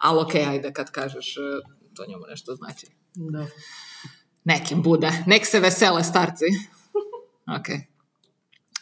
Ali 0.00 0.20
okej, 0.20 0.44
ajde, 0.46 0.72
kad 0.72 0.90
kažeš, 0.90 1.37
e, 1.37 1.40
to 1.96 2.04
njemu 2.09 2.22
nešto 2.28 2.54
znači. 2.54 2.87
Da. 3.14 3.46
Nekim 4.44 4.83
bude. 4.83 5.11
Nek 5.26 5.46
se 5.46 5.61
vesele 5.61 6.04
starci. 6.04 6.44
ok. 7.59 7.66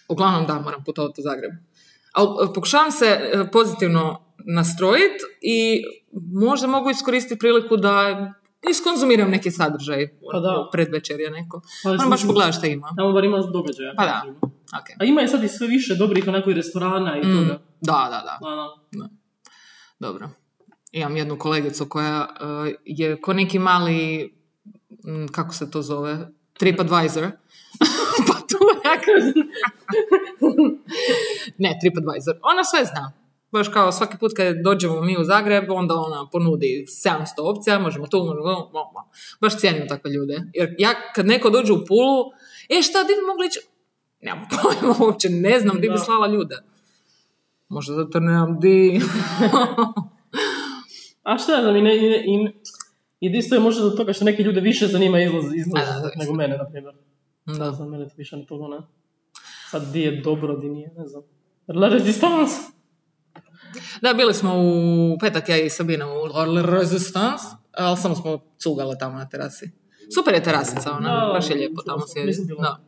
Uglavnom 0.08 0.46
da, 0.46 0.60
moram 0.60 0.84
putovati 0.84 1.20
u 1.20 1.24
Zagreb. 1.24 1.50
Ali 2.12 2.28
pokušavam 2.54 2.90
se 2.90 3.06
e, 3.06 3.50
pozitivno 3.52 4.22
nastrojiti 4.38 5.24
i 5.40 5.82
možda 6.32 6.66
mogu 6.66 6.90
iskoristiti 6.90 7.38
priliku 7.38 7.76
da 7.76 8.26
iskonzumiram 8.70 9.30
neki 9.30 9.50
sadržaj 9.50 10.08
Pa 10.32 10.40
da. 10.40 10.60
u 10.68 10.70
predvečerje 10.72 11.30
neko. 11.30 11.60
Pa, 11.82 11.88
Moram 11.88 12.10
baš 12.10 12.26
pogledati 12.26 12.56
šta 12.56 12.66
ima. 12.66 12.88
Tamo 12.96 13.12
bar 13.12 13.24
ima 13.24 13.38
događaja. 13.38 13.94
Pa 13.96 14.04
da. 14.04 14.24
Ok. 14.80 14.86
A 15.00 15.04
ima 15.04 15.22
i 15.22 15.28
sad 15.28 15.44
i 15.44 15.48
sve 15.48 15.66
više 15.66 15.94
dobrih 15.94 16.24
onako 16.28 16.50
i 16.50 16.54
restorana 16.54 17.16
i 17.16 17.20
Mm, 17.20 17.22
toga. 17.22 17.60
Da, 17.80 18.08
da, 18.10 18.22
da. 18.24 18.38
Da, 18.50 18.56
da. 18.92 19.08
Dobro. 19.98 20.28
Imam 20.92 21.16
jednu 21.16 21.38
kolegicu 21.38 21.86
koja 21.88 22.26
e, 22.66 22.74
je 22.84 23.20
ko 23.20 23.32
neki 23.32 23.58
mali, 23.58 24.32
m, 25.06 25.28
kako 25.28 25.54
se 25.54 25.70
to 25.70 25.82
zove, 25.82 26.28
TripAdvisor. 26.52 27.22
pa 28.28 28.34
tu 28.48 28.58
ne, 31.58 31.78
TripAdvisor. 31.80 32.34
Ona 32.42 32.64
sve 32.64 32.84
zna. 32.84 33.12
Baš 33.56 33.68
kao 33.68 33.92
svaki 33.92 34.18
put 34.18 34.32
kad 34.36 34.56
dođemo 34.64 35.00
mi 35.00 35.16
u 35.20 35.24
Zagreb, 35.24 35.64
onda 35.70 35.94
ona 35.94 36.28
ponudi 36.32 36.86
700 36.88 37.24
opcija, 37.38 37.78
možemo 37.78 38.06
tu, 38.06 38.18
možemo, 38.18 38.44
mo- 38.44 38.70
mo- 38.72 38.92
mo. 38.92 39.10
baš 39.40 39.58
cijenim 39.58 39.88
takve 39.88 40.10
ljude. 40.10 40.42
Jer 40.54 40.74
ja 40.78 40.90
kad 41.14 41.26
neko 41.26 41.50
dođe 41.50 41.72
u 41.72 41.84
Pulu, 41.88 42.24
e 42.78 42.82
šta, 42.82 43.04
di 43.04 43.12
bi 43.20 43.26
mogli 43.26 43.46
ići? 43.46 43.60
Nemam 44.20 44.44
pojma, 44.62 44.94
uopće 45.00 45.28
ne 45.30 45.60
znam 45.60 45.80
di 45.80 45.88
bi 45.90 45.98
slala 45.98 46.26
ljude. 46.26 46.56
Možda 47.68 47.94
zato 47.94 48.20
nemam 48.20 48.60
di. 48.60 49.00
A 51.22 51.38
šta 51.38 51.52
ja 51.52 51.62
znam, 51.62 51.76
i, 51.76 51.82
ne, 51.82 51.96
i, 51.96 52.06
i, 52.10 52.48
i 53.20 53.38
isto 53.38 53.54
je 53.54 53.60
možda 53.60 53.82
do 53.82 53.90
toga 53.90 54.12
što 54.12 54.24
neke 54.24 54.42
ljude 54.42 54.60
više 54.60 54.86
zanima 54.86 55.20
izlaz, 55.20 55.44
izlaz 55.54 55.88
A, 55.88 56.10
nego 56.16 56.34
mene, 56.34 56.56
na 56.56 56.70
primjer. 56.70 56.94
da. 57.58 57.72
Za 57.72 57.84
mene 57.84 58.08
to 58.08 58.14
više 58.16 58.36
ne 58.36 58.46
toga, 58.46 58.68
ne. 58.68 58.82
Sad 59.70 59.92
di 59.92 60.00
je 60.00 60.20
dobro, 60.20 60.56
di 60.56 60.68
nije, 60.68 60.90
ne 60.96 61.06
znam. 61.06 61.22
La 61.68 61.88
rezistans. 61.88 62.50
Da, 64.02 64.14
bili 64.14 64.34
smo 64.34 64.54
u 64.56 65.18
petak 65.20 65.48
ja 65.48 65.56
i 65.56 65.70
Sabina 65.70 66.06
u 66.06 66.20
Resistance, 66.62 67.44
ali 67.72 67.96
samo 67.96 68.14
smo 68.14 68.38
cugale 68.58 68.98
tamo 68.98 69.18
na 69.18 69.28
terasi. 69.28 69.70
Super 70.14 70.34
je 70.34 70.42
terasica, 70.42 70.92
ona, 70.92 71.26
Da, 71.26 71.32
baš 71.32 71.50
je 71.50 71.56
lijepo 71.56 71.82
tamo 71.82 72.04
bila. 72.46 72.62
Da. 72.62 72.80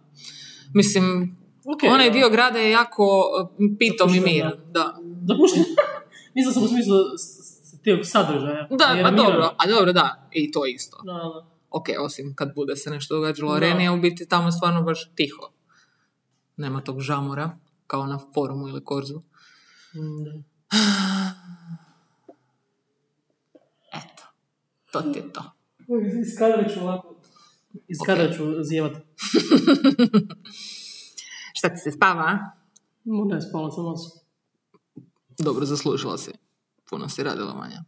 Mislim, 0.74 1.36
Ok, 1.74 1.80
onaj 1.94 2.10
dio 2.10 2.30
grada 2.30 2.58
je 2.58 2.70
jako 2.70 3.04
uh, 3.04 3.48
pitom 3.78 4.14
i 4.14 4.20
miran. 4.20 4.52
Da. 4.70 4.98
Zapušten. 5.28 5.64
Nisam 6.34 6.52
sam 6.52 6.62
u 6.62 6.68
smislu 6.68 6.96
tijeg 7.82 8.00
sadržaja. 8.04 8.68
Da, 8.70 9.02
pa 9.02 9.10
dobro, 9.10 9.54
a 9.58 9.66
dobro, 9.66 9.92
da, 9.92 10.28
i 10.32 10.52
to 10.52 10.66
isto. 10.66 11.02
Da, 11.04 11.12
da. 11.12 11.46
Ok, 11.70 11.86
osim 12.00 12.34
kad 12.34 12.54
bude 12.54 12.76
se 12.76 12.90
nešto 12.90 13.14
događalo 13.14 13.52
u 13.52 13.54
areni, 13.54 13.88
u 13.88 14.00
biti 14.00 14.28
tamo 14.28 14.48
je 14.48 14.52
stvarno 14.52 14.82
baš 14.82 15.10
tiho. 15.14 15.52
Nema 16.56 16.80
tog 16.80 17.00
žamora, 17.00 17.58
kao 17.86 18.06
na 18.06 18.18
forumu 18.34 18.68
ili 18.68 18.84
korzu. 18.84 19.18
Mm, 19.94 20.24
da. 20.24 20.57
Eto, 23.92 24.22
to 24.92 25.02
ti 25.02 25.18
je 25.18 25.32
to. 25.32 25.52
Iz 26.22 26.38
kadra 26.38 26.68
ću 26.68 26.80
ovako... 26.80 27.14
Ću 28.36 28.62
zijevat. 28.62 28.92
Šta 31.58 31.68
ti 31.68 31.76
se 31.76 31.92
spava? 31.92 32.38
ne, 33.04 33.40
spala 33.40 33.70
sam 33.70 33.84
vas. 33.84 34.00
Dobro, 35.38 35.66
zaslužila 35.66 36.18
si. 36.18 36.32
Puno 36.90 37.08
si 37.08 37.22
radila 37.22 37.54
manja. 37.54 37.84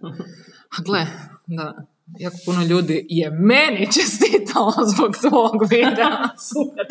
A 0.78 0.82
gle, 0.86 1.06
da, 1.46 1.86
jako 2.18 2.36
puno 2.44 2.62
ljudi 2.64 3.06
je 3.08 3.30
meni 3.30 3.92
čestitalo 3.92 4.72
zbog 4.94 5.16
tvog 5.16 5.54
videa. 5.70 6.28
super. 6.50 6.86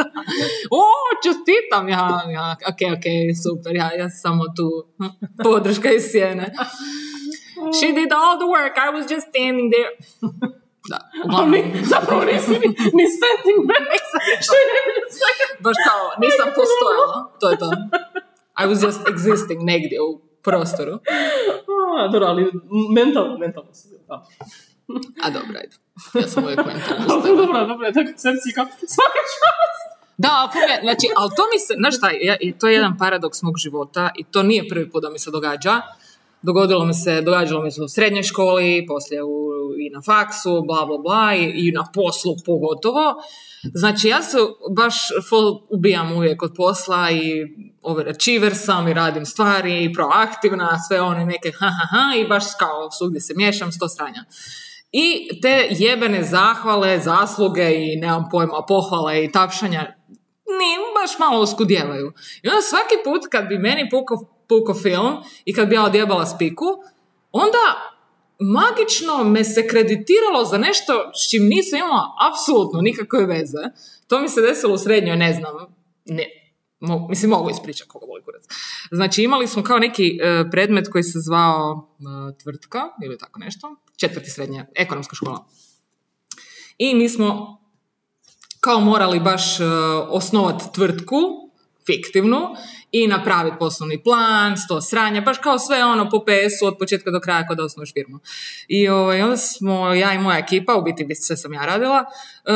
O, 0.71 0.83
čestitam 1.23 1.89
ja, 1.89 2.21
ja, 2.33 2.55
ok, 2.71 2.81
ok, 2.97 3.05
super, 3.43 3.75
ja, 3.75 3.93
ja 3.93 4.09
sam 4.09 4.19
samo 4.25 4.43
tu 4.57 4.67
podrška 5.45 5.91
iz 5.91 6.03
sjene. 6.11 6.53
She 7.79 7.87
did 7.99 8.11
all 8.19 8.35
the 8.41 8.49
work, 8.55 8.73
I 8.87 8.89
was 8.95 9.05
just 9.13 9.25
standing 9.33 9.67
there. 9.73 9.91
Da, 10.91 10.99
uglavnom, 11.25 11.51
mi, 11.51 11.61
zapravo 11.93 12.21
nisi 12.25 12.51
ni, 12.51 12.67
ni 12.97 13.05
standing 13.17 13.61
back. 13.69 14.03
Što 14.45 14.53
je 14.59 14.65
najbolje 14.73 15.03
svega. 15.17 15.45
baš 15.65 15.77
kao, 15.87 16.03
nisam 16.23 16.47
postojala, 16.57 17.17
to 17.39 17.45
je 17.51 17.57
to. 17.63 17.69
I 18.61 18.63
was 18.69 18.79
just 18.87 19.01
existing 19.13 19.59
negdje 19.63 19.97
u 20.01 20.09
prostoru. 20.43 20.93
A, 21.97 22.07
dobro, 22.07 22.27
ali 22.27 22.51
mentalno, 22.95 23.37
mentalno. 23.37 23.69
Da. 24.07 24.25
A 25.23 25.29
dobro, 25.29 25.55
ajde. 25.61 25.75
Ja 26.21 26.27
sam 26.27 26.43
uvijek 26.43 26.59
dobro, 27.41 27.65
dobro, 27.67 27.87
je 27.87 27.93
tako 27.93 28.05
koncepcija 28.07 28.53
kao 28.55 28.65
svaka 28.65 29.21
čast. 29.33 29.83
Da, 30.17 30.49
je- 30.69 30.79
znači, 30.83 31.07
ali 31.17 31.29
to 31.35 31.43
mi 31.53 31.59
se, 31.59 31.73
znaš 31.77 31.97
šta, 31.97 32.09
ja, 32.21 32.35
to 32.59 32.67
je 32.67 32.73
jedan 32.73 32.97
paradoks 32.97 33.41
mog 33.41 33.57
života 33.57 34.09
i 34.17 34.23
to 34.23 34.43
nije 34.43 34.67
prvi 34.67 34.89
put 34.91 35.03
da 35.03 35.09
mi 35.09 35.19
se 35.19 35.31
događa. 35.31 35.81
Dogodilo 36.41 36.85
mi 36.85 36.93
se, 36.93 37.21
događalo 37.21 37.63
mi 37.63 37.71
se 37.71 37.81
u 37.81 37.87
srednjoj 37.87 38.23
školi, 38.23 38.85
poslije 38.87 39.23
u, 39.23 39.49
i 39.79 39.89
na 39.89 40.01
faksu, 40.01 40.61
bla, 40.67 40.85
bla, 40.85 40.97
bla, 40.97 41.35
i, 41.35 41.67
i 41.67 41.71
na 41.71 41.85
poslu 41.93 42.35
pogotovo. 42.45 43.15
Znači, 43.73 44.07
ja 44.07 44.21
se 44.21 44.37
baš 44.75 44.95
full 45.29 45.61
ubijam 45.69 46.11
uvijek 46.11 46.41
od 46.43 46.53
posla 46.55 47.11
i 47.11 47.47
overachiever 47.81 48.55
sam 48.55 48.87
i 48.87 48.93
radim 48.93 49.25
stvari 49.25 49.83
i 49.83 49.93
proaktivna, 49.93 50.79
sve 50.87 51.01
one 51.01 51.25
neke 51.25 51.51
ha, 51.51 51.65
ha, 51.67 51.85
ha, 51.91 52.15
i 52.17 52.27
baš 52.27 52.43
kao 52.59 52.91
svugdje 52.91 53.21
se 53.21 53.33
miješam, 53.35 53.71
sto 53.71 53.89
sranja. 53.89 54.23
I 54.91 55.29
te 55.41 55.67
jebene 55.69 56.23
zahvale, 56.23 56.99
zasluge 56.99 57.75
i 57.75 57.95
nemam 57.95 58.25
pojma, 58.31 58.65
pohvale 58.67 59.23
i 59.23 59.31
tapšanja 59.31 59.81
ni 60.59 60.71
baš 61.01 61.19
malo 61.19 61.41
oskudjevaju. 61.41 62.13
I 62.43 62.47
onda 62.47 62.61
svaki 62.61 62.95
put 63.03 63.21
kad 63.31 63.47
bi 63.47 63.57
meni 63.57 63.89
pukao 63.89 64.17
puko 64.47 64.73
film 64.73 65.13
i 65.45 65.53
kad 65.53 65.67
bi 65.67 65.75
ja 65.75 65.83
odjebala 65.83 66.25
spiku, 66.25 66.65
onda 67.31 67.93
magično 68.39 69.23
me 69.23 69.43
se 69.43 69.67
kreditiralo 69.67 70.45
za 70.45 70.57
nešto 70.57 71.11
s 71.15 71.29
čim 71.29 71.43
nisam 71.43 71.79
imala 71.79 72.03
apsolutno 72.31 72.81
nikakve 72.81 73.25
veze. 73.25 73.63
To 74.07 74.19
mi 74.19 74.29
se 74.29 74.41
desilo 74.41 74.73
u 74.73 74.77
srednjoj, 74.77 75.17
ne 75.17 75.33
znam, 75.33 75.53
ne, 76.05 76.25
mo- 76.79 77.09
mislim 77.09 77.29
mogu 77.29 77.49
ispričati 77.49 77.89
koga 77.89 78.05
boli 78.05 78.23
kurac. 78.23 78.43
Znači 78.91 79.23
imali 79.23 79.47
smo 79.47 79.63
kao 79.63 79.79
neki 79.79 80.19
e, 80.21 80.49
predmet 80.51 80.91
koji 80.91 81.03
se 81.03 81.19
zvao 81.19 81.89
e, 81.99 82.37
tvrtka 82.43 82.79
ili 83.05 83.17
tako 83.17 83.39
nešto, 83.39 83.75
četvrti 83.99 84.29
srednje, 84.29 84.65
ekonomska 84.75 85.15
škola. 85.15 85.45
I 86.77 86.95
mi 86.95 87.09
smo 87.09 87.59
kao 88.59 88.79
morali 88.79 89.19
baš 89.19 89.59
e, 89.59 89.65
osnovati 90.09 90.65
tvrtku, 90.73 91.15
fiktivnu, 91.85 92.39
i 92.91 93.07
napraviti 93.07 93.57
poslovni 93.59 94.03
plan, 94.03 94.57
sto 94.57 94.81
sranja, 94.81 95.21
baš 95.21 95.37
kao 95.37 95.59
sve 95.59 95.85
ono 95.85 96.09
po 96.09 96.19
PS-u 96.19 96.65
od 96.65 96.77
početka 96.79 97.11
do 97.11 97.19
kraja 97.19 97.47
kod 97.47 97.59
osnoviš 97.59 97.93
firmu. 97.93 98.19
I 98.67 98.89
ovaj, 98.89 99.21
onda 99.21 99.37
smo, 99.37 99.93
ja 99.93 100.13
i 100.13 100.19
moja 100.19 100.37
ekipa, 100.37 100.75
u 100.75 100.81
biti 100.81 101.15
sve 101.15 101.37
sam 101.37 101.53
ja 101.53 101.65
radila, 101.65 101.99
e, 101.99 102.53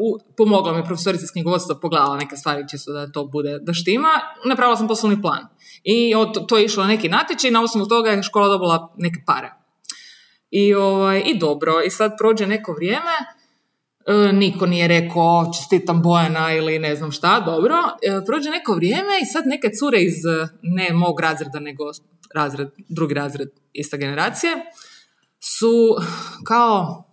u, 0.00 0.18
pomogla 0.36 0.72
mi 0.72 0.84
profesorica 0.84 1.24
iz 1.24 1.32
knjigovodstva, 1.32 1.80
pogledala 1.80 2.16
neke 2.16 2.36
stvari 2.36 2.68
čisto 2.70 2.92
da 2.92 3.12
to 3.12 3.24
bude 3.24 3.58
da 3.58 3.74
štima, 3.74 4.08
napravila 4.44 4.76
sam 4.76 4.88
poslovni 4.88 5.22
plan. 5.22 5.46
I 5.84 6.14
od, 6.14 6.46
to 6.46 6.58
je 6.58 6.64
išlo 6.64 6.82
na 6.82 6.88
neki 6.88 7.08
natječaj 7.08 7.50
na 7.50 7.62
osnovu 7.62 7.88
toga 7.88 8.10
je 8.10 8.22
škola 8.22 8.48
dobila 8.48 8.94
neke 8.96 9.20
pare. 9.26 9.65
I, 10.58 10.74
ovaj, 10.74 11.22
I 11.26 11.38
dobro, 11.38 11.72
i 11.86 11.90
sad 11.90 12.12
prođe 12.18 12.46
neko 12.46 12.72
vrijeme, 12.72 13.16
e, 14.06 14.32
niko 14.32 14.66
nije 14.66 14.88
rekao 14.88 15.52
čestitam 15.56 16.02
Bojana 16.02 16.52
ili 16.52 16.78
ne 16.78 16.96
znam 16.96 17.12
šta, 17.12 17.40
dobro. 17.40 17.74
E, 18.02 18.24
prođe 18.26 18.50
neko 18.50 18.74
vrijeme 18.74 19.20
i 19.22 19.26
sad 19.26 19.46
neke 19.46 19.70
cure 19.80 20.02
iz, 20.02 20.14
ne 20.62 20.92
mog 20.92 21.20
razreda, 21.20 21.60
nego 21.60 21.84
razred, 22.34 22.68
drugi 22.88 23.14
razred 23.14 23.48
iste 23.72 23.98
generacije, 23.98 24.52
su 25.58 25.96
kao 26.44 27.04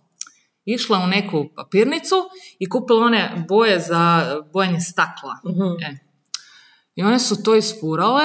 išle 0.64 0.98
u 0.98 1.06
neku 1.06 1.46
papirnicu 1.56 2.16
i 2.58 2.68
kupile 2.68 3.04
one 3.04 3.44
boje 3.48 3.80
za 3.80 4.34
bojanje 4.52 4.80
stakla. 4.80 5.34
E. 5.90 5.96
I 6.94 7.02
one 7.02 7.18
su 7.18 7.42
to 7.42 7.54
isfurale 7.54 8.24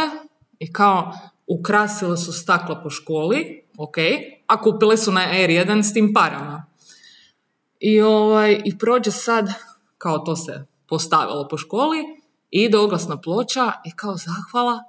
i 0.60 0.74
kao 0.74 1.14
ukrasile 1.60 2.18
su 2.18 2.34
stakla 2.34 2.82
po 2.84 2.90
školi, 2.90 3.68
ok, 3.78 3.96
a 4.50 4.62
kupile 4.62 4.98
su 4.98 5.12
na 5.12 5.22
R1 5.34 5.84
s 5.84 5.94
tim 5.94 6.14
parama. 6.14 6.66
I, 7.80 8.02
ovaj, 8.02 8.62
I 8.66 8.78
prođe 8.78 9.12
sad, 9.12 9.50
kao 9.98 10.18
to 10.18 10.36
se 10.36 10.66
postavilo 10.88 11.48
po 11.48 11.58
školi, 11.58 12.00
i 12.52 12.64
ide 12.64 12.78
oglasna 12.78 13.22
ploča 13.22 13.72
i 13.86 13.92
kao 13.96 14.16
zahvala 14.18 14.84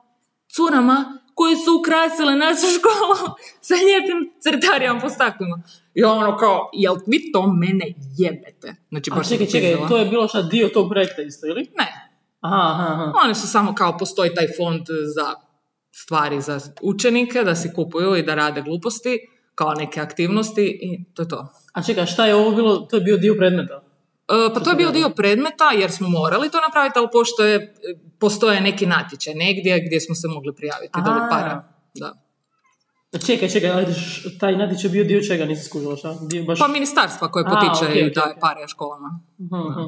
curama 0.57 1.19
koje 1.35 1.57
su 1.57 1.79
ukrasile 1.81 2.37
našu 2.37 2.67
školu 2.79 3.35
sa 3.61 3.75
lijepim 3.75 4.33
crtarijama 4.43 5.01
po 5.01 5.09
staklima. 5.09 5.63
I 5.95 6.05
ono 6.05 6.37
kao, 6.37 6.71
jel 6.73 6.97
vi 7.07 7.33
to 7.33 7.53
mene 7.53 7.95
jebete? 8.19 8.75
Znači, 8.89 9.11
A 9.13 9.15
baš 9.15 9.29
sam 9.29 9.39
čekaj, 9.39 9.61
čekaj, 9.61 9.89
to 9.89 9.97
je 9.97 10.05
bilo 10.05 10.29
šta 10.29 10.43
dio 10.43 10.69
tog 10.69 10.89
projekta 10.89 11.23
isto, 11.23 11.47
ili? 11.47 11.61
Ne, 11.79 12.11
Aha, 12.41 12.57
aha, 12.57 12.93
aha. 12.93 13.13
one 13.25 13.35
su 13.35 13.49
samo 13.49 13.75
kao 13.75 13.99
postoji 13.99 14.35
taj 14.35 14.47
fond 14.57 14.87
za 15.15 15.35
stvari 15.93 16.41
za 16.41 16.61
učenike, 16.83 17.43
da 17.43 17.55
si 17.55 17.73
kupuju 17.75 18.17
i 18.17 18.23
da 18.23 18.35
rade 18.35 18.63
gluposti, 18.63 19.19
kao 19.61 19.75
neke 19.75 20.01
aktivnosti 20.01 20.67
i 20.83 21.05
to 21.15 21.23
je 21.23 21.29
to. 21.29 21.41
A 21.73 21.83
čekaj, 21.83 22.07
šta 22.07 22.27
je 22.27 22.35
ovo 22.35 22.51
bilo? 22.51 22.77
To 22.77 22.97
je 22.97 23.01
bio 23.03 23.17
dio 23.17 23.35
predmeta. 23.39 23.83
E, 24.29 24.55
pa 24.55 24.61
to 24.61 24.71
je 24.71 24.77
bio 24.77 24.91
dio 24.91 25.11
predmeta 25.11 25.71
jer 25.81 25.91
smo 25.91 26.09
morali 26.09 26.51
to 26.51 26.59
napraviti, 26.61 26.99
ali 26.99 27.09
pošto 27.13 27.45
je, 27.45 27.75
postoje 28.19 28.61
neki 28.61 28.87
natječaj 28.87 29.35
negdje 29.35 29.85
gdje 29.87 30.01
smo 30.01 30.15
se 30.15 30.29
mogli 30.29 30.55
prijaviti 30.55 30.99
dobiti 31.05 31.27
A. 31.27 31.29
para. 31.31 31.55
Da. 31.95 32.11
A 33.15 33.19
Čekaj, 33.27 33.49
čekaj, 33.49 33.93
š- 33.93 34.39
taj 34.39 34.57
natječaj 34.57 34.89
je 34.89 34.93
bio 34.93 35.05
dio 35.05 35.21
čega, 35.29 35.45
nisi 35.45 35.65
skužila 35.65 35.97
šta? 35.97 36.17
Dio 36.31 36.45
baš... 36.45 36.59
Pa 36.59 36.69
ministarstva 36.69 37.31
koje 37.33 37.45
A, 37.47 37.51
potiče 37.51 37.85
ok, 37.91 37.97
i 37.97 38.07
ok, 38.09 38.15
daje 38.15 38.35
pare 38.41 38.69
školama. 38.69 39.11
Mhm. 39.41 39.85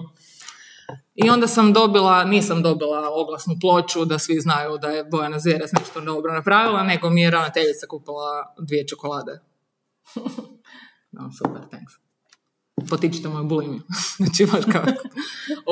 I 1.15 1.31
onda 1.31 1.47
sam 1.47 1.73
dobila, 1.73 2.25
nisam 2.25 2.63
dobila 2.63 3.09
oglasnu 3.13 3.55
ploču 3.61 4.05
da 4.05 4.19
svi 4.19 4.41
znaju 4.41 4.79
da 4.79 4.89
je 4.89 5.05
Bojana 5.05 5.39
Zveras 5.39 5.73
nešto 5.73 6.01
dobro 6.01 6.33
napravila, 6.35 6.83
nego 6.83 7.11
mi 7.11 7.23
je 7.23 7.31
ravnateljica 7.31 7.87
kupila 7.87 8.55
dvije 8.59 8.87
čokolade. 8.87 9.52
No, 11.15 11.31
super, 11.33 11.69
thanks. 11.71 11.93
Potičite 12.91 13.29
moju 13.29 13.45
bulimiju. 13.45 13.83
znači, 14.17 14.47
baš 14.47 14.65
kao, 14.73 14.85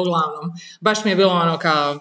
uglavnom. 0.01 0.51
Baš 0.81 1.05
mi 1.05 1.11
je 1.11 1.17
bilo 1.17 1.33
ono 1.33 1.59
kao, 1.59 1.99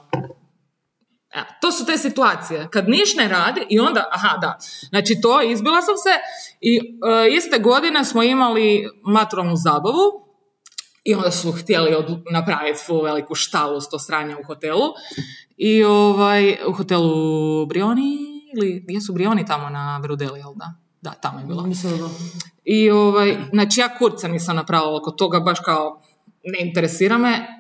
Evo, 1.36 1.46
to 1.62 1.72
su 1.72 1.86
te 1.86 1.98
situacije. 1.98 2.68
Kad 2.72 2.90
niš 2.90 3.16
ne 3.16 3.28
radi 3.28 3.66
i 3.70 3.80
onda, 3.80 4.10
aha, 4.12 4.38
da. 4.38 4.58
Znači 4.90 5.22
to, 5.22 5.42
izbila 5.42 5.82
sam 5.82 5.96
se 5.98 6.10
i 6.62 6.78
e, 6.78 7.36
iste 7.36 7.60
godine 7.60 8.06
smo 8.06 8.24
imali 8.24 8.90
maturalnu 9.06 9.56
zabavu 9.56 10.30
i 11.04 11.14
onda 11.14 11.32
su 11.32 11.52
htjeli 11.52 11.96
od, 11.96 12.24
napraviti 12.32 12.80
svu 12.80 13.02
veliku 13.02 13.36
štalu 13.36 13.82
sto 13.82 14.00
stranja 14.00 14.38
u 14.38 14.44
hotelu. 14.48 14.94
I 15.58 15.84
ovaj, 15.84 16.58
u 16.68 16.74
hotelu 16.74 17.66
Brioni, 17.66 18.18
ili 18.58 18.86
jesu 18.88 19.14
Brioni 19.14 19.46
tamo 19.46 19.70
na 19.70 20.00
Brudeli, 20.04 20.40
jel 20.40 20.54
da? 20.56 20.89
Da, 21.02 21.12
tamo 21.12 21.40
je 21.40 21.46
bilo. 21.46 21.64
Mislim 21.64 21.98
da. 21.98 22.10
I 22.64 22.90
ovaj, 22.90 23.38
znači 23.50 23.80
ja 23.80 23.98
kurca 23.98 24.28
nisam 24.28 24.56
napravila 24.56 24.98
oko 24.98 25.12
toga, 25.12 25.40
baš 25.40 25.60
kao 25.66 26.02
ne 26.44 26.68
interesira 26.68 27.18
me. 27.18 27.60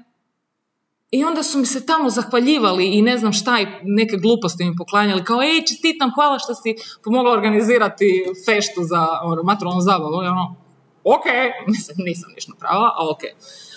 I 1.12 1.24
onda 1.24 1.44
su 1.44 1.60
mi 1.60 1.66
se 1.66 1.86
tamo 1.86 2.10
zahvaljivali 2.10 2.98
i 2.98 3.02
ne 3.02 3.18
znam 3.18 3.34
šta 3.34 3.60
i 3.60 3.66
neke 3.84 4.18
gluposti 4.18 4.66
mi 4.66 4.76
poklanjali. 4.76 5.24
Kao, 5.24 5.42
ej, 5.42 5.66
čestitam, 5.66 6.12
hvala 6.16 6.40
što 6.40 6.56
si 6.56 6.76
pomogla 7.04 7.32
organizirati 7.32 8.26
feštu 8.46 8.84
za 8.84 9.08
ono, 9.24 9.44
maturalnu 9.44 9.82
zabavu. 9.82 10.24
I 10.24 10.28
ono, 10.28 10.56
ok, 11.04 11.26
mislim, 11.74 11.96
nisam 12.06 12.32
ništa 12.36 12.52
napravila, 12.52 12.90
ali 12.98 13.10
ok. 13.12 13.22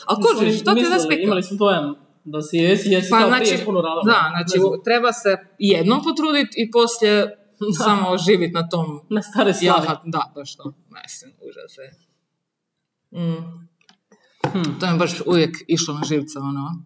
Ali 0.07 0.22
kužiš, 0.22 0.64
to 0.64 0.75
ti 0.75 0.81
je. 1.11 1.22
Imali 1.22 1.42
smo 1.42 1.57
dojam 1.57 1.94
da 2.25 2.42
si 2.42 2.57
jesi, 2.57 2.88
jer 2.88 3.03
si 3.05 3.11
Pa 3.11 3.18
kao 3.18 3.29
znači, 3.29 3.51
prije 3.51 3.64
puno 3.64 3.81
radila. 3.81 4.03
da, 4.05 4.31
znači 4.31 4.83
treba 4.85 5.12
se 5.12 5.37
jednom 5.59 6.03
potruditi 6.05 6.55
i 6.57 6.70
poslije 6.70 7.41
samo 7.85 8.18
živjeti 8.18 8.55
na 8.55 8.68
tom 8.68 9.01
na 9.11 9.22
stare 9.22 9.55
slavi. 9.55 9.66
jahat. 9.66 9.98
Da, 10.05 10.33
baš 10.35 10.57
to. 10.57 10.72
Mislim, 11.03 11.33
užas 11.48 11.79
je. 11.79 11.94
Mm. 13.22 13.68
Hm. 14.53 14.79
To 14.81 14.87
mi 14.87 14.92
je 14.92 14.98
baš 14.98 15.20
uvijek 15.27 15.57
išlo 15.68 15.94
na 15.94 16.01
živce, 16.05 16.38
ono. 16.38 16.83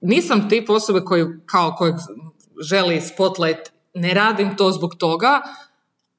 Nisam 0.00 0.48
tip 0.48 0.70
osobe 0.70 1.00
koji, 1.00 1.24
kao 1.46 1.74
kojeg 1.78 1.94
želi 2.62 3.00
spotlight, 3.00 3.60
ne 3.94 4.14
radim 4.14 4.56
to 4.56 4.72
zbog 4.72 4.94
toga, 4.94 5.42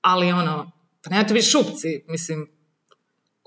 ali 0.02 0.32
ono, 0.32 0.72
pa 1.04 1.10
nemate 1.10 1.34
biti 1.34 1.46
šupci, 1.46 2.04
mislim, 2.08 2.48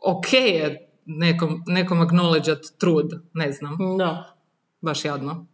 ok 0.07 0.33
je 0.33 0.91
nekom, 1.07 1.63
nekom 1.67 1.99
acknowledgeat 2.01 2.79
trud, 2.79 3.07
ne 3.35 3.53
znam, 3.53 3.77
Da. 3.99 4.37
baš 4.81 5.05
jadno. 5.05 5.47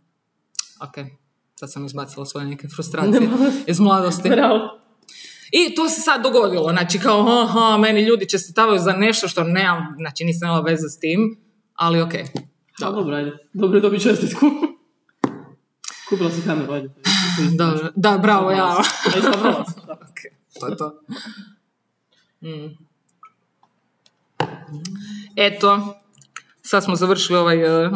Ok, 0.81 1.07
sad 1.55 1.73
sam 1.73 1.87
izbacila 1.87 2.27
svoje 2.27 2.47
neke 2.47 2.69
frustracije 2.69 3.29
iz 3.67 3.81
mladosti. 3.81 4.29
Bravo. 4.29 4.80
I 5.53 5.75
to 5.75 5.89
se 5.89 6.01
sad 6.01 6.23
dogodilo, 6.23 6.71
znači 6.71 6.99
kao, 6.99 7.43
aha, 7.43 7.77
meni 7.79 8.01
ljudi 8.01 8.29
čestitavaju 8.29 8.79
za 8.79 8.93
nešto 8.93 9.29
što 9.29 9.45
nemam, 9.45 9.95
znači 9.99 10.25
nisam 10.25 10.47
imala 10.47 10.61
veze 10.61 10.89
s 10.89 10.99
tim, 10.99 11.41
ali 11.75 12.01
ok. 12.01 12.13
Da, 12.81 12.91
dobro, 12.91 13.17
ajde. 13.17 13.49
Dobro, 13.53 13.81
dobi 13.81 14.01
čestitku. 14.01 14.47
Kupila 16.09 16.31
si 16.31 16.43
kameru, 16.47 16.73
ajde. 16.73 16.89
Da, 17.59 17.91
da 17.97 18.19
bravo, 18.19 18.51
ja. 18.51 18.77
Ajde, 19.07 19.21
zabrala 19.33 19.65
sam, 19.65 19.83
da. 19.87 19.93
ok, 20.11 20.21
to 20.61 20.67
je 20.67 20.77
to. 20.77 21.01
Mm. 22.41 22.77
Eto, 25.37 26.01
sad 26.63 26.85
smo 26.85 26.97
završili 26.97 27.39
ovaj 27.39 27.85
eh, 27.85 27.91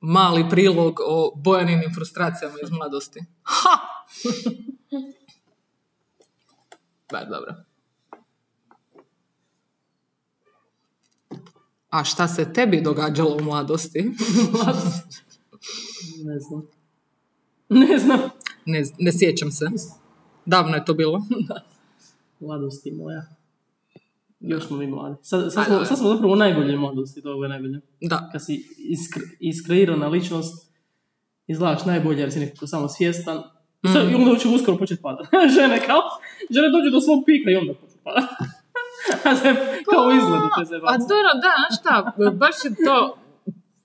mali 0.00 0.44
prilog 0.50 1.00
o 1.06 1.32
bojaninim 1.36 1.94
frustracijama 1.94 2.54
iz 2.62 2.70
mladosti. 2.70 3.20
Ha! 3.42 3.78
da, 7.10 7.24
dobro. 7.24 7.54
A 11.90 12.04
šta 12.04 12.28
se 12.28 12.52
tebi 12.52 12.80
događalo 12.80 13.36
u 13.36 13.42
mladosti? 13.42 14.04
Ne 16.24 16.38
znam. 16.40 16.66
Ne 17.68 17.98
znam. 17.98 18.20
Ne, 18.64 18.82
ne 18.98 19.12
sjećam 19.12 19.50
se. 19.50 19.66
Davno 20.44 20.74
je 20.74 20.84
to 20.84 20.94
bilo. 20.94 21.22
Mladosti 22.40 22.90
moja. 22.90 23.26
Još 24.40 24.66
smo 24.66 24.76
mi 24.76 24.86
mladi. 24.86 25.16
Sad, 25.22 25.52
sad, 25.52 25.54
Pa, 25.54 25.64
smo, 25.64 25.72
dobro. 25.72 25.86
sad 25.86 25.98
smo 25.98 26.08
zapravo 26.08 26.32
u 26.32 26.36
najboljoj 26.36 26.76
mladosti, 26.76 27.22
to 27.22 27.42
je 27.44 27.48
najbolje. 27.48 27.80
Da. 28.00 28.28
Kad 28.32 28.44
si 28.44 28.68
iskre, 28.78 29.22
iskreirana 29.40 30.08
ličnost, 30.08 30.72
izgledaš 31.46 31.84
najbolje 31.84 32.20
jer 32.20 32.32
si 32.32 32.40
nekako 32.40 32.66
samo 32.66 32.88
svjestan. 32.88 33.42
I, 33.86 33.92
sad, 33.92 34.04
Mm. 34.04 34.10
I 34.10 34.14
onda 34.16 34.38
će 34.38 34.48
uskoro 34.48 34.78
početi 34.78 35.02
padati. 35.02 35.28
žene 35.56 35.80
kao, 35.80 36.00
žene 36.50 36.68
dođu 36.70 36.90
do 36.90 37.00
svog 37.00 37.22
pika 37.26 37.50
i 37.50 37.56
onda 37.56 37.72
počnu 37.74 37.98
padati. 38.04 38.34
Kao 39.90 40.10
izgledu 40.12 40.48
te 40.48 40.60
A 40.60 40.64
zebacije. 40.64 40.98
dobro, 41.00 41.30
da, 41.36 41.54
šta, 41.72 41.92
baš 42.32 42.54
je 42.64 42.84
to, 42.84 43.18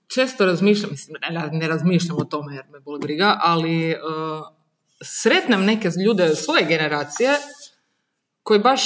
često 0.08 0.46
razmišljam, 0.46 0.90
mislim, 0.90 1.16
ne, 1.30 1.48
ne 1.52 1.68
razmišljam 1.68 2.16
o 2.16 2.24
tome 2.24 2.54
jer 2.54 2.64
me 2.72 2.80
boli 2.80 2.98
briga, 3.00 3.38
ali 3.42 3.90
uh, 3.90 3.96
sretnem 5.02 5.64
neke 5.64 5.88
ljude 6.06 6.28
svoje 6.28 6.64
generacije 6.64 7.30
koji 8.42 8.60
baš 8.60 8.82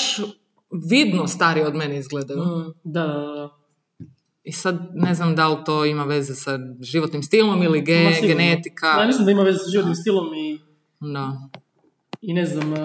vidno 0.91 1.27
stariji 1.27 1.65
od 1.65 1.75
mene 1.75 1.99
izgledaju. 1.99 2.41
Mm, 2.41 2.73
da. 2.85 3.25
I 4.45 4.53
sad 4.53 4.77
ne 4.95 5.15
znam 5.15 5.37
da 5.37 5.49
li 5.49 5.57
to 5.65 5.85
ima 5.85 6.05
veze 6.05 6.35
sa 6.35 6.59
životnim 6.83 7.23
stilom 7.23 7.63
ili 7.63 7.81
ge- 7.83 8.05
Ma, 8.23 8.29
genetika. 8.29 8.87
Ja 8.87 9.07
mislim 9.07 9.25
da 9.25 9.33
ima 9.33 9.43
veze 9.43 9.59
sa 9.59 9.71
životnim 9.71 9.95
stilom 9.95 10.35
i, 10.35 10.61
Da. 11.01 11.49
i 12.21 12.33
ne 12.35 12.47
znam, 12.47 12.73
uh, 12.73 12.79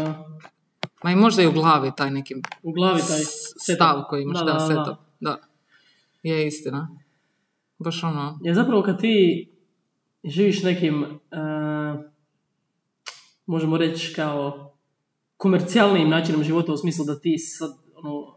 Ma 1.03 1.11
i 1.11 1.15
možda 1.15 1.41
i 1.41 1.47
u 1.47 1.51
glavi 1.51 1.91
taj 1.97 2.11
neki 2.11 2.35
u 2.63 2.71
glavi 2.71 2.99
taj 2.99 3.19
setup. 3.19 3.75
stav 3.75 4.03
koji 4.09 4.23
imaš, 4.23 4.39
Da, 4.39 4.45
da, 4.45 4.51
da, 4.51 4.57
da. 4.57 4.67
setup. 4.67 4.97
Da. 5.19 5.37
Je 6.23 6.47
istina. 6.47 6.97
Baš 7.79 8.03
ono, 8.03 8.39
Jer 8.43 8.55
zapravo 8.55 8.83
kad 8.83 9.01
ti 9.01 9.47
živiš 10.23 10.63
nekim, 10.63 11.03
uh, 11.03 12.01
možemo 13.45 13.77
reći 13.77 14.13
kao 14.15 14.71
komercijalnim 15.37 16.09
načinom 16.09 16.43
života 16.43 16.71
u 16.73 16.77
smislu 16.77 17.05
da 17.05 17.19
ti 17.19 17.37
sad, 17.37 17.69
ono, 17.95 18.35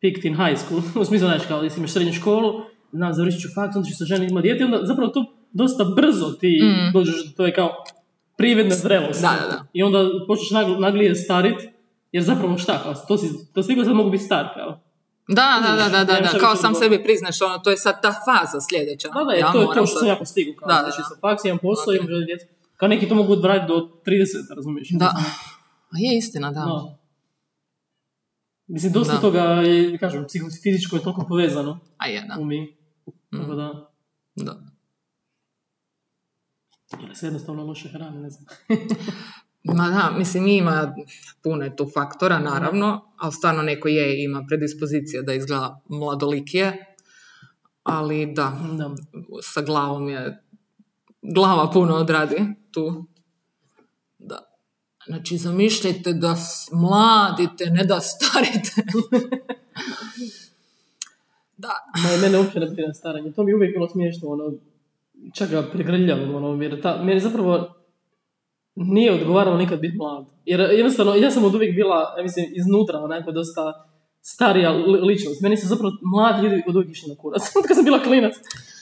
picked 0.00 0.24
in 0.24 0.36
high 0.36 0.58
school, 0.58 0.80
u 1.02 1.04
smislu, 1.04 1.28
znaš, 1.28 1.46
kao 1.48 1.60
da 1.62 1.68
imaš 1.76 1.92
srednju 1.92 2.12
školu, 2.12 2.52
znam, 2.92 3.14
završit 3.14 3.40
ću 3.40 3.48
fakt, 3.54 3.76
onda 3.76 3.88
ću 3.88 3.96
se 3.96 4.04
ženiti, 4.04 4.32
ima 4.32 4.40
dijete, 4.40 4.64
onda 4.64 4.80
zapravo 4.82 5.10
to 5.10 5.24
dosta 5.52 5.84
brzo 5.96 6.26
ti 6.40 6.60
Mm. 6.62 6.92
dođeš 6.92 7.24
do 7.26 7.32
to 7.36 7.46
je 7.46 7.54
kao 7.54 7.70
prividne 8.38 8.74
zrelosti. 8.74 9.22
Da, 9.22 9.34
da, 9.42 9.48
da. 9.48 9.64
I 9.72 9.82
onda 9.82 9.98
počneš 10.26 10.50
nagl- 10.50 10.80
naglije 10.80 11.14
starit, 11.14 11.68
jer 12.12 12.24
zapravo 12.24 12.58
šta, 12.58 12.82
kao, 12.82 12.94
to 13.08 13.18
si, 13.18 13.26
to 13.52 13.62
si 13.62 13.74
sad 13.76 13.94
mogu 13.94 14.10
biti 14.10 14.24
star, 14.24 14.48
kao. 14.54 14.80
Da, 15.28 15.48
da, 15.62 15.76
da, 15.76 15.88
da, 15.88 16.04
da, 16.04 16.20
da, 16.22 16.38
kao 16.38 16.56
sam 16.56 16.74
sebi 16.74 17.02
priznaš, 17.02 17.42
ono, 17.42 17.58
to 17.58 17.70
je 17.70 17.76
sad 17.76 18.02
ta 18.02 18.12
faza 18.12 18.58
sljedeća. 18.60 19.08
Da, 19.08 19.24
da, 19.24 19.32
je, 19.32 19.40
Ja 19.40 19.52
to 19.52 19.60
je 19.60 19.66
to 19.74 19.86
što 19.86 19.98
sam 19.98 20.08
jako 20.08 20.24
stigu. 20.24 20.52
Kao, 20.58 20.68
Da, 20.68 20.74
da, 20.74 20.80
znači, 20.82 21.02
sam 21.08 21.16
faks, 21.20 21.44
imam 21.44 21.58
posao, 21.58 21.84
Ok. 21.90 21.96
imam 21.98 22.24
djecu. 22.26 22.46
Kao 22.76 22.88
neki 22.88 23.08
to 23.08 23.14
mogu 23.14 23.32
odraditi 23.32 23.68
do 23.68 23.74
30, 24.06 24.54
razumiješ? 24.56 24.88
Da. 24.90 25.12
A 25.90 25.96
je 25.98 26.18
istina, 26.18 26.52
da. 26.52 26.64
No. 26.66 26.98
Mislim, 28.66 28.92
dosta 28.92 29.14
Da. 29.14 29.20
toga 29.20 29.40
je, 29.40 29.98
kažem, 29.98 30.24
psiho- 30.24 30.62
fizičko 30.62 30.96
je 30.96 31.02
toliko 31.02 31.26
povezano 31.28 31.78
A 31.96 32.06
je, 32.06 32.20
da. 32.22 32.40
u 32.40 32.44
mi. 32.44 32.76
Mm. 33.32 33.38
Tako 33.38 33.54
da, 33.54 33.90
da. 34.36 34.56
Ili 37.02 37.16
se 37.16 37.26
jednostavno 37.26 37.64
loše 37.64 37.88
hrane, 37.88 38.20
ne 38.20 38.30
znam. 38.30 38.44
Ma 39.76 39.88
da, 39.88 40.18
mislim 40.18 40.46
ima 40.46 40.94
puno 41.42 41.64
je 41.64 41.76
tu 41.76 41.90
faktora, 41.94 42.38
naravno, 42.38 43.12
ali 43.16 43.32
stvarno 43.32 43.62
neko 43.62 43.88
je, 43.88 44.24
ima 44.24 44.44
predispozicija 44.48 45.22
da 45.22 45.32
izgleda 45.32 45.80
mladolikije, 45.88 46.94
ali 47.82 48.32
da, 48.34 48.58
Da. 48.78 48.90
sa 49.42 49.62
glavom 49.62 50.08
je, 50.08 50.42
glava 51.22 51.70
puno 51.70 51.94
odradi 51.94 52.36
tu. 52.70 53.06
Da. 54.18 54.38
Znači, 55.06 55.36
zamišljajte 55.36 56.12
da 56.12 56.36
mladite, 56.72 57.70
ne 57.70 57.84
da 57.84 58.00
starite. 58.00 58.72
da. 61.64 61.72
Ma 62.02 62.14
i 62.14 62.20
mene 62.20 62.38
uopće 62.38 62.60
ne 62.60 62.94
staranje. 62.94 63.32
To 63.32 63.44
mi 63.44 63.50
je 63.50 63.56
uvijek 63.56 63.74
bilo 63.74 63.88
smiješno, 63.88 64.28
ono, 64.28 64.52
čak 65.34 65.50
ga 65.50 65.62
pregrljavam, 65.64 66.34
ono, 66.36 66.62
jer 66.62 66.82
ta, 66.82 67.02
meni 67.02 67.20
zapravo 67.20 67.74
nije 68.76 69.12
odgovaralo 69.12 69.56
nikad 69.56 69.80
biti 69.80 69.96
mlad. 69.96 70.24
Jer 70.44 70.60
jednostavno, 70.60 71.14
ja 71.14 71.30
sam 71.30 71.44
od 71.44 71.54
uvijek 71.54 71.74
bila, 71.74 72.14
ja 72.16 72.22
mislim, 72.22 72.46
iznutra, 72.50 72.98
onako 73.00 73.32
dosta 73.32 73.84
starija 74.22 74.70
li- 74.72 75.00
ličnost. 75.00 75.40
Meni 75.40 75.56
su 75.56 75.66
zapravo 75.66 75.92
mladi 76.04 76.42
ljudi 76.42 76.62
od 76.68 76.76
uvijek 76.76 76.90
išli 76.90 77.08
na 77.08 77.16
kurac. 77.16 77.42
Kad 77.68 77.76
sam 77.76 77.84
bila 77.84 77.98
klinac. 78.00 78.32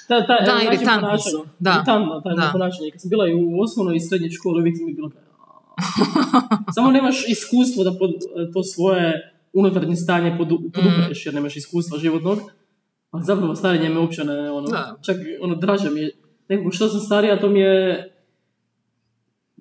Ta, 0.09 0.27
ta, 0.27 0.37
Da, 0.40 0.53
ponašanja. 0.61 1.18
su. 1.20 1.44
Da. 1.59 1.72
Iritantno, 1.72 2.20
taj 2.20 2.35
Da. 2.37 2.49
ponašanje. 2.53 2.90
Kad 2.90 3.01
sam 3.01 3.11
bila 3.11 3.29
i 3.29 3.35
u 3.35 3.61
osnovnoj 3.61 3.96
i 3.96 4.01
srednjoj 4.01 4.31
školi, 4.31 4.61
uvijek 4.61 4.77
mi 4.79 4.94
bilo 4.94 5.11
kao, 5.11 5.22
Samo 6.75 6.90
nemaš 6.90 7.29
iskustvo 7.29 7.85
da 7.85 7.92
pod, 7.92 8.11
to 8.53 8.62
svoje 8.64 9.12
unutarnje 9.53 9.96
stanje 9.96 10.35
pod, 10.38 10.49
podupreš, 10.49 11.27
jer 11.27 11.35
nemaš 11.35 11.57
iskustva 11.57 11.99
životnog. 11.99 12.38
Ali 13.11 13.25
zapravo 13.25 13.55
starenje 13.55 13.88
me 13.88 14.01
uopće 14.01 14.25
ne, 14.25 14.51
ono, 14.51 14.68
Da. 14.68 14.96
čak 15.03 15.16
ono, 15.40 15.55
draže 15.55 15.90
mi 15.90 16.01
je. 16.01 16.11
Nekako 16.49 16.71
što 16.71 16.89
sam 16.89 17.01
starija, 17.01 17.41
to 17.41 17.49
mi 17.49 17.61
je 17.61 18.13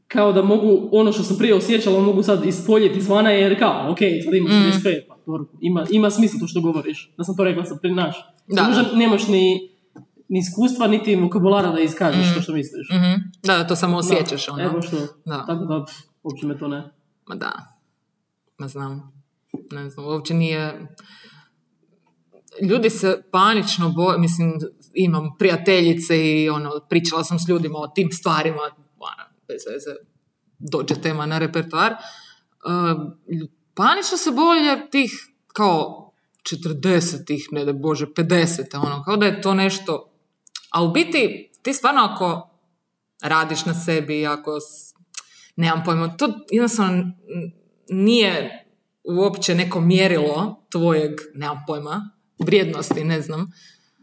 kao 0.07 0.33
da 0.33 0.41
mogu, 0.41 0.89
ono 0.91 1.11
što 1.11 1.23
sam 1.23 1.37
prije 1.37 1.55
osjećala, 1.55 2.01
mogu 2.01 2.23
sad 2.23 2.45
ispoljeti 2.45 2.99
izvana, 2.99 3.29
jer 3.29 3.59
kao, 3.59 3.91
ok, 3.91 3.97
sad 4.25 4.33
imaš 4.33 4.51
Mm. 4.51 4.79
65, 4.87 5.01
pa 5.07 5.15
dobro, 5.25 5.45
ima, 5.61 5.85
ima 5.91 6.09
smisla 6.09 6.39
to 6.39 6.47
što 6.47 6.61
govoriš. 6.61 7.13
Da 7.17 7.23
sam 7.23 7.35
to 7.37 7.43
rekla 7.43 7.65
sam 7.65 7.77
prije 7.81 7.95
naš. 7.95 8.15
Da. 8.47 8.63
Možda 8.63 8.83
nemaš 8.93 9.27
ni, 9.27 9.69
ni 10.29 10.39
iskustva, 10.39 10.87
niti 10.87 11.15
vokabulara 11.15 11.71
da 11.71 11.79
iskažeš 11.79 12.35
to 12.35 12.41
što 12.41 12.53
misliš. 12.53 12.87
Mhm. 12.89 13.13
Da, 13.43 13.57
da, 13.57 13.67
to 13.67 13.75
samo 13.75 13.97
osjećaš, 13.97 14.45
Da, 14.45 14.53
ono. 14.53 14.63
Evo 14.63 14.81
što. 14.81 14.97
Da. 15.25 15.45
Tako 15.47 15.65
da, 15.65 15.85
uopće 16.23 16.47
me 16.47 16.57
to 16.57 16.67
ne. 16.67 16.83
Ma 17.27 17.35
da. 17.35 17.51
Ma 18.57 18.67
znam. 18.67 19.13
Ne 19.71 19.89
znam, 19.89 20.05
uopće 20.05 20.33
nije... 20.33 20.87
Ljudi 22.61 22.89
se 22.89 23.23
panično 23.31 23.89
boje, 23.89 24.17
mislim, 24.17 24.53
imam 24.93 25.35
prijateljice 25.39 26.25
i 26.25 26.49
ono, 26.49 26.71
pričala 26.89 27.23
sam 27.23 27.39
s 27.39 27.47
ljudima 27.47 27.79
o 27.79 27.87
tim 27.87 28.11
stvarima, 28.11 28.61
ono, 28.97 29.23
bez 29.47 29.61
veze, 29.73 29.95
dođe 30.59 31.01
tema 31.01 31.25
na 31.25 31.37
repertoar. 31.37 31.91
Uh, 31.91 33.11
panično 33.73 34.17
se 34.17 34.31
boje 34.31 34.89
tih 34.89 35.11
kao 35.53 36.11
40-ih, 36.51 37.47
ne 37.51 37.65
da 37.65 37.73
bože, 37.73 38.05
50 38.05 38.85
ono, 38.85 39.03
kao 39.03 39.17
da 39.17 39.25
je 39.25 39.41
to 39.41 39.53
nešto, 39.53 40.11
a 40.71 40.83
u 40.83 40.91
biti 40.91 41.51
ti 41.61 41.73
stvarno 41.73 42.01
ako 42.01 42.49
radiš 43.21 43.65
na 43.65 43.73
sebi, 43.73 44.27
ako, 44.27 44.59
nemam 45.55 45.83
pojma, 45.85 46.17
to 46.17 46.33
jednostavno 46.51 47.11
nije 47.89 48.65
uopće 49.03 49.55
neko 49.55 49.81
mjerilo 49.81 50.65
tvojeg, 50.71 51.11
nemam 51.33 51.63
pojma, 51.67 52.09
vrijednosti, 52.39 53.03
ne 53.03 53.21
znam. 53.21 53.47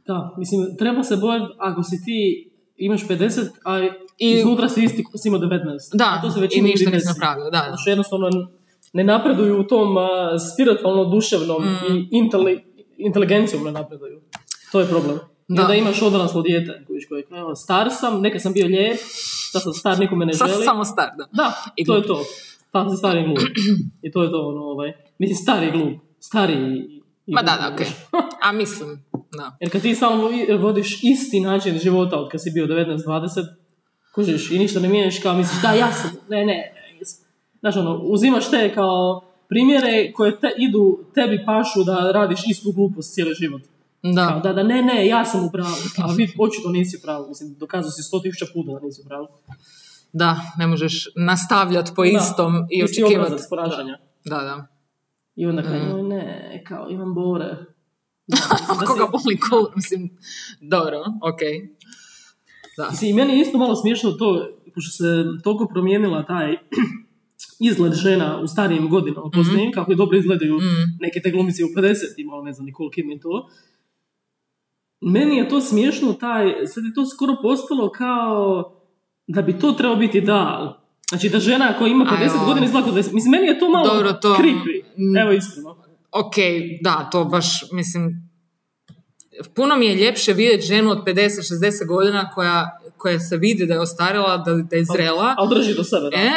Da, 0.06 0.34
mislim, 0.38 0.76
treba 0.78 1.02
se 1.02 1.16
bojati 1.16 1.52
ako 1.58 1.82
si 1.82 2.04
ti 2.04 2.48
imaš 2.76 3.02
50, 3.02 3.28
a 3.64 3.78
I- 3.78 3.90
iznutra 4.30 4.68
si 4.68 4.84
isti 4.84 5.04
si 5.16 5.28
imao 5.28 5.40
19. 5.40 5.48
Da, 5.94 6.04
A 6.08 6.22
to 6.22 6.30
se 6.30 6.38
i 6.38 6.42
većini 6.42 6.68
ništa 6.70 6.90
nisi 6.90 7.06
napravio, 7.08 7.44
da, 7.44 7.50
da. 7.50 7.64
Znači, 7.68 7.90
jednostavno 7.90 8.28
ne 8.92 9.04
napreduju 9.04 9.60
u 9.60 9.64
tom 9.64 9.96
a, 9.96 10.08
spiritualno-duševnom 10.40 11.62
Mm. 11.62 11.68
i 11.88 12.08
inteli, 12.12 12.64
inteligencijom 12.98 13.64
ne 13.64 13.72
napreduju. 13.72 14.20
To 14.72 14.80
je 14.80 14.86
problem. 14.86 15.16
I 15.48 15.54
Da. 15.54 15.62
onda 15.62 15.74
imaš 15.74 16.02
odraslo 16.02 16.42
dijete, 16.42 16.84
kojiš 16.86 17.06
koji 17.08 17.20
je, 17.20 17.38
evo, 17.38 17.54
star 17.54 17.88
sam, 17.90 18.20
nekad 18.20 18.42
sam 18.42 18.52
bio 18.52 18.66
lijep, 18.66 18.96
sad 19.52 19.62
sam 19.62 19.72
star, 19.72 19.98
niko 19.98 20.16
me 20.16 20.26
ne 20.26 20.34
Sad 20.34 20.48
želi. 20.48 20.58
si 20.58 20.64
samo 20.64 20.84
star, 20.84 21.08
da. 21.18 21.24
Da, 21.34 21.52
I 21.76 21.84
to 21.84 21.94
je 21.94 22.00
glup. 22.00 22.08
to. 22.08 22.24
Sad 22.72 22.86
sam 22.86 22.96
stari 22.96 23.20
i 23.20 23.24
glup. 23.24 23.38
I 24.02 24.10
to 24.10 24.22
je 24.22 24.30
to, 24.30 24.40
ono, 24.40 24.60
ovaj, 24.62 24.92
mislim, 25.18 25.36
stari 25.36 25.68
i 25.68 25.72
glup. 25.72 25.92
Stari 26.20 26.52
i... 26.54 26.56
i 26.88 27.01
Ma 27.32 27.42
da, 27.42 27.52
glup. 27.52 27.68
da, 27.68 27.74
okej. 27.74 27.86
A 28.42 28.52
mislim, 28.52 29.04
da. 29.32 29.56
Jer 29.60 29.72
kad 29.72 29.82
ti 29.82 29.90
i- 29.90 30.52
vodiš 30.54 30.98
isti 31.02 31.40
način 31.40 31.78
života 31.78 32.16
od 32.16 32.28
kad 32.30 32.42
si 32.42 32.50
bio 32.50 32.66
19-20, 32.66 33.46
kužiš 34.14 34.50
i 34.50 34.58
ništa 34.58 34.80
ne 34.80 34.88
mijenjaš 34.88 35.18
kao 35.18 35.34
misliš 35.34 35.62
da 35.62 35.72
ja 35.72 35.92
sam, 35.92 36.10
ne, 36.28 36.46
ne. 36.46 36.72
Znaš 37.60 37.76
ono, 37.76 37.96
uzimaš 37.96 38.50
te 38.50 38.74
kao 38.74 39.24
primjere 39.48 40.12
koje 40.12 40.40
te, 40.40 40.50
idu 40.58 41.04
tebi 41.14 41.44
pašu 41.46 41.84
da 41.84 42.10
radiš 42.12 42.40
istu 42.46 42.72
glupost 42.72 43.14
cijeli 43.14 43.34
život. 43.34 43.62
Kao, 44.02 44.12
Da, 44.12 44.40
da, 44.42 44.52
da, 44.52 44.62
ne, 44.62 44.82
ne, 44.82 45.06
ja 45.06 45.24
sam 45.24 45.44
u 45.44 45.50
pravu. 45.52 45.74
A 45.98 46.12
vi 46.12 46.32
očito 46.38 46.68
nisi 46.70 46.96
u 46.96 47.00
pravu. 47.02 47.28
Mislim, 47.28 47.54
dokazao 47.58 47.90
si 47.90 48.02
sto 48.02 48.18
tisuća 48.18 48.46
puta 48.54 48.72
da 48.72 48.86
nisi 48.86 49.00
u 49.04 49.08
pravu. 49.08 49.28
da, 50.12 50.40
ne 50.58 50.66
možeš 50.66 51.08
nastavljati 51.16 51.92
po 51.96 52.02
Da, 52.02 52.08
istom 52.08 52.66
i 52.70 52.84
očekivati. 52.84 53.34
Da, 54.24 54.36
da. 54.36 54.66
I 55.36 55.46
onda 55.46 55.62
kao, 55.62 56.02
Mm. 56.02 56.08
ne, 56.08 56.24
kao, 56.66 56.86
imam 56.90 57.14
bore. 57.14 57.44
Da, 58.26 58.36
da 58.80 58.86
Koga 58.86 59.04
si- 59.04 59.10
boli 59.12 59.38
ko, 59.38 59.72
mislim, 59.76 60.10
dobro, 60.62 60.98
okej. 61.24 61.68
Da. 62.76 62.88
Mislim, 62.90 63.10
i 63.10 63.14
meni 63.14 63.32
je 63.32 63.40
isto 63.40 63.58
malo 63.58 63.76
smiješno 63.76 64.10
to, 64.12 64.48
pošto 64.74 64.90
se 64.92 65.04
toliko 65.44 65.66
promijenila 65.66 66.22
taj 66.24 66.56
izgled 67.60 67.92
žena 67.94 68.40
u 68.40 68.46
starijim 68.46 68.88
godinama, 68.88 69.30
poznajim, 69.30 69.72
kako 69.72 69.92
je 69.92 69.96
dobro 69.96 70.18
izgledaju 70.18 70.54
Mm. 70.54 70.96
neke 71.00 71.20
te 71.20 71.30
glumice 71.30 71.64
u 71.64 71.68
50 71.68 71.94
imala, 72.16 72.42
ne 72.42 72.52
znam, 72.52 72.66
Nicole 72.66 72.90
Kidman 72.90 73.16
i 73.16 73.20
to. 73.20 73.48
Meni 75.00 75.36
je 75.36 75.48
to 75.48 75.60
smiješno, 75.60 76.12
taj, 76.12 76.66
sad 76.66 76.84
je 76.84 76.94
to 76.94 77.06
skoro 77.06 77.36
postalo 77.42 77.90
kao 77.90 78.72
da 79.26 79.42
bi 79.42 79.58
to 79.58 79.72
trebao 79.72 79.96
biti 79.96 80.20
dal. 80.20 80.81
Znači 81.12 81.28
da 81.28 81.38
žena 81.40 81.78
koja 81.78 81.88
ima 81.88 82.04
50 82.06 82.18
Ajoj. 82.30 82.44
godina 82.46 82.66
izgleda 82.66 82.86
10. 82.88 83.12
Mislim, 83.12 83.30
meni 83.30 83.46
je 83.46 83.58
to 83.58 83.68
malo 83.68 83.88
Dobro, 83.88 84.12
to- 84.12 84.34
creepy. 84.34 84.82
Evo 85.22 85.32
iskreno. 85.32 85.76
Ok, 86.12 86.34
da, 86.80 87.08
to 87.10 87.24
baš, 87.24 87.46
mislim, 87.72 88.30
puno 89.54 89.76
mi 89.76 89.86
je 89.86 89.94
ljepše 89.96 90.32
vidjeti 90.32 90.66
ženu 90.66 90.90
od 90.90 91.04
50-60 91.04 91.52
godina 91.86 92.30
koja, 92.30 92.70
koja 92.96 93.20
se 93.20 93.36
vidi 93.36 93.66
da 93.66 93.74
je 93.74 93.80
ostarila, 93.80 94.36
da, 94.36 94.54
da 94.54 94.76
je 94.76 94.84
zrela, 94.86 95.34
Ali 95.38 95.54
drži 95.54 95.74
do 95.74 95.84
sebe, 95.84 96.08
da. 96.10 96.16
e, 96.16 96.30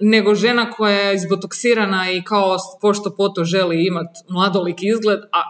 nego 0.00 0.34
žena 0.34 0.70
koja 0.70 0.98
je 0.98 1.14
izbotoksirana 1.14 2.10
i 2.10 2.22
kao 2.22 2.56
pošto 2.80 3.10
poto 3.10 3.44
želi 3.44 3.86
imat 3.86 4.06
mladolik 4.28 4.76
izgled, 4.84 5.20
a 5.32 5.42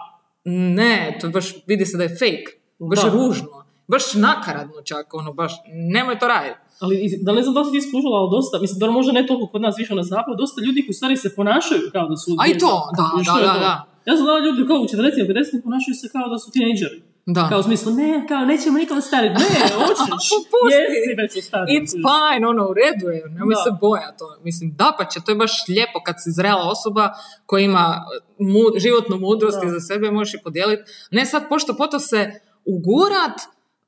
ne, 0.45 1.17
to 1.21 1.29
baš 1.29 1.45
vidi 1.67 1.85
se 1.85 1.97
da 1.97 2.03
je 2.03 2.09
fake, 2.09 2.45
baš 2.79 3.01
Da. 3.01 3.09
ružno, 3.09 3.47
baš 3.87 4.13
nakaradno 4.13 4.81
čak, 4.83 5.13
ono, 5.13 5.33
baš, 5.33 5.53
nemoj 5.67 6.19
to 6.19 6.27
raditi. 6.27 6.55
Ali 6.81 6.93
da 7.21 7.31
ne 7.31 7.41
znam 7.43 7.53
da 7.53 7.59
li 7.59 7.65
si 7.65 7.71
ti 7.71 7.81
skužila, 7.89 8.15
ali 8.17 8.29
dosta, 8.31 8.59
mislim 8.59 8.79
da 8.79 8.91
možda 8.91 9.11
ne 9.11 9.27
toliko 9.27 9.47
kod 9.47 9.61
nas 9.61 9.75
više 9.77 9.95
na 9.95 10.03
zapadu, 10.03 10.37
dosta 10.37 10.61
ljudi 10.65 10.85
koji 10.85 10.93
stvari 10.93 11.17
se 11.17 11.35
ponašaju 11.35 11.81
kao 11.91 12.05
da 12.09 12.17
su 12.17 12.29
A 12.39 12.47
i 12.47 12.57
to, 12.57 12.73
da, 12.97 13.05
I 13.21 13.25
da, 13.25 13.33
da, 13.47 13.59
da. 13.59 13.73
Ja 14.05 14.15
sam 14.17 14.23
znala 14.25 14.39
ljudi 14.39 14.67
kao 14.67 14.77
u 14.77 14.85
40 14.85 14.87
50 14.87 15.63
ponašaju 15.63 15.95
se 15.95 16.07
kao 16.11 16.27
da 16.29 16.37
su 16.39 16.51
tinejdžeri. 16.51 16.99
Da. 17.25 17.49
Kao 17.49 17.59
u 17.59 17.63
smislu, 17.63 17.91
ne, 17.93 18.25
kao 18.27 18.45
nećemo 18.45 18.77
nikom 18.77 19.01
stariti. 19.01 19.33
Ne, 19.33 19.59
hoćeš. 19.79 20.29
Pusti. 20.51 20.73
Jesi 20.73 21.11
već. 21.21 21.31
It's 21.75 21.91
fine, 22.07 22.47
ono, 22.47 22.63
u 22.69 22.73
redu 22.73 23.05
je, 23.09 23.23
nemoj 23.29 23.55
Da. 23.55 23.61
se 23.63 23.69
bojati. 23.81 24.17
to. 24.19 24.35
Mislim, 24.43 24.73
dapače, 24.75 25.19
to 25.25 25.31
je 25.31 25.35
baš 25.35 25.51
lijepo 25.67 25.99
kad 26.05 26.15
si 26.17 26.31
zrela 26.31 26.63
osoba 26.69 27.09
koja 27.45 27.61
ima 27.63 28.05
mu- 28.39 28.79
životnu 28.79 29.17
mudrost 29.19 29.57
Da. 29.61 29.67
iza 29.67 29.79
sebe, 29.79 30.11
možeš 30.11 30.33
je 30.33 30.41
podijeliti. 30.43 30.83
Ne 31.11 31.25
sad 31.25 31.49
pošto 31.49 31.75
poto 31.75 31.99
se 31.99 32.31
ugurat 32.65 33.37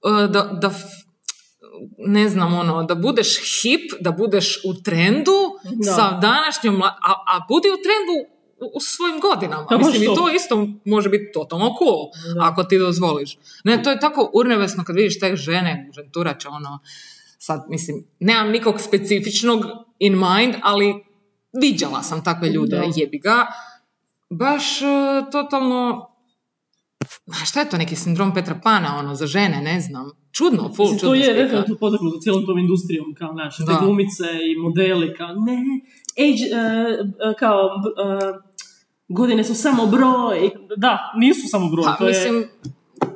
uh, 0.04 0.32
da, 0.32 0.42
da 0.62 0.70
ne 1.98 2.30
znam, 2.30 2.54
ono, 2.54 2.84
da 2.84 2.96
budeš 2.96 3.62
hip, 3.62 3.92
da 4.00 4.12
budeš 4.12 4.62
u 4.66 4.74
trendu 4.84 5.32
Da. 5.86 5.92
sa 5.92 6.20
današnjom, 6.20 6.82
a, 6.82 6.90
a 7.28 7.46
budi 7.50 7.68
u 7.68 7.78
trendu 7.84 8.30
u, 8.60 8.78
u 8.78 8.80
svojim 8.80 9.20
godinama. 9.20 9.66
Da, 9.70 9.78
Mislim, 9.78 10.04
i 10.04 10.06
to. 10.06 10.16
to 10.16 10.30
isto 10.32 10.68
može 10.86 11.10
biti 11.10 11.32
totalno 11.34 11.66
cool, 11.66 12.34
Da. 12.36 12.46
ako 12.52 12.64
ti 12.64 12.80
dozvoliš. 12.80 13.38
Ne, 13.64 13.84
to 13.84 13.92
je 13.92 14.00
tako 14.00 14.32
urnevesno 14.34 14.84
kad 14.84 14.96
vidiš 14.96 15.20
te 15.20 15.36
žene, 15.36 15.90
ženturače, 15.96 16.48
ono, 16.48 16.80
sad, 17.38 17.66
mislim, 17.70 18.08
nemam 18.20 18.52
nikog 18.52 18.82
specifičnog 18.82 19.66
in 20.00 20.14
mind, 20.14 20.56
ali 20.64 21.04
viđala 21.62 22.04
sam 22.04 22.24
takve 22.24 22.50
ljude, 22.50 22.82
jebi 22.96 23.20
ga. 23.20 23.48
Baš 24.30 24.82
e, 24.82 24.86
totalno, 25.32 26.10
a 27.28 27.46
šta 27.46 27.60
je 27.60 27.70
to, 27.70 27.78
neki 27.78 27.96
sindrom 27.96 28.34
Petra 28.34 28.60
Pana, 28.64 28.98
ono, 29.00 29.16
za 29.16 29.28
žene, 29.28 29.62
ne 29.62 29.82
znam. 29.82 30.12
Čudno, 30.32 30.74
full 30.76 30.92
Mislim, 30.92 31.00
čudno 31.00 31.10
to 31.10 31.16
je 31.16 31.34
definitivno 31.34 31.80
potaknuto 31.80 32.20
cijelom 32.20 32.46
tom 32.46 32.58
industrijom, 32.58 33.06
kao 33.18 33.34
naše, 33.34 33.66
te 33.66 33.74
glumice 33.82 34.24
i 34.52 34.60
modeli, 34.60 35.14
kao 35.14 35.28
ne, 35.28 35.60
age, 36.26 36.46
eh, 36.54 37.34
kao, 37.40 37.60
eh, 37.60 38.34
godine 39.08 39.44
su 39.44 39.56
samo 39.56 39.86
broj. 39.86 40.52
Da, 40.78 41.14
nisu 41.20 41.42
samo 41.50 41.70
broj, 41.70 41.86
Pa, 41.86 41.96
to 41.96 42.08
je 42.08 42.10
mislim, 42.10 42.44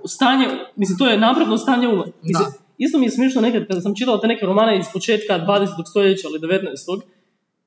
stanje, 0.06 0.48
mislim, 0.76 0.98
to 0.98 1.08
je 1.08 1.18
napredno 1.18 1.58
stanje 1.58 1.88
uma. 1.88 2.06
Mislim, 2.24 2.46
Da. 2.52 2.68
Isto 2.78 2.98
mi 2.98 3.06
je 3.06 3.12
smiješno 3.12 3.42
nekad 3.42 3.68
kada 3.68 3.82
sam 3.82 3.96
čitala 3.96 4.22
te 4.22 4.28
neke 4.28 4.46
romane 4.46 4.80
iz 4.80 4.86
početka 4.94 5.34
20. 5.34 5.68
stoljeća 5.90 6.28
ili 6.28 6.40
19. 6.40 7.02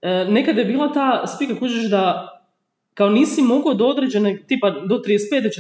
E, 0.02 0.24
nekad 0.30 0.58
je 0.58 0.64
bila 0.64 0.92
ta 0.92 1.26
spika, 1.26 1.58
kužiš 1.58 1.90
da 1.90 2.28
kao 2.94 3.08
nisi 3.10 3.42
mogao 3.42 3.74
do 3.74 3.86
određene, 3.86 4.38
tipa 4.38 4.70
do 4.70 4.98
35. 4.98 5.10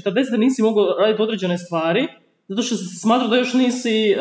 40. 0.04 0.38
nisi 0.38 0.62
mogao 0.62 0.84
raditi 0.96 1.22
određene 1.22 1.58
stvari, 1.58 2.06
zato 2.48 2.62
što 2.62 2.76
se 2.76 2.96
smatra 2.96 3.28
da 3.28 3.36
još 3.36 3.54
nisi 3.54 4.10
e, 4.10 4.16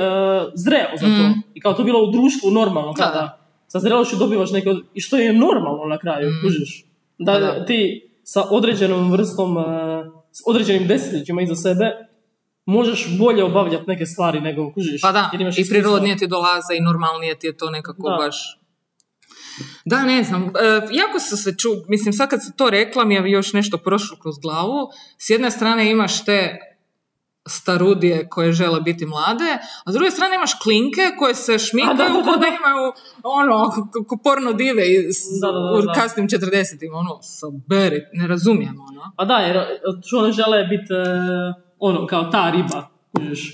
zreo 0.55 0.89
za 0.93 1.05
to. 1.07 1.27
Mm. 1.27 1.41
I 1.53 1.61
kao 1.61 1.73
to 1.73 1.83
bilo 1.83 1.99
u 1.99 2.11
društvu 2.11 2.51
normalno 2.51 2.91
Da, 2.91 3.03
kada 3.03 3.15
da. 3.15 3.39
sa 3.67 3.79
zrelošću 3.79 4.15
dobivaš 4.15 4.51
neke, 4.51 4.69
od- 4.69 4.83
i 4.93 5.01
što 5.01 5.17
je 5.17 5.33
normalno 5.33 5.83
na 5.85 5.97
kraju, 5.97 6.29
Mm. 6.29 6.41
kužiš. 6.43 6.85
Da, 7.17 7.33
Pa 7.33 7.39
da. 7.39 7.65
ti 7.65 7.79
sa 8.23 8.43
određenom 8.49 9.11
vrstom, 9.11 9.57
e, 9.57 9.61
s 10.31 10.41
određenim 10.45 10.87
desetljećima 10.87 11.41
iza 11.41 11.55
sebe, 11.55 11.91
možeš 12.65 13.17
bolje 13.19 13.43
obavljati 13.43 13.83
neke 13.87 14.05
stvari 14.05 14.41
nego 14.41 14.71
kužiš. 14.73 15.01
Pa 15.01 15.11
da, 15.11 15.29
jer 15.33 15.41
imaš 15.41 15.57
i 15.57 15.69
prirodnije 15.69 16.17
ti 16.17 16.27
dolaze 16.27 16.73
i 16.77 16.81
normalnije 16.81 17.35
ti 17.35 17.47
je 17.47 17.57
to 17.57 17.69
nekako 17.69 18.09
Da. 18.09 18.15
baš... 18.17 18.58
Da, 19.85 20.05
ne 20.05 20.23
znam, 20.23 20.43
e, 20.43 20.49
jako 20.91 21.19
sam 21.19 21.37
se 21.37 21.57
ču, 21.57 21.69
mislim 21.87 22.13
sad 22.13 22.29
kad 22.29 22.43
si 22.43 22.51
to 22.57 22.69
rekla 22.69 23.05
mi 23.05 23.15
je 23.15 23.31
još 23.31 23.53
nešto 23.53 23.77
prošlo 23.77 24.17
kroz 24.21 24.35
glavu. 24.41 24.89
S 25.17 25.29
jedne 25.29 25.51
strane 25.51 25.91
imaš 25.91 26.25
te 26.25 26.57
starudije 27.47 28.27
koje 28.29 28.51
žele 28.51 28.81
biti 28.81 29.05
mlade, 29.05 29.57
a 29.85 29.91
s 29.91 29.93
druge 29.93 30.11
strane 30.11 30.35
imaš 30.35 30.51
klinke 30.63 31.01
koje 31.19 31.35
se 31.35 31.59
šminkaju 31.59 31.97
da, 31.97 32.31
da, 32.31 32.37
da 32.37 32.47
imaju 32.47 32.93
ono, 33.23 33.71
porno 34.23 34.53
dive 34.53 34.83
iz, 34.93 35.15
Da, 35.41 35.51
da, 35.51 35.59
da, 35.59 35.91
u 35.91 35.93
kasnim 35.95 36.27
40-im, 36.27 36.93
ono, 36.93 37.19
saberi, 37.21 38.01
ne 38.13 38.27
razumijem, 38.27 38.75
ono. 38.89 39.01
Pa 39.17 39.25
da, 39.25 39.33
jer 39.33 39.57
što 40.05 40.17
one 40.17 40.31
žele 40.31 40.63
biti 40.63 40.93
e, 40.93 40.97
ono, 41.79 42.07
kao 42.07 42.23
ta 42.23 42.49
riba, 42.49 42.89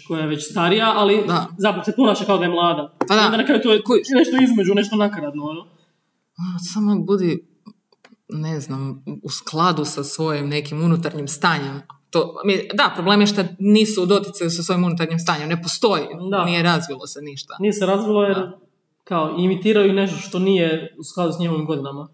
koja 0.07 0.21
je 0.21 0.27
već 0.27 0.51
starija, 0.51 0.93
ali 0.95 1.23
Da. 1.27 1.47
zapravo 1.57 1.83
se 1.83 1.93
ponaša 1.95 2.25
kao 2.25 2.37
da 2.37 2.43
je 2.43 2.49
mlada. 2.49 2.93
Pa 3.07 3.15
da. 3.15 3.21
I 3.21 3.25
onda 3.25 3.37
na 3.37 3.45
kraju 3.45 3.61
to 3.61 3.71
je 3.71 3.81
nešto 4.15 4.37
između, 4.43 4.73
nešto 4.73 4.95
nakaradno, 4.95 5.43
ono. 5.43 5.74
Samo 6.73 6.95
budi, 6.99 7.47
ne 8.29 8.59
znam, 8.59 9.03
u 9.23 9.29
skladu 9.29 9.85
sa 9.85 10.03
svojim 10.03 10.49
nekim 10.49 10.83
unutarnjim 10.83 11.27
stanjem. 11.27 11.81
To, 12.09 12.35
da, 12.73 12.91
problem 12.95 13.21
je 13.21 13.27
što 13.27 13.43
nisu 13.59 14.03
u 14.03 14.05
doticaju 14.05 14.49
sa 14.49 14.63
svojim 14.63 14.83
unutarnjim 14.83 15.19
stanjem. 15.19 15.49
Ne 15.49 15.61
postoji. 15.61 16.03
Da. 16.31 16.45
Nije 16.45 16.63
razvilo 16.63 17.07
se 17.07 17.21
ništa. 17.21 17.55
Nije 17.59 17.73
se 17.73 17.85
razvilo 17.85 18.23
jer 18.23 18.35
Da. 18.35 18.59
kao 19.03 19.35
imitiraju 19.39 19.93
nešto 19.93 20.17
što 20.17 20.39
nije 20.39 20.95
u 20.99 21.03
skladu 21.03 21.31
s 21.33 21.39
njihovim 21.39 21.65
godinama. 21.65 22.09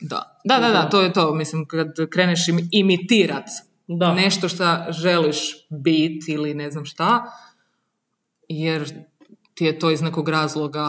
Da. 0.00 0.40
Da, 0.44 0.58
da, 0.58 0.68
da, 0.68 0.88
to 0.88 1.00
je 1.00 1.12
to. 1.12 1.34
Mislim, 1.34 1.66
kad 1.66 1.88
kreneš 2.10 2.48
im, 2.48 2.68
imitirat 2.72 3.44
Da. 3.86 4.14
nešto 4.14 4.48
što 4.48 4.64
želiš 4.90 5.66
biti 5.70 6.32
ili 6.32 6.54
ne 6.54 6.70
znam 6.70 6.84
šta, 6.84 7.24
jer 8.48 9.07
ti 9.58 9.64
je 9.64 9.78
to 9.78 9.90
iz 9.90 10.02
nekog 10.02 10.28
razloga 10.28 10.86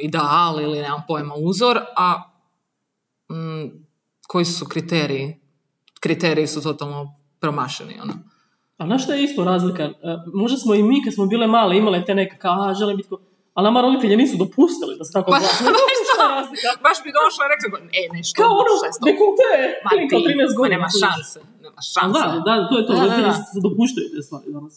ideal 0.00 0.60
ili 0.60 0.80
nemam 0.80 1.02
pojma 1.08 1.34
uzor, 1.36 1.78
a 1.96 2.22
mm, 3.30 3.64
koji 4.28 4.44
su 4.44 4.66
kriteriji? 4.66 5.40
Kriteriji 6.00 6.46
su 6.46 6.62
totalno 6.62 7.14
promašeni, 7.40 7.94
ono. 8.02 8.14
A 8.78 8.86
znaš 8.86 9.04
šta 9.04 9.14
je 9.14 9.24
isto 9.24 9.44
razlika? 9.44 9.82
E, 9.82 9.94
možda 10.34 10.56
smo 10.58 10.74
i 10.74 10.82
mi 10.82 11.04
kad 11.04 11.14
smo 11.14 11.26
bile 11.26 11.46
male 11.46 11.76
imale 11.76 12.04
te 12.04 12.14
neke 12.14 12.36
kao, 12.38 12.62
a 12.62 12.74
želim 12.74 12.96
biti 12.96 13.08
ko... 13.08 13.18
Ali 13.54 13.64
nama 13.64 13.80
roditelji 13.80 14.16
nisu 14.16 14.36
dopustili 14.36 14.92
da 14.98 15.04
se 15.04 15.12
tako 15.12 15.30
Pa, 15.30 15.38
glasa. 15.38 15.64
baš 15.90 16.10
razlika? 16.20 16.68
Baš 16.86 16.98
bi 17.04 17.10
došla 17.18 17.42
i 17.44 17.50
rekla, 17.54 17.78
e, 18.00 18.02
nešto, 18.16 18.34
Kao 18.42 18.52
ono, 18.62 18.72
to? 19.00 19.04
dekolte, 19.08 19.48
Ma 19.84 19.90
ti, 19.90 20.04
13 20.16 20.50
ma 20.50 20.56
godina. 20.56 20.74
nema 20.76 20.88
šanse, 21.02 21.38
nema 21.64 21.80
šanse. 21.94 22.18
Da, 22.18 22.24
da, 22.48 22.52
to 22.68 22.74
je 22.78 22.84
to, 22.86 22.92
Da, 22.92 23.04
da, 23.08 23.22
da. 23.28 23.60
dopuštaju 23.66 24.06
te 24.12 24.20
stvari 24.26 24.48
danas. 24.56 24.74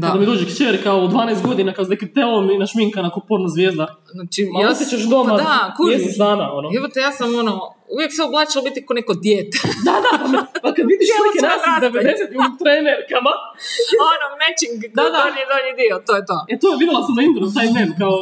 Da. 0.00 0.06
Kada 0.06 0.18
mi 0.20 0.26
dođe 0.26 0.44
kćer 0.46 0.82
kao 0.86 0.98
u 0.98 1.08
12 1.08 1.46
godina, 1.48 1.70
kao 1.76 1.84
s 1.84 1.90
nekim 1.94 2.08
telom 2.14 2.44
i 2.50 2.58
našminkana 2.58 3.08
kao 3.14 3.22
porno 3.28 3.48
zvijezda. 3.54 3.86
Znači, 4.16 4.40
Ma 4.52 4.60
ja 4.60 4.68
osjećaš 4.70 5.02
doma 5.12 5.30
pa 5.30 5.36
da, 5.36 5.74
mjesec 5.90 6.14
dana, 6.24 6.46
ono. 6.58 6.66
Evo 6.78 6.86
te, 6.92 6.98
ja 7.06 7.12
sam 7.18 7.28
ono, 7.42 7.54
uvijek 7.94 8.10
se 8.16 8.22
oblačila 8.28 8.62
biti 8.68 8.78
ko 8.86 8.92
neko 9.00 9.12
dijete. 9.26 9.56
Da, 9.86 9.94
da, 10.04 10.10
pa, 10.32 10.38
pa 10.62 10.68
kad 10.76 10.84
vidiš 10.92 11.08
slike 11.18 11.38
nas 11.46 11.60
iz 11.60 11.66
raste. 11.72 11.86
90 11.98 12.40
u 12.40 12.44
trenerkama, 12.62 13.32
ono, 14.12 14.26
matching, 14.42 14.78
Da, 14.98 15.02
da. 15.14 15.18
donji, 15.22 15.42
donji 15.52 15.72
dio, 15.80 15.94
to 16.06 16.12
je 16.18 16.22
to. 16.30 16.36
e 16.52 16.54
to 16.62 16.68
vidjela 16.80 17.00
sam 17.06 17.14
na 17.18 17.22
internetu, 17.28 17.54
taj 17.58 17.68
mem, 17.76 17.90
kao 18.00 18.14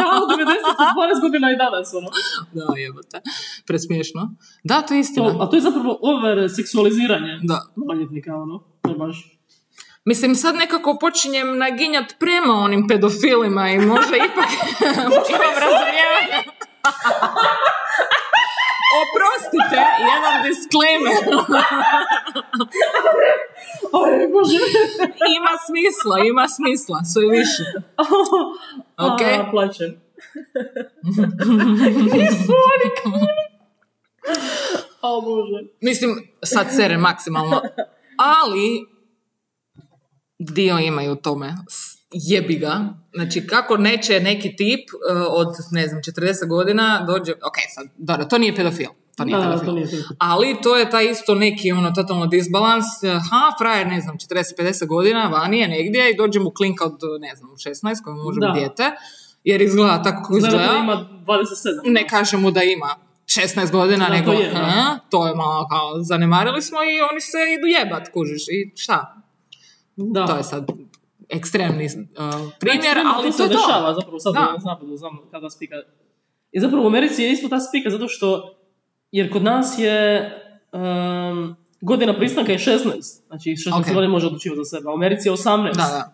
ja 0.00 0.08
u 0.22 0.26
90 0.32 0.88
s 0.88 0.92
12 0.96 1.24
godina 1.24 1.46
i 1.54 1.60
danas, 1.64 1.88
ono. 2.00 2.08
Da, 2.56 2.64
jebote. 2.84 3.16
Presmiješno. 3.68 4.20
Da, 4.70 4.76
to 4.86 4.90
je 4.94 5.00
To, 5.00 5.04
istina. 5.04 5.26
a 5.42 5.44
to 5.50 5.54
je 5.58 5.62
zapravo 5.68 5.92
over 6.12 6.36
seksualiziranje 6.58 7.32
Da. 7.50 7.58
maloljetnika, 7.80 8.30
ono. 8.44 8.56
To 8.82 8.88
je 8.92 8.96
baš... 9.04 9.16
Mislim, 10.04 10.34
sad 10.34 10.54
nekako 10.54 10.98
počinjem 11.00 11.58
naginjat 11.58 12.14
prema 12.18 12.54
onim 12.54 12.88
pedofilima 12.88 13.70
i 13.70 13.78
možda 13.78 14.16
ipak 14.16 14.50
imam 15.34 15.54
razumijevanja. 15.64 16.38
Oprostite, 19.02 19.80
jedan 20.10 20.36
disclaimer. 20.48 21.12
Ima 25.36 25.54
smisla, 25.66 26.18
ima 26.18 26.48
smisla, 26.48 27.04
sve 27.04 27.26
više. 27.26 27.62
Ok? 29.08 29.20
A, 29.20 29.50
plaćem. 29.50 30.00
O 35.02 35.20
bože. 35.20 35.64
Mislim, 35.80 36.28
sad 36.44 36.66
sere 36.76 36.98
maksimalno. 36.98 37.62
Ali, 38.18 38.93
dio 40.38 40.78
imaju 40.78 41.12
u 41.12 41.16
tome. 41.16 41.54
Jebi 42.12 42.54
ga. 42.54 42.80
Znači, 43.14 43.46
kako 43.46 43.76
neće 43.76 44.20
neki 44.20 44.56
tip 44.56 44.80
uh, 45.10 45.26
od, 45.30 45.46
ne 45.70 45.88
znam, 45.88 46.00
40 46.02 46.48
godina 46.48 47.04
dođe... 47.06 47.32
Ok, 47.32 47.54
sad, 47.74 47.86
dobro, 47.98 48.24
to 48.24 48.38
nije 48.38 48.56
pedofil. 48.56 48.86
To 49.16 49.24
nije 49.24 49.36
Da, 49.38 49.42
pedofil. 49.42 49.66
to 49.66 49.72
nije 49.72 49.86
pedofil. 49.86 50.16
Ali 50.18 50.56
to 50.62 50.76
je 50.76 50.90
taj 50.90 51.04
isto 51.06 51.34
neki 51.34 51.72
ono 51.72 51.90
totalno 51.90 52.26
disbalans. 52.26 52.84
Ha, 53.30 53.56
frajer, 53.58 53.86
ne 53.86 54.00
znam, 54.00 54.16
40-50 54.18 54.86
godina, 54.86 55.28
vani 55.28 55.58
je 55.58 55.68
negdje 55.68 56.10
i 56.10 56.16
dođe 56.16 56.40
mu 56.40 56.50
klinka 56.50 56.84
od, 56.84 56.92
ne 57.20 57.34
znam, 57.36 57.50
16, 57.50 58.02
koja 58.04 58.14
može 58.16 58.40
biti 58.40 58.52
dijete. 58.54 58.90
Jer 59.44 59.62
izgleda 59.62 60.02
tako 60.02 60.22
kako 60.22 60.34
Zna 60.34 60.48
da 60.48 60.56
izgleda. 60.56 60.78
ima 60.78 61.08
27. 61.26 61.92
Ne 61.92 62.08
kaže 62.08 62.36
mu 62.36 62.50
da 62.50 62.62
ima 62.62 62.94
16 63.26 63.70
godina, 63.70 64.04
Da, 64.04 64.14
nego 64.14 64.32
to 64.32 64.40
je, 64.40 64.50
da. 64.50 64.56
"Ha, 64.56 64.98
to 65.10 65.26
je 65.26 65.34
malo 65.34 65.68
kao 65.68 66.02
zanemarili 66.02 66.62
smo 66.62 66.78
i 66.78 67.00
oni 67.10 67.20
se 67.20 67.38
idu 67.58 67.66
jebat, 67.68 68.08
kužiš. 68.08 68.42
I 68.48 68.72
šta? 68.76 69.23
Da. 69.96 70.26
To 70.26 70.36
je 70.36 70.42
sad 70.42 70.66
ekstremni 71.28 71.84
uh, 71.84 71.90
primjer, 72.60 72.78
Ekstremno 72.78 73.12
ali 73.16 73.32
se 73.32 73.38
to 73.38 73.44
to. 73.44 73.54
dešava 73.54 73.94
zapravo 73.94 74.18
sad 74.18 74.34
Da. 74.34 74.56
znam 74.96 75.18
kada 75.30 75.50
spika. 75.50 75.74
I 76.52 76.60
zapravo 76.60 76.84
u 76.84 76.86
Americi 76.86 77.22
je 77.22 77.32
isto 77.32 77.48
ta 77.48 77.60
spika 77.60 77.90
zato 77.90 78.08
što, 78.08 78.54
jer 79.12 79.32
kod 79.32 79.42
nas 79.42 79.78
je 79.78 80.30
um, 80.72 81.56
godina 81.80 82.16
pristanka 82.16 82.52
je 82.52 82.58
16, 82.58 82.78
znači 83.26 83.50
16 83.50 83.80
Ok. 83.80 83.86
godina 83.86 84.08
može 84.08 84.26
odlučivati 84.26 84.58
za 84.58 84.76
sebe, 84.76 84.88
a 84.88 84.92
u 84.92 84.94
Americi 84.94 85.28
je 85.28 85.32
18. 85.32 85.64
Da, 85.64 85.72
da. 85.72 86.12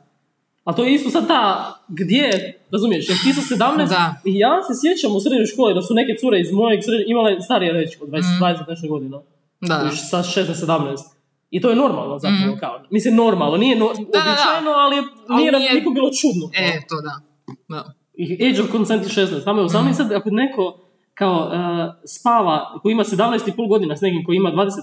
A 0.64 0.72
to 0.72 0.84
je 0.84 0.94
isto 0.94 1.10
sad 1.10 1.26
ta, 1.28 1.74
gdje, 1.88 2.58
razumiješ, 2.70 3.08
jer 3.08 3.18
ti 3.18 3.32
sa 3.32 3.54
17, 3.56 3.88
Da. 3.88 4.14
i 4.24 4.38
ja 4.38 4.62
se 4.62 4.72
sjećam 4.80 5.16
u 5.16 5.20
srednjoj 5.20 5.46
školi 5.46 5.74
da 5.74 5.82
su 5.82 5.94
neke 5.94 6.14
cure 6.20 6.40
iz 6.40 6.52
mojeg 6.52 6.80
srednje, 6.84 7.04
imale 7.08 7.40
starije 7.40 7.72
reći 7.72 7.98
od 8.02 8.08
20, 8.08 8.22
20 8.40 8.68
nešto 8.68 8.88
godina. 8.88 9.18
Da, 9.60 9.78
da. 9.78 9.90
Sa 9.90 10.18
16-17. 10.18 10.96
I 11.50 11.60
to 11.60 11.70
je 11.70 11.76
normalno 11.76 12.18
zapravo, 12.18 12.56
kao. 12.60 12.82
Mislim, 12.90 13.14
normalno, 13.16 13.56
nije 13.56 13.76
no, 13.76 13.86
da, 13.86 13.92
da. 13.92 14.00
običajno, 14.20 14.70
ali 14.72 14.96
je- 14.96 15.02
Ali 15.28 15.36
nije, 15.36 15.52
nam 15.52 15.60
nije- 15.60 15.74
nikom 15.74 15.94
bilo 15.94 16.10
čudno. 16.12 16.46
E, 16.54 16.80
to 16.88 16.96
da. 16.98 17.14
da. 17.68 17.92
I 18.14 18.46
Age 18.46 18.62
of 18.62 18.70
consent 18.70 19.02
je 19.04 19.26
16, 19.26 19.44
tamo 19.44 19.60
je 19.60 19.66
18, 19.66 19.92
sad 19.94 20.12
ako 20.12 20.30
neko 20.32 20.80
kao 21.14 21.36
uh, 21.38 21.52
spava, 22.08 22.54
koji 22.82 22.92
ima 22.92 23.04
17,5 23.04 23.34
godina 23.68 23.96
s 23.96 24.00
nekim 24.00 24.24
koji 24.24 24.36
ima 24.36 24.50
25, 24.50 24.76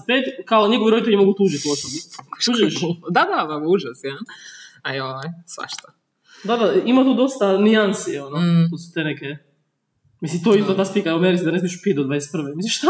kao 0.44 0.68
njegovi 0.68 0.90
roditelji 0.90 1.16
mogu 1.16 1.32
tužiti 1.34 1.68
osobu. 1.70 1.94
Kužiš? 2.36 2.74
Da, 3.10 3.20
da, 3.22 3.46
da, 3.48 3.56
užas, 3.66 4.00
ja. 4.04 4.14
A 4.82 4.94
joj, 4.94 5.08
svašta. 5.46 5.88
Da, 6.44 6.56
da, 6.56 6.72
ima 6.84 7.04
tu 7.04 7.14
dosta 7.14 7.58
nijansi, 7.58 8.18
ono, 8.18 8.36
Mm. 8.38 8.70
tu 8.70 8.76
su 8.78 8.92
te 8.94 9.04
neke... 9.04 9.36
Mislim, 10.20 10.44
to 10.44 10.52
je 10.52 10.60
isto 10.60 10.74
ta 10.74 10.84
spika 10.84 11.14
u 11.14 11.18
Americi 11.18 11.44
da 11.44 11.50
ne 11.50 11.58
smiješ 11.58 11.82
piti 11.82 11.96
do 11.96 12.02
21. 12.02 12.18
Mislim, 12.54 12.70
šta? 12.70 12.86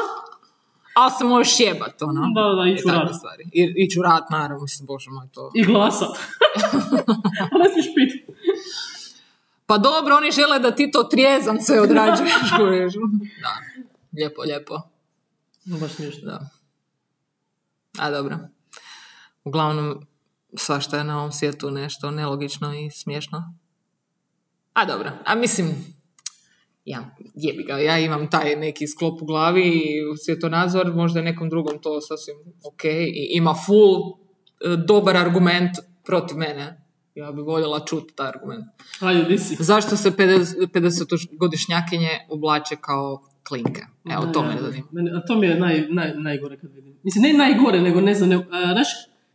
Ali 0.99 1.13
se 1.19 1.25
možeš 1.25 1.61
jebat, 1.61 2.03
ono. 2.03 2.21
Da, 2.35 2.63
da, 2.63 2.69
I 2.69 2.73
iću 2.73 2.89
rad. 2.89 3.17
stvari. 3.19 3.45
I, 3.53 3.75
iću 3.77 4.03
rad, 4.03 4.25
naravno, 4.31 4.63
mislim, 4.63 4.87
bože 4.87 5.11
moj, 5.11 5.29
to... 5.33 5.51
I 5.55 5.65
glasat. 5.65 6.09
A 7.53 7.59
ne 7.59 7.71
smiješ 7.73 7.87
piti. 7.95 8.27
Pa 9.67 9.79
dobro, 9.79 10.17
oni 10.17 10.31
žele 10.31 10.59
da 10.59 10.71
ti 10.71 10.91
to 10.91 11.03
trijezan 11.03 11.63
sve 11.63 11.81
odrađuješ. 11.81 12.33
Da, 13.43 13.53
lijepo, 14.13 14.43
lijepo. 14.43 14.81
Baš 15.65 15.93
smiješno. 15.93 16.31
Da. 16.31 16.49
A 17.99 18.11
dobro. 18.11 18.39
Uglavnom, 19.45 20.07
svašta 20.57 20.99
je 20.99 21.05
na 21.05 21.19
ovom 21.19 21.33
svijetu 21.33 21.71
nešto 21.71 22.11
nelogično 22.11 22.75
i 22.75 22.91
smiješno. 22.91 23.55
A 24.73 24.85
dobro, 24.85 25.11
a 25.25 25.35
mislim, 25.35 25.98
ja, 26.89 27.17
jebi 27.35 27.63
ga, 27.63 27.79
ja 27.79 27.99
imam 27.99 28.31
taj 28.31 28.57
neki 28.57 28.87
sklop 28.87 29.23
u 29.23 29.25
glavi 29.25 29.63
i 29.63 30.17
svjetonazor, 30.25 30.95
možda 30.95 31.19
je 31.19 31.25
nekom 31.25 31.49
drugom 31.49 31.79
to 31.83 32.01
sasvim 32.01 32.37
ok 32.65 32.85
i 32.85 33.29
ima 33.31 33.55
full 33.67 33.95
e, 33.99 34.77
dobar 34.87 35.17
argument 35.17 35.71
protiv 36.05 36.37
mene. 36.37 36.85
Ja 37.15 37.33
bi 37.33 37.43
voljela 37.43 37.85
čuti 37.85 38.15
taj 38.15 38.29
argument. 38.29 38.65
Ajde, 39.01 39.23
di 39.23 39.39
si? 39.39 39.57
Zašto 39.61 39.97
se 39.97 40.11
50 40.11 40.67
50-godišnjakinje 40.75 42.11
oblače 42.29 42.77
kao 42.81 43.23
klinke? 43.49 43.83
Evo, 44.11 44.27
to 44.33 44.43
me 44.43 44.57
zanima. 44.61 45.19
a 45.19 45.27
to 45.27 45.37
mi 45.37 45.47
je 45.47 45.61
naj, 45.61 45.87
naj, 45.89 46.15
najgore 46.15 46.59
kad 46.59 46.73
vidim. 46.73 46.99
Mislim, 47.03 47.23
ne 47.23 47.33
najgore, 47.33 47.81
nego 47.81 48.01
ne 48.01 48.15
znam, 48.15 48.29
ne, 48.29 48.37
a, 48.37 48.73
znaš, 48.73 48.89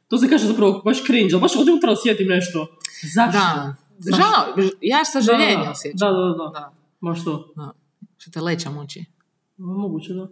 to 0.08 0.18
se 0.18 0.30
kaže 0.30 0.48
zapravo 0.48 0.82
baš 0.86 1.04
cringe, 1.06 1.34
ali 1.34 1.42
baš 1.42 1.56
ovdje 1.56 1.72
unutra 1.72 1.92
osjetim 1.92 2.28
nešto. 2.28 2.68
Zašto? 3.16 3.40
Da. 3.40 3.76
Žao, 4.18 4.68
ja 4.82 5.06
sažaljenje 5.06 5.64
Da, 5.64 5.72
osjećam. 5.72 5.98
Da, 6.00 6.08
da, 6.08 6.44
da. 6.44 6.60
Da. 6.60 6.83
Baš 7.04 7.24
to. 7.24 7.54
da. 7.56 7.72
Što 8.18 8.32
te 8.32 8.42
leća 8.42 8.70
muči. 8.70 9.06
Moguće, 9.58 10.14
da. 10.14 10.28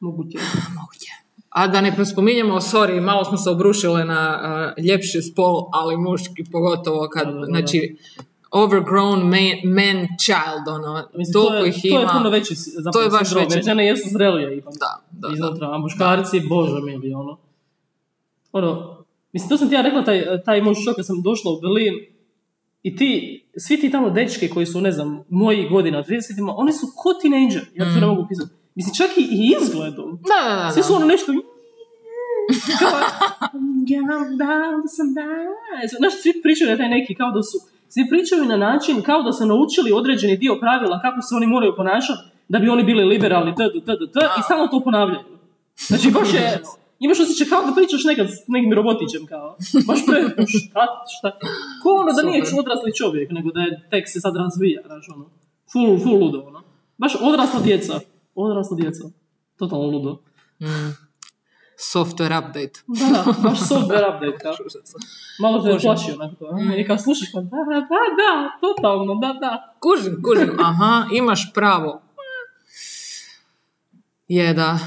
Moguće. 0.00 0.38
Moguće. 0.80 1.10
A 1.48 1.66
da 1.68 1.80
ne 1.80 2.04
spominjemo, 2.06 2.54
sorry, 2.60 3.00
malo 3.00 3.24
smo 3.24 3.36
se 3.36 3.50
obrušile 3.50 4.04
na 4.04 4.40
uh, 4.78 4.84
ljepši 4.84 5.22
spol, 5.22 5.68
ali 5.72 5.96
muški 5.96 6.44
pogotovo 6.52 7.08
kad, 7.12 7.26
Da, 7.26 7.32
da, 7.32 7.40
da. 7.40 7.46
znači, 7.46 7.96
overgrown 8.50 9.20
man, 9.24 9.74
man 9.74 10.06
child, 10.18 10.68
ono, 10.68 11.08
Mislim, 11.14 11.32
to 11.32 11.54
je, 11.54 11.68
ih 11.68 11.74
to 11.82 11.88
ima. 11.88 12.00
je 12.00 12.06
puno 12.12 12.30
veći 12.30 12.54
zapravo 12.56 12.92
To 12.92 13.02
je 13.02 13.10
baš 13.10 13.28
sindrom, 13.28 13.48
veći. 13.50 13.62
žene 13.64 13.86
jesu 13.86 14.08
zrelije 14.12 14.58
ipak. 14.58 14.74
Da, 14.74 15.00
da, 15.10 15.28
da. 15.28 15.34
iznutra, 15.34 15.74
a 15.74 15.78
muškarci, 15.78 16.40
bože 16.48 16.80
mili, 16.80 17.14
ono. 17.14 17.38
Ono, 18.52 18.70
mislim, 19.32 19.48
to 19.48 19.56
sam 19.56 19.68
ti 19.68 19.74
ja 19.74 19.82
rekla, 19.82 20.04
taj, 20.04 20.24
taj 20.44 20.62
moj 20.62 20.74
šok 20.74 20.96
kad 20.96 21.06
sam 21.06 21.22
došla 21.22 21.52
u 21.52 21.60
Berlin, 21.60 21.94
i 22.82 22.96
ti, 22.96 23.42
svi 23.56 23.80
ti 23.80 23.90
tamo 23.90 24.10
dečki 24.10 24.48
koji 24.48 24.66
su, 24.66 24.80
ne 24.80 24.92
znam, 24.92 25.24
moji 25.28 25.68
godina, 25.68 26.04
30 26.04 26.54
oni 26.56 26.72
su 26.72 26.86
ko 26.96 27.14
teenager, 27.14 27.62
ja 27.74 27.84
to 27.94 28.00
ne 28.00 28.06
mogu 28.06 28.26
pisati. 28.28 28.50
Mislim, 28.74 28.94
čak 28.94 29.18
i, 29.18 29.54
izgledom. 29.60 30.18
Da, 30.30 30.48
da, 30.48 30.56
da. 30.56 30.70
Svi 30.70 30.82
su 30.82 30.94
ono 30.94 31.06
nešto... 31.06 31.32
ja, 33.94 34.02
da, 34.40 34.52
da 34.82 34.88
sam 34.96 35.14
da. 35.14 35.26
Znaš, 35.98 36.22
svi 36.22 36.42
pričaju 36.42 36.70
je 36.70 36.76
taj 36.76 36.88
neki, 36.88 37.14
kao 37.14 37.30
da 37.30 37.42
su... 37.42 37.58
Svi 37.88 38.08
pričaju 38.10 38.44
na 38.44 38.56
način 38.56 39.02
kao 39.02 39.22
da 39.22 39.32
su 39.32 39.46
naučili 39.46 39.92
određeni 39.92 40.36
dio 40.36 40.58
pravila 40.60 41.00
kako 41.00 41.22
se 41.22 41.34
oni 41.34 41.46
moraju 41.46 41.72
ponašati 41.76 42.20
da 42.48 42.58
bi 42.58 42.68
oni 42.68 42.82
bili 42.82 43.04
liberalni, 43.04 43.54
t, 43.54 43.62
t, 43.72 43.80
t, 43.80 43.92
t, 43.98 44.12
t, 44.12 44.20
i 44.38 44.42
samo 44.48 44.66
to 44.66 44.80
ponavljaju. 44.80 45.24
Znači, 45.76 46.10
baš 46.10 46.34
je... 46.34 46.62
Imaš 47.04 47.20
osjećaj 47.20 47.46
kao 47.52 47.62
da 47.66 47.72
pričaš 47.74 48.04
nekad 48.04 48.26
s 48.30 48.38
nekim 48.48 48.72
robotićem, 48.72 49.26
kao. 49.26 49.56
Baš 49.88 50.00
pre... 50.06 50.18
Šta, 50.46 50.84
šta? 51.14 51.28
Ko 51.82 51.88
ono 52.02 52.12
da 52.12 52.22
nije 52.22 52.42
odrasli 52.62 52.96
čovjek, 53.00 53.30
nego 53.30 53.48
da 53.56 53.60
je 53.60 53.88
tek 53.90 54.04
se 54.12 54.20
sad 54.20 54.36
razvija, 54.36 54.80
znaš, 54.86 55.08
ono. 55.14 55.24
Full, 55.72 55.98
full 56.02 56.18
ludo, 56.22 56.38
ono. 56.50 56.62
Baš 56.98 57.12
odrasla 57.20 57.60
djeca. 57.60 58.00
Odrasla 58.34 58.76
djeca. 58.76 59.04
Totalno 59.58 59.86
ludo. 59.86 60.12
Mm. 60.60 60.92
Software 61.92 62.38
update. 62.40 62.76
Da, 63.12 63.32
baš 63.42 63.58
software 63.60 64.08
update, 64.14 64.38
kao. 64.42 64.54
Malo 65.42 65.62
te 65.62 65.78
plaši 65.82 66.12
onako 66.12 66.34
to. 66.34 66.46
a? 66.46 66.76
I 66.76 66.86
kao 66.86 66.98
slušaš 66.98 67.28
kao, 67.32 67.42
da, 67.42 67.48
da, 67.48 68.02
da, 68.20 68.32
totalno, 68.60 69.14
da, 69.14 69.32
da. 69.40 69.74
Kužim, 69.80 70.22
kužim, 70.22 70.56
aha, 70.60 71.04
imaš 71.12 71.52
pravo. 71.54 72.02
Je, 74.28 74.54
da. 74.54 74.78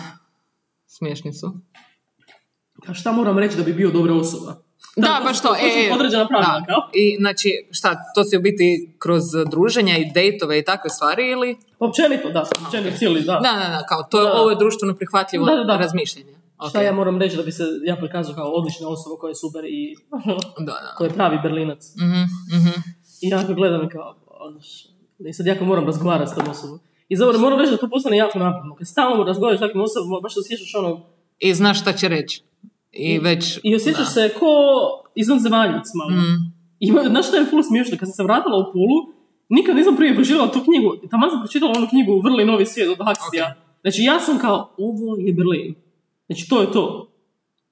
Smiješni 0.87 1.33
su. 1.33 1.47
A 1.47 1.74
šta 2.93 3.11
moram 3.11 3.39
reći 3.39 3.57
da 3.57 3.63
bi 3.63 3.73
bio 3.73 3.91
dobra 3.91 4.13
osoba? 4.13 4.55
Da, 4.95 5.21
baš 5.23 5.41
to. 5.41 5.55
E, 5.55 5.87
e, 5.87 5.93
određena 5.93 6.27
pravila, 6.27 6.59
da. 6.59 6.65
kao? 6.65 6.89
I 6.93 7.17
znači, 7.19 7.49
šta, 7.71 7.95
to 8.15 8.23
si 8.23 8.37
u 8.37 8.41
biti 8.41 8.95
kroz 8.99 9.23
druženja 9.51 9.97
i 9.97 10.11
dejtove 10.13 10.59
i 10.59 10.65
takve 10.65 10.89
stvari 10.89 11.31
ili? 11.31 11.57
Općenito, 11.79 12.29
da. 12.29 12.45
Općenito 12.65 12.97
cijeli, 12.97 13.21
da. 13.21 13.33
Da, 13.33 13.51
da, 13.51 13.69
da, 13.75 13.85
kao 13.89 14.03
to 14.03 14.21
je, 14.21 14.25
Da. 14.25 14.33
ovo 14.33 14.49
je 14.49 14.55
društveno 14.55 14.95
prihvatljivo 14.95 15.45
Da, 15.45 15.55
da, 15.55 15.63
da. 15.63 15.77
razmišljanje. 15.77 16.35
Šta 16.69 16.81
ja 16.81 16.93
moram 16.93 17.19
reći 17.19 17.37
da 17.37 17.43
bi 17.43 17.51
se 17.51 17.63
ja 17.83 17.95
prikazao 17.95 18.35
kao 18.35 18.51
odlična 18.51 18.87
osoba 18.87 19.15
koja 19.19 19.29
je 19.29 19.35
super 19.35 19.65
i 19.65 19.95
Da, 20.57 20.63
da. 20.65 20.93
koja 20.97 21.07
je 21.07 21.13
pravi 21.13 21.39
berlinac. 21.43 21.81
Mhm, 21.97 22.23
mhm. 22.57 22.79
I 23.21 23.29
ja 23.29 23.43
gledam 23.43 23.89
kao, 23.89 24.15
i 25.19 25.33
sad 25.33 25.45
jako 25.45 25.65
moram 25.65 25.85
razgovarati 25.85 26.31
s 26.31 26.35
tom 26.35 26.49
osobom. 26.49 26.79
I 27.09 27.15
zapravo 27.15 27.39
moram 27.39 27.59
reći 27.59 27.71
da 27.71 27.77
to 27.77 27.89
postane 27.89 28.17
jako 28.17 28.39
naporno. 28.39 28.75
Kad 28.75 28.87
stalno 28.87 29.23
razgovaraš 29.23 29.57
s 29.57 29.61
takvim 29.61 29.81
osobama, 29.81 30.19
baš 30.19 30.33
se 30.33 30.39
osjećaš 30.39 30.75
ono, 30.75 31.05
I 31.39 31.53
znaš 31.53 31.81
šta 31.81 31.93
će 31.93 32.07
reći. 32.07 32.43
I 32.95 33.19
već... 33.19 33.59
i 33.63 33.75
osjećaš 33.75 33.99
da. 33.99 34.11
se 34.11 34.29
ko 34.39 34.47
izvanzemaljac 35.15 35.87
malo. 35.95 36.11
Mm. 36.11 36.35
I 36.79 36.87
ima- 36.87 37.03
znaš 37.03 37.27
što 37.27 37.35
je 37.37 37.45
full 37.45 37.63
smiješno? 37.63 37.97
Kad 37.97 38.07
sam 38.09 38.13
se 38.13 38.23
vratila 38.23 38.57
u 38.57 38.73
Pulu, 38.73 38.97
nikad 39.49 39.75
nisam 39.75 39.95
prije 39.95 40.15
pročitala 40.15 40.51
tu 40.51 40.59
knjigu. 40.59 40.95
Tamo 41.11 41.29
sam 41.29 41.39
pročitala 41.39 41.73
onu 41.77 41.87
knjigu 41.89 42.21
Vrli 42.21 42.45
novi 42.45 42.65
svijet 42.65 42.89
od 42.89 42.97
Huxleya. 42.97 43.51
Znači 43.81 44.01
ja 44.01 44.19
sam 44.19 44.39
kao, 44.39 44.69
ovo 44.77 45.17
je 45.17 45.33
Berlin. 45.33 45.75
Znači 46.27 46.49
to 46.49 46.61
je 46.61 46.71
to. 46.71 47.11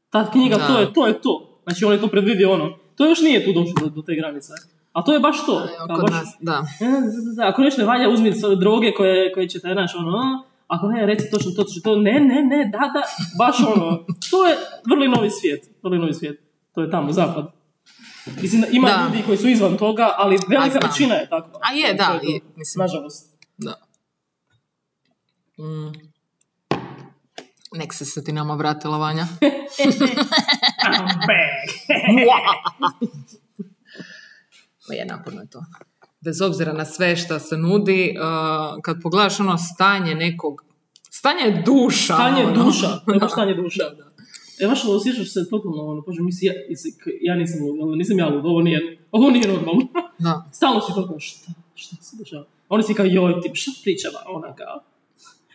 Ta 0.09 0.31
knjiga, 0.31 0.55
Da. 0.57 0.67
to 0.67 0.79
je 0.79 0.93
to. 0.93 1.07
Je 1.07 1.21
to. 1.21 1.59
Znači 1.63 1.85
on 1.85 1.93
je 1.93 2.01
to 2.01 2.07
predvidio 2.07 2.51
ono. 2.51 2.73
To 2.95 3.05
još 3.05 3.21
nije 3.21 3.45
tu 3.45 3.51
došlo 3.53 3.73
do, 3.81 3.89
do 3.89 4.01
te 4.01 4.15
granice. 4.15 4.53
A 4.93 5.01
to 5.03 5.13
je 5.13 5.19
baš 5.19 5.45
to. 5.45 5.61
Kao 5.77 5.97
Kod 5.97 6.05
baš- 6.05 6.11
nas, 6.11 6.27
da. 6.39 6.63
Ako 7.49 7.61
nešto 7.61 7.81
ne 7.81 7.87
valja, 7.87 8.09
uzmi 8.09 8.33
droge 8.59 8.91
koje, 8.91 9.33
koje 9.33 9.49
će 9.49 9.59
te, 9.59 9.69
znaš, 9.73 9.95
ono, 9.95 10.43
ako 10.67 10.87
ne, 10.87 11.05
reci 11.05 11.29
točno 11.31 11.51
to, 11.51 11.63
točno 11.63 11.81
to, 11.83 11.95
ne, 11.95 12.11
ne, 12.13 12.43
ne, 12.43 12.69
da, 12.71 12.77
da, 12.77 13.01
baš 13.37 13.59
ono, 13.59 14.05
to 14.31 14.45
je 14.45 14.55
vrli 14.89 15.07
novi 15.07 15.29
svijet, 15.29 15.69
vrli 15.83 15.99
novi 15.99 16.13
svijet, 16.13 16.39
to 16.73 16.81
je 16.81 16.91
tamo, 16.91 17.11
zapad. 17.11 17.51
Mislim, 18.41 18.63
ima 18.71 18.87
Da. 18.87 19.03
ljudi 19.05 19.23
koji 19.25 19.37
su 19.37 19.47
izvan 19.49 19.77
toga, 19.77 20.13
ali 20.17 20.37
velika 20.47 20.79
većina 20.87 21.15
je 21.15 21.29
tako. 21.29 21.59
A 21.61 21.73
je, 21.73 21.87
To 21.87 21.97
da, 21.97 22.19
to. 22.19 22.27
je, 22.27 22.39
mislim. 22.55 22.81
Nažalost. 22.81 23.35
Da. 23.57 23.75
Mm. 25.59 25.91
Nek 27.73 27.93
se 27.93 28.05
se 28.05 28.23
ti 28.23 28.31
nama 28.33 28.55
vratila, 28.55 28.97
Vanja. 28.97 29.27
I'm 29.41 31.07
back. 31.29 31.89
Ma 34.89 34.95
je, 34.95 35.05
naporno 35.05 35.41
je 35.41 35.49
to. 35.49 35.65
Bez 36.23 36.41
obzira 36.41 36.73
na 36.73 36.85
sve 36.85 37.15
što 37.15 37.39
se 37.39 37.57
nudi, 37.57 38.15
uh, 38.17 38.81
kad 38.81 39.01
pogledaš 39.01 39.39
ono 39.39 39.57
stanje 39.57 40.15
nekog, 40.15 40.63
stanje 41.09 41.63
duša. 41.65 42.13
Stanje 42.13 42.45
ono. 42.45 42.63
duša, 42.63 42.87
to 43.05 43.13
je 43.13 43.19
baš 43.19 43.29
Da. 43.29 43.33
stanje 43.35 43.53
duša. 43.53 43.83
E, 44.59 44.67
baš 44.67 44.85
ono, 44.85 44.93
osjećaš 44.93 45.33
se 45.33 45.49
totalno, 45.49 45.83
ono, 45.83 46.01
pođe, 46.01 46.21
mislim, 46.21 46.51
ja, 46.51 46.53
ja 47.21 47.35
nisam 47.35 47.65
lud, 47.65 47.79
ono, 47.81 47.95
nisam 47.95 48.19
ja 48.19 48.27
lud, 48.29 48.45
ovo 48.45 48.61
nije, 48.61 48.97
ovo 49.11 49.29
nije 49.29 49.47
normalno. 49.47 49.87
Da. 50.19 50.45
Stalno 50.57 50.81
si 50.81 50.91
to 50.95 51.07
kao, 51.07 51.19
šta, 51.19 51.51
šta 51.75 51.95
se 51.95 52.15
dešava? 52.19 52.45
Oni 52.69 52.83
si 52.83 52.93
kao, 52.93 53.05
joj, 53.05 53.41
ti, 53.41 53.51
šta 53.53 53.71
pričava, 53.83 54.19
ona 54.27 54.55
kao, 54.55 54.83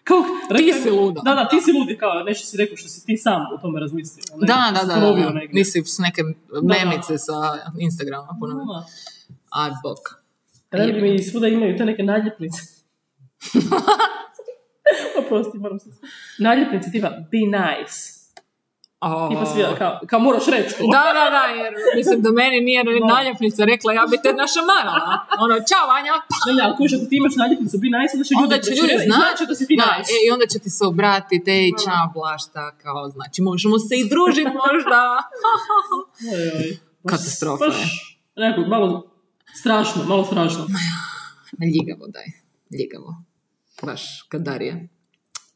kao, 0.05 0.23
Ti 0.57 0.73
si 0.83 0.91
luda. 0.91 1.21
Da, 1.25 1.35
da, 1.35 1.49
ti 1.49 1.61
si 1.61 1.73
ludi, 1.73 1.97
kao, 1.99 2.23
nešto 2.23 2.47
si 2.47 2.57
rekao 2.57 2.77
što 2.77 2.89
si 2.89 3.07
ti 3.07 3.17
sam 3.17 3.43
o 3.55 3.59
tome 3.63 3.81
razmislio. 3.81 4.25
ne? 4.37 4.47
Da, 4.47 4.73
da, 4.75 4.95
da, 4.95 5.01
da, 5.01 5.31
da. 5.31 5.41
Nisi 5.53 5.83
s 5.85 5.99
neke 5.99 6.23
memice 6.63 7.19
sa 7.19 7.35
Instagrama 7.79 8.37
ponovno. 8.41 8.65
Da. 8.65 8.87
Aj, 9.51 9.71
bok. 9.83 10.18
Ne 10.73 10.93
bi 10.93 11.01
mi 11.01 11.23
svuda 11.23 11.49
imaju 11.49 11.77
te 11.77 11.85
neke 11.85 12.03
naljepnice. 12.03 12.61
Oprosti, 15.25 15.59
moram 15.59 15.79
se... 15.79 15.91
Naljepnice 16.39 16.91
tipa, 16.91 17.09
be 17.09 17.39
nice. 17.39 18.19
O. 19.01 19.29
Tipa 19.29 19.47
svi, 19.47 19.63
kao, 19.79 20.01
kao 20.07 20.21
moraš 20.21 20.47
reći. 20.47 20.75
Da, 20.95 21.05
da, 21.19 21.25
da, 21.37 21.43
jer 21.63 21.73
mislim 21.97 22.23
da 22.23 22.33
meni 22.33 22.61
nije 22.61 22.85
naljepnica 23.15 23.65
rekla 23.65 23.93
ja 23.93 24.05
bi 24.11 24.17
te 24.23 24.33
našamarala. 24.43 25.13
Ono, 25.45 25.55
čao 25.71 25.85
Vanja. 25.93 26.15
Ne, 26.47 26.53
ne, 26.57 26.63
ali 26.67 26.75
kuš, 26.77 26.91
ako 26.97 27.05
ti 27.11 27.17
imaš 27.17 27.35
naljepnicu, 27.43 27.77
be 27.83 27.89
nice, 27.97 28.13
onda 28.15 28.25
će 28.29 28.35
ljudi, 28.35 28.45
Onda 28.45 28.57
će 28.67 28.71
ljudi 28.81 28.97
znači 29.11 29.43
da 29.49 29.55
si 29.59 29.67
ti 29.67 29.75
da, 29.77 29.89
nice. 29.99 30.11
e, 30.15 30.17
i 30.27 30.31
onda 30.35 30.47
će 30.53 30.59
ti 30.65 30.71
se 30.77 30.83
obratiti, 30.93 31.51
ej, 31.51 31.71
čao, 31.85 32.05
blašta, 32.17 32.63
kao, 32.83 33.09
znači, 33.17 33.39
možemo 33.43 33.77
se 33.79 33.95
i 34.03 34.09
družiti 34.13 34.53
možda. 34.67 35.01
Katastrofa 37.11 37.65
baš, 37.65 37.77
Nekako, 38.37 38.69
malo 38.69 39.18
strašno, 39.61 40.05
malo 40.05 40.25
strašno. 40.25 40.67
Ljigavo, 41.75 42.07
daj, 42.09 42.25
ljigavo. 42.79 43.15
Baš, 43.83 44.23
kadarije. 44.23 44.89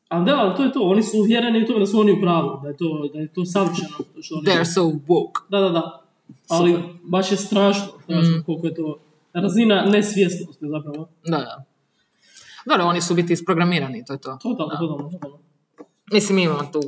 Ali 0.08 0.24
da, 0.26 0.36
ali 0.36 0.56
to 0.56 0.64
je 0.64 0.72
to, 0.72 0.80
oni 0.80 1.02
su 1.02 1.18
uvjereni 1.18 1.62
u 1.62 1.66
tome 1.66 1.78
da 1.78 1.86
su 1.86 2.00
oni 2.00 2.12
u 2.12 2.20
pravu, 2.20 2.60
da 2.62 2.68
je 2.68 2.76
to, 2.76 3.08
da 3.14 3.18
je 3.20 3.32
to 3.32 3.44
savršeno. 3.44 3.88
Što 4.22 4.34
oni... 4.34 4.46
They're 4.46 4.74
so 4.74 4.80
woke. 4.80 5.40
Da, 5.50 5.60
da, 5.60 5.68
da. 5.68 6.02
Ali 6.48 6.78
baš 7.02 7.30
je 7.30 7.36
strašno, 7.36 7.86
strašno 8.02 8.36
Mm. 8.38 8.42
koliko 8.46 8.66
je 8.66 8.74
to 8.74 8.98
razina 9.32 9.84
nesvjesnosti 9.86 10.66
zapravo. 10.68 11.08
Da, 11.24 11.36
da. 11.38 11.64
Dobro, 12.66 12.84
oni 12.84 13.00
su 13.00 13.14
biti 13.14 13.32
isprogramirani, 13.32 14.04
to 14.04 14.12
je 14.12 14.20
to. 14.20 14.38
Totalno, 14.42 14.74
totalno, 14.80 15.10
totalno. 15.10 15.38
Mislim, 16.12 16.38
imamo 16.38 16.64
tu 16.72 16.80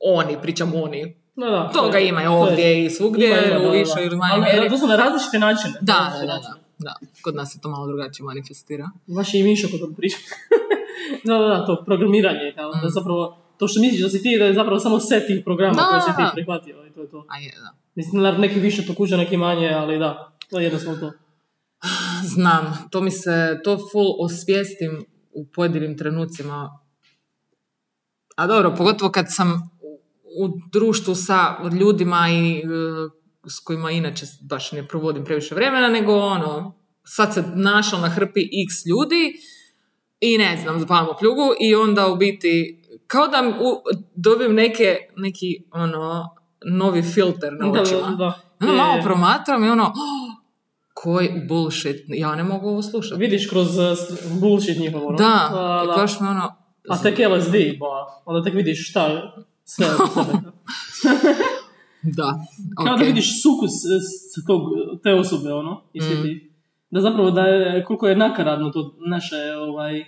oni, 0.00 0.36
pričam 0.42 0.72
oni. 0.74 1.16
Da, 1.40 1.46
da. 1.48 1.70
Toga 1.70 1.90
to 1.92 1.96
je- 1.96 2.08
ima 2.08 2.20
to 2.20 2.24
je- 2.24 2.28
ovdje 2.30 2.84
i 2.84 2.90
svugdje, 2.90 3.28
Ima, 3.50 3.60
u 3.60 3.72
više 3.72 3.98
ili 4.00 4.16
manje 4.16 4.40
mjeri. 4.42 4.68
To 4.68 4.78
su 4.78 4.86
na 4.86 4.96
različite 4.96 5.38
načine. 5.38 5.74
Da, 5.80 5.92
različite 5.94 6.26
da, 6.26 6.34
načine. 6.34 6.54
da, 6.78 6.84
da. 7.00 7.22
Kod 7.22 7.34
nas 7.34 7.52
se 7.52 7.60
to 7.60 7.68
malo 7.68 7.86
drugačije 7.86 8.24
manifestira. 8.24 8.86
Baš 9.08 9.34
je 9.34 9.40
i 9.40 9.44
Mišo 9.44 9.68
kod 9.70 9.96
priča. 9.96 10.16
da, 11.26 11.34
da, 11.34 11.48
da, 11.48 11.66
to 11.66 11.82
programiranje, 11.86 12.52
kao 12.56 12.70
da 12.74 12.88
zapravo, 12.88 13.22
to 13.58 13.68
što 13.68 13.80
misliš 13.80 14.02
da 14.02 14.08
si 14.08 14.22
ti, 14.22 14.38
da 14.38 14.44
je 14.44 14.54
zapravo 14.54 14.78
samo 14.80 15.00
set 15.00 15.26
tih 15.26 15.42
programa 15.44 15.72
Mm. 15.72 15.76
Da, 15.76 15.82
koje 15.84 16.00
si 16.00 16.06
ti 16.08 16.22
prihvatio 16.34 16.76
i 16.86 16.92
to 16.92 17.00
je 17.00 17.10
to. 17.10 17.24
A 17.28 17.38
je, 17.38 17.52
da. 17.56 17.70
Mislim, 17.94 18.22
naravno, 18.22 18.40
neki 18.40 18.60
više 18.60 18.86
to 18.86 18.94
kuže, 18.94 19.16
neki 19.16 19.36
manje, 19.36 19.68
ali 19.70 19.98
da, 19.98 20.32
to 20.50 20.58
je 20.58 20.64
jednostavno 20.64 21.00
to. 21.00 21.12
Znam, 22.34 22.88
to 22.90 23.00
mi 23.00 23.10
se, 23.10 23.60
to 23.64 23.78
full 23.92 24.14
osvijestim 24.18 25.04
u 25.32 25.46
pojedinim 25.46 25.98
trenucima. 25.98 26.78
A 28.36 28.46
dobro, 28.46 28.74
pogotovo 28.76 29.10
kad 29.10 29.26
sam 29.28 29.70
u- 30.36 30.70
društvu 30.72 31.14
sa 31.16 31.44
ljudima 31.72 32.28
i 32.30 32.58
e, 32.58 32.62
s 33.46 33.58
kojima 33.58 33.90
inače 33.90 34.26
baš 34.42 34.72
ne 34.72 34.88
provodim 34.88 35.24
previše 35.24 35.54
vremena, 35.54 35.88
nego 35.88 36.12
ono, 36.14 36.74
sad 37.04 37.34
se 37.34 37.44
našla 37.46 38.00
na 38.00 38.08
hrpi 38.08 38.40
x 38.40 38.86
ljudi 38.86 39.32
i 40.20 40.38
ne 40.38 40.56
znam, 40.56 40.80
zapalimo 40.80 41.14
pljugu 41.14 41.42
i 41.60 41.74
onda 41.74 42.08
u 42.08 42.16
biti, 42.16 42.82
kao 43.06 43.28
da 43.28 43.38
u, 43.50 43.82
dobijem 44.16 44.54
neke, 44.54 44.96
neki 45.16 45.46
ono, 45.72 46.28
novi 46.66 47.02
filter 47.04 47.52
na 47.52 47.72
očima. 47.72 48.00
da, 48.00 48.14
da. 48.16 48.40
Ono, 48.62 48.74
malo 48.74 49.02
promatram 49.02 49.64
i 49.64 49.70
ono, 49.70 49.84
"Oh, 49.84 50.34
koji 50.94 51.42
bullshit, 51.48 51.96
ja 52.08 52.34
ne 52.34 52.44
mogu 52.44 52.68
ovo 52.68 52.82
slušati. 52.82 53.20
Vidiš 53.20 53.48
kroz 53.48 53.68
s- 53.78 54.40
bullshit 54.40 54.78
njihovo. 54.78 55.06
ono. 55.06 55.16
Da, 55.18 55.48
da, 55.52 55.84
da. 55.86 55.92
baš 55.96 56.20
me 56.20 56.28
ono, 56.28 56.56
A 56.88 56.98
tek 56.98 57.18
LSD, 57.20 57.54
ba, 57.78 57.86
onda 58.24 58.44
tek 58.44 58.54
vidiš 58.54 58.90
šta 58.90 59.32
sve 59.70 59.86
da, 62.16 62.28
Kao 62.76 62.84
ok. 62.84 62.98
da 62.98 63.04
vidiš 63.04 63.42
sukus 63.42 63.70
e, 63.70 63.96
s 64.00 64.46
tog, 64.46 64.60
te 65.02 65.14
osobe, 65.14 65.52
ono, 65.52 65.82
i 65.92 65.98
Mm. 65.98 66.02
svi 66.02 66.22
ti. 66.22 66.50
Da 66.90 67.00
zapravo 67.00 67.30
da 67.30 67.40
je, 67.42 67.84
koliko 67.84 68.08
je 68.08 68.16
nakaradno 68.16 68.70
to 68.70 68.80
naše, 69.06 69.36
ovaj, 69.58 69.98
e, 69.98 70.04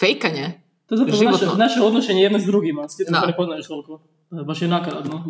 Fejkanje? 0.00 0.52
to 0.86 0.94
je 0.94 0.98
zapravo 0.98 1.22
naše, 1.22 1.46
naše 1.58 1.80
odnošenje 1.82 2.22
jedne 2.22 2.40
s 2.40 2.44
drugima, 2.44 2.82
Da. 3.10 3.20
to 3.20 3.26
ne 3.26 3.36
poznaješ 3.36 3.66
toliko. 3.66 4.00
Baš 4.46 4.62
je 4.62 4.68
nakaradno. 4.68 5.24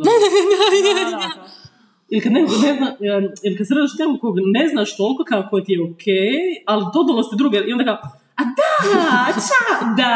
Ili 2.11 2.21
kad, 2.21 2.33
ne, 2.33 2.41
ne 2.41 2.49
zna, 2.49 2.97
ili 3.45 3.57
kad 3.57 3.67
središ 3.67 3.91
nekog 3.99 4.21
kog 4.21 4.35
ne 4.47 4.69
znaš 4.69 4.97
toliko 4.97 5.25
kao 5.25 5.47
koji 5.51 5.65
ti 5.65 5.73
je 5.73 5.83
okej, 5.85 6.37
ali 6.67 6.85
totalno 6.93 7.23
ste 7.23 7.37
druge 7.37 7.59
i 7.59 7.73
onda 7.73 7.85
kao, 7.85 7.99
a 8.41 8.43
da, 8.59 9.33
ča, 9.49 9.65
da, 9.97 10.15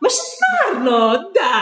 ma 0.00 0.08
što 0.14 0.22
stvarno, 0.34 0.98
da, 1.36 1.52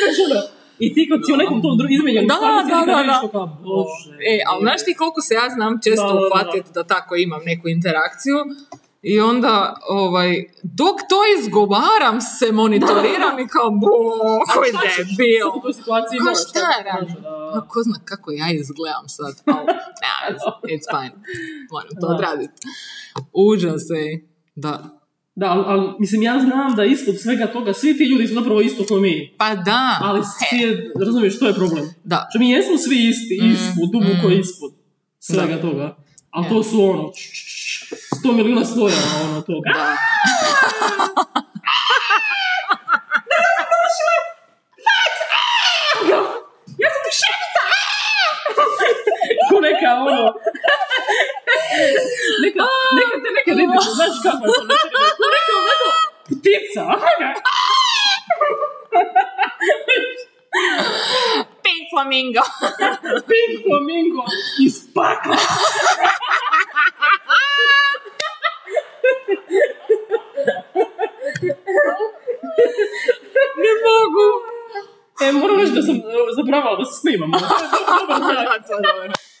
znaš 0.00 0.42
i 0.78 0.94
ti 0.94 1.08
kad 1.10 1.20
si 1.26 1.32
u 1.32 1.36
nekom 1.36 1.62
tom 1.62 1.78
drugom 1.78 1.92
izmenjenom 1.92 2.28
Da, 2.28 2.34
da, 2.70 2.92
da, 2.92 3.02
da. 3.02 3.28
kao, 3.32 3.46
bože. 3.46 4.14
E, 4.32 4.34
ali 4.46 4.60
znaš 4.62 4.84
ti 4.84 4.94
koliko 4.94 5.20
se 5.20 5.34
ja 5.34 5.46
znam 5.54 5.72
često 5.84 6.06
Da, 6.06 6.12
da, 6.12 6.20
da. 6.20 6.26
uhvatiti 6.26 6.70
da 6.74 6.84
tako 6.84 7.16
imam 7.16 7.40
neku 7.44 7.68
interakciju 7.68 8.36
i 9.02 9.20
onda, 9.20 9.74
ovaj, 9.88 10.44
dok 10.62 10.96
to 11.08 11.18
izgovaram 11.38 12.20
se 12.20 12.52
monitoriram 12.52 13.38
i 13.38 13.48
kao, 13.48 13.70
bo, 13.70 13.88
koji 14.54 14.72
debil. 14.72 15.48
Moraš 16.22 16.38
šta 16.50 16.68
radim? 16.84 17.22
da. 17.22 17.66
Ko 17.68 17.82
zna 17.82 17.98
kako 18.04 18.30
ja 18.32 18.46
izgledam 18.52 19.08
sad. 19.08 19.34
Nah, 19.46 19.58
it's, 20.74 20.86
fine. 20.94 21.16
Moram 21.70 21.94
to 22.00 22.06
Da. 22.06 22.14
odraditi. 22.14 22.60
Užas, 23.32 23.90
ej. 23.90 24.31
Da. 24.54 24.98
Da, 25.34 25.46
ali, 25.46 25.64
al, 25.66 25.96
mislim, 25.98 26.22
ja 26.22 26.40
znam 26.40 26.76
da 26.76 26.84
ispod 26.84 27.20
svega 27.20 27.46
toga 27.46 27.72
svi 27.72 27.98
ti 27.98 28.04
ljudi 28.04 28.26
su 28.26 28.34
zapravo 28.34 28.60
isto 28.60 28.84
kao 28.84 29.00
mi. 29.00 29.34
Pa 29.38 29.54
da. 29.54 29.98
Ali 30.00 30.22
svi 30.24 30.58
je, 30.58 30.92
razumiješ, 31.06 31.36
što 31.36 31.46
je 31.46 31.54
problem. 31.54 31.94
Da. 32.04 32.26
Što 32.30 32.38
mi 32.38 32.50
jesmo 32.50 32.78
svi 32.78 33.08
isti, 33.08 33.38
mm, 33.42 33.50
ispod, 33.50 33.90
duboko 33.92 34.28
mm. 34.28 34.40
ispod 34.40 34.72
svega 35.18 35.54
da. 35.54 35.60
toga. 35.60 35.96
Ali 36.30 36.46
yeah. 36.46 36.48
to 36.48 36.62
su 36.62 36.84
ono, 36.84 37.10
sto 38.18 38.32
milijuna 38.32 38.64
sloja 38.64 38.96
ono 39.24 39.40
toga. 39.40 39.70
Da. 39.74 39.96
ja 46.82 46.88
sam! 46.94 47.02
Ko 49.50 49.60
neka 49.60 49.90
ono, 50.08 50.22
neka, 52.42 52.64
neka 52.98 53.16
te 53.22 53.28
neka 53.36 53.52
ribica, 53.58 53.90
znaš 53.98 54.14
kako 54.24 54.42
je 54.46 54.52
to 54.58 54.64
neka? 54.72 54.98
Neka 55.34 55.52
ptica. 56.26 56.84
Pink 61.62 61.84
flamingo. 61.92 62.42
Pink 63.28 63.52
flamingo 63.66 64.24
iz 64.66 64.76
pakla. 64.94 65.36
ne 73.62 73.72
mogu. 73.86 74.26
E, 75.22 75.32
moram 75.32 75.60
reći 75.60 75.72
da 75.72 75.82
sam 75.82 75.96
e, 75.96 76.00
zaboravila 76.36 76.76
da 76.76 76.84
se 76.84 77.00
snimamo. 77.00 77.38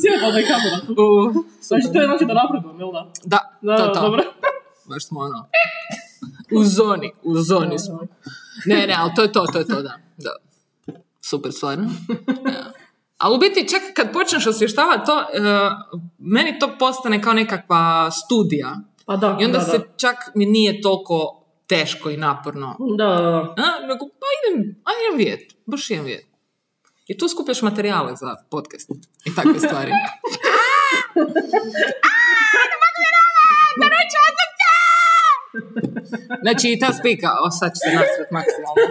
Sjebala 0.00 0.32
da 0.32 0.38
je 0.38 0.46
kamera 0.46 0.78
tu. 0.86 0.92
U, 0.92 1.44
Znači, 1.60 1.86
to 1.92 2.00
je 2.00 2.06
znači 2.06 2.24
da 2.24 2.34
napredujem, 2.34 2.80
jel 2.80 2.92
da? 2.92 3.12
Da, 3.24 3.58
Da, 3.62 3.92
to. 3.92 4.00
dobro. 4.00 4.22
Baš 4.88 5.06
smo 5.08 5.20
ono... 5.20 5.46
U 6.56 6.64
zoni, 6.64 7.12
u 7.22 7.34
zoni 7.38 7.78
smo. 7.78 8.00
Ne, 8.66 8.86
ne, 8.86 8.94
ali 8.98 9.10
to 9.16 9.22
je 9.22 9.32
to, 9.32 9.46
to 9.52 9.58
je 9.58 9.66
to, 9.66 9.82
da. 9.82 9.98
da. 10.16 10.36
Super 11.20 11.52
stvar. 11.52 11.78
Ja. 11.78 12.72
Ali 13.18 13.36
u 13.36 13.38
biti, 13.38 13.68
čak 13.68 13.80
kad 13.94 14.12
počneš 14.12 14.46
osvještavati 14.46 15.06
to, 15.06 15.20
e, 15.20 15.24
meni 16.18 16.58
to 16.58 16.70
postane 16.78 17.22
kao 17.22 17.32
nekakva 17.32 18.10
studija. 18.10 18.76
Pa 19.06 19.16
da, 19.16 19.36
I 19.40 19.44
onda 19.44 19.58
da, 19.58 19.64
se 19.64 19.78
da. 19.78 19.84
čak 19.96 20.16
mi 20.34 20.46
nije 20.46 20.80
toliko 20.80 21.44
teško 21.66 22.10
i 22.10 22.16
naporno. 22.16 22.76
Da, 22.98 23.04
da, 23.04 23.20
da. 23.20 23.54
A, 23.56 23.86
nego, 23.86 24.06
pa 24.08 24.26
idem, 24.38 24.82
a 24.84 24.90
idem 24.90 25.18
vidjet, 25.18 25.56
baš 25.66 25.90
idem 25.90 26.04
vidjet. 26.04 26.26
I 27.06 27.18
tu 27.18 27.28
skupljaš 27.28 27.62
materijale 27.62 28.16
za 28.16 28.36
podcast 28.50 28.90
i 29.24 29.34
takve 29.34 29.58
stvari. 29.58 29.92
Znači 36.42 36.66
i 36.72 36.78
ta 36.78 36.92
spika, 36.92 37.30
o 37.46 37.50
sad 37.50 37.70
ću 37.70 37.80
se 37.84 37.90
nasret 37.96 38.30
maksimalno. 38.30 38.84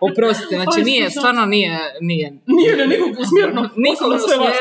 Oprostite, 0.00 0.54
znači 0.56 0.80
nije, 0.90 1.10
stvarno 1.10 1.46
nije, 1.46 1.78
nije, 2.00 2.32
Nije 2.46 2.76
na 2.76 2.84
nikog 2.84 3.10
usmjereno. 3.22 3.62
Nikog 3.76 4.08
usmjereno. 4.12 4.54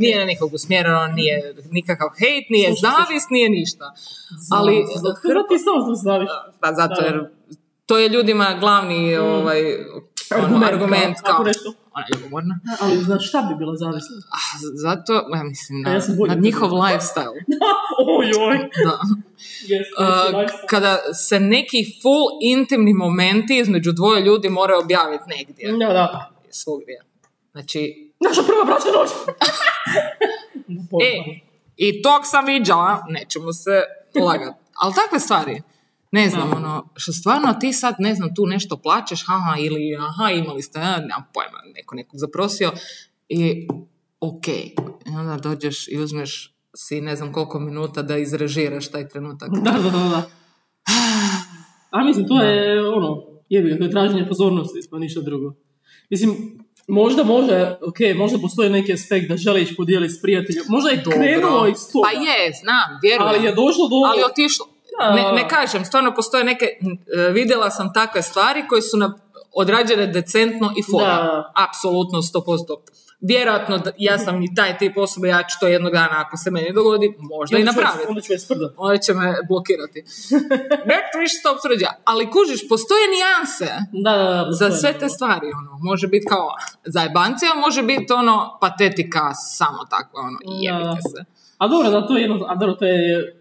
nije 0.00 0.18
na 0.18 0.24
nikog 0.24 0.54
usmjereno, 0.54 1.06
nije 1.06 1.54
nikakav 1.70 2.08
hejt, 2.18 2.46
nije 2.50 2.70
zavist, 2.84 3.30
nije 3.30 3.48
ništa. 3.48 3.84
Ali, 4.52 4.74
Hrvat 5.22 5.46
ti 5.48 5.58
samo 5.58 5.94
znaš. 5.94 6.28
pa 6.60 6.72
zato 6.72 7.02
jer 7.02 7.30
to 7.86 7.98
je 7.98 8.08
ljudima 8.08 8.56
glavni 8.60 9.16
ovaj, 9.16 9.62
ono, 10.36 10.46
Argument, 10.46 10.72
argument 10.72 11.16
kao, 11.24 11.34
kao, 11.36 11.44
nešto. 11.44 11.72
ona 11.92 12.04
je 12.06 12.18
ljubomorna. 12.18 12.60
Ali 12.80 12.98
znaš 12.98 13.28
šta 13.28 13.42
bi 13.42 13.54
bila 13.54 13.76
zavisna? 13.76 14.16
Ah, 14.30 14.58
Zato, 14.74 15.12
ja 15.12 15.42
mislim, 15.42 15.86
A 15.86 15.90
na, 15.90 15.94
ja 15.94 16.02
na 16.28 16.34
njihov 16.34 16.70
lifestyle. 16.70 17.38
Oj, 18.18 18.30
oj. 18.48 18.58
Da. 18.84 18.98
Yes, 19.68 19.84
Uh, 19.98 20.50
kada 20.68 20.98
se 21.14 21.40
neki 21.40 21.84
full 22.02 22.24
intimni 22.42 22.94
momenti 22.94 23.58
između 23.58 23.92
dvoje 23.92 24.20
ljudi 24.20 24.48
moraju 24.48 24.80
objaviti 24.80 25.24
negdje. 25.26 25.72
Da, 25.72 25.92
da. 25.92 26.30
Svugdje. 26.50 27.00
Znači, 27.52 28.10
Naša 28.20 28.42
prva 28.42 28.64
bračna 28.64 28.90
noć. 29.00 29.10
e, 31.08 31.40
i 31.76 32.02
tog 32.02 32.20
sam 32.24 32.46
viđala, 32.46 33.04
nećemo 33.08 33.52
se 33.52 33.82
lagati. 34.20 34.58
Ali 34.74 34.94
takve 34.94 35.20
stvari, 35.20 35.62
ne 36.14 36.28
znam, 36.28 36.50
Da. 36.50 36.56
ono, 36.56 36.88
što 36.96 37.12
stvarno 37.12 37.54
ti 37.60 37.72
sad, 37.72 37.94
ne 37.98 38.14
znam, 38.14 38.34
tu 38.34 38.46
nešto 38.46 38.76
plaćeš, 38.76 39.24
haha, 39.26 39.54
ili 39.58 39.96
aha, 40.00 40.30
imali 40.30 40.62
ste, 40.62 40.78
nemam 40.78 41.24
pojma, 41.34 41.58
neko 41.74 41.94
nekog 41.94 42.18
zaprosio, 42.20 42.72
i 43.28 43.68
ok, 44.20 44.48
i 44.48 45.10
onda 45.18 45.36
dođeš 45.36 45.88
i 45.88 45.98
uzmeš 45.98 46.54
si 46.76 47.00
ne 47.00 47.16
znam 47.16 47.32
koliko 47.32 47.60
minuta 47.60 48.02
da 48.02 48.18
izrežiraš 48.18 48.90
taj 48.90 49.08
trenutak. 49.08 49.48
Da, 49.64 49.70
da, 49.70 49.90
da, 49.90 49.90
da. 49.90 50.22
A 51.90 52.04
mislim, 52.04 52.28
to 52.28 52.42
je 52.42 52.88
ono, 52.88 53.22
jebi 53.48 53.78
to 53.78 53.84
je 53.84 53.90
traženje 53.90 54.28
pozornosti, 54.28 54.78
pa 54.90 54.98
ništa 54.98 55.20
drugo. 55.20 55.54
Mislim, 56.10 56.30
možda 56.88 57.24
može, 57.24 57.76
ok, 57.88 57.98
možda 58.16 58.38
postoji 58.38 58.70
neki 58.70 58.92
aspekt 58.92 59.28
da 59.28 59.36
želiš 59.36 59.76
podijeliti 59.76 60.14
s 60.14 60.22
prijateljom. 60.22 60.64
Možda 60.68 60.90
je 60.90 61.02
krenulo 61.12 61.68
iz 61.68 61.92
toga, 61.92 62.08
Pa 62.08 62.20
je, 62.20 62.52
znam, 62.62 62.88
vjerujem. 63.02 63.28
ali 63.28 63.44
je 63.46 63.54
došlo 63.54 63.88
do... 63.88 63.96
ali 64.10 64.22
otišlo. 64.30 64.73
Ne, 65.14 65.32
ne 65.32 65.48
kažem, 65.48 65.84
stvarno 65.84 66.14
postoje 66.14 66.44
neke, 66.44 66.64
e, 66.64 67.30
vidjela 67.30 67.70
sam 67.70 67.92
takve 67.92 68.22
stvari 68.22 68.64
koje 68.68 68.82
su 68.82 68.96
na, 68.96 69.14
odrađene 69.52 70.06
decentno 70.06 70.72
i 70.76 70.82
fora. 70.82 71.44
Apsolutno, 71.68 72.18
100%. 72.20 72.76
Vjerojatno, 73.20 73.82
ja 73.98 74.18
sam 74.18 74.42
i 74.42 74.54
taj 74.54 74.78
tip 74.78 74.96
osobe, 74.96 75.28
ja 75.28 75.42
ću 75.42 75.56
to 75.60 75.66
jednog 75.68 75.92
dana, 75.92 76.14
ako 76.16 76.36
se 76.36 76.50
meni 76.50 76.72
dogodi, 76.72 77.14
možda 77.20 77.56
i 77.56 77.60
onda 77.60 77.70
je- 77.70 77.74
napraviti. 77.74 78.08
Onda 78.08 78.20
ću 78.20 78.32
je 78.32 78.38
sprdat. 78.38 78.72
Oni 78.76 79.02
će 79.02 79.14
me 79.14 79.34
blokirati. 79.48 80.04
Neću 80.90 81.14
više 81.20 81.34
stop 81.34 81.56
sređa. 81.62 81.86
Ali 82.04 82.30
kužiš, 82.30 82.68
postoje 82.68 83.04
nijanse 83.08 83.68
Da, 84.04 84.12
da, 84.12 84.24
da. 84.24 84.52
za 84.52 84.70
sve 84.70 84.92
te 84.92 85.08
stvari. 85.08 85.46
Ono. 85.52 85.78
Može 85.80 86.06
biti 86.08 86.26
kao 86.26 86.48
zajebancija, 86.84 87.54
može 87.56 87.82
biti 87.82 88.12
ono 88.12 88.58
patetika 88.60 89.34
samo 89.34 89.78
takva, 89.90 90.20
ono, 90.20 90.38
jebite 90.44 91.02
se. 91.10 91.24
A 91.58 91.68
dobro, 91.68 91.90
da, 91.90 92.06
to 92.06 92.16
je 92.16 92.22
jedno, 92.22 92.46
a 92.48 92.54
dobro, 92.54 92.74
to 92.74 92.84
je 92.84 93.36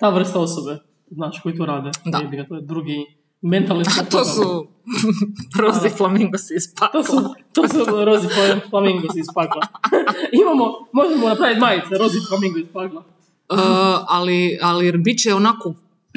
ta 0.00 0.08
vrsta 0.08 0.40
osobe, 0.40 0.78
znaš, 1.10 1.40
koji 1.42 1.56
to 1.56 1.66
rade. 1.66 1.90
Da. 2.04 2.18
To 2.48 2.54
je 2.54 2.62
drugi 2.62 2.96
mentalni 3.42 3.84
A 4.00 4.04
to 4.04 4.24
su 4.24 4.66
rozi 5.62 5.88
flamingosi 5.88 6.54
iz 6.56 6.74
To 6.74 6.86
pakla. 6.86 7.02
su, 7.02 7.34
to 7.52 7.68
su 7.68 8.04
rozi 8.04 8.28
flamingos 8.70 9.16
iz 9.16 9.26
pakla. 9.34 9.62
Imamo, 10.42 10.64
možemo 10.92 11.28
napraviti 11.28 11.60
majice, 11.60 11.98
rozi 11.98 12.18
flamingo 12.28 12.58
iz 12.58 12.66
pakla. 12.72 13.00
Uh, 13.00 13.58
ali, 14.08 14.58
ali 14.62 14.92
bit 14.98 15.18
će 15.18 15.34
onako 15.34 15.74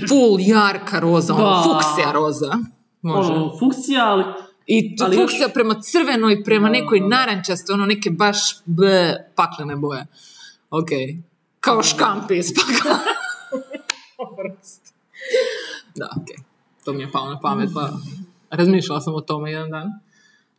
full 0.09 0.37
jarka 0.39 0.99
roza, 0.99 1.33
ono, 1.35 1.63
fuksija 1.63 2.11
roza. 2.11 2.51
Može. 3.01 3.31
Ono, 3.33 3.55
funkcija, 3.59 4.05
ali... 4.07 4.23
I 4.65 4.95
to 4.95 5.05
ali 5.05 5.15
još- 5.15 5.21
fuksija 5.23 5.49
prema 5.49 5.75
crvenoj, 5.81 6.43
prema 6.43 6.67
Da, 6.67 6.71
nekoj 6.71 6.99
narančaste, 6.99 7.73
ono 7.73 7.85
neke 7.85 8.09
baš 8.09 8.37
b, 8.65 8.83
paklene 9.35 9.75
boje. 9.75 10.05
Ok. 10.69 10.87
Kao 11.59 11.83
škampi 11.83 12.37
iz 12.37 12.45
pakla. 14.35 14.53
da, 15.95 16.09
ok. 16.21 16.27
To 16.85 16.93
mi 16.93 17.01
je 17.03 17.11
palo 17.11 17.29
na 17.29 17.39
pamet, 17.39 17.69
pa 17.73 17.89
razmišljala 18.49 19.01
sam 19.01 19.15
o 19.15 19.21
tome 19.21 19.51
jedan 19.51 19.69
dan. 19.69 19.91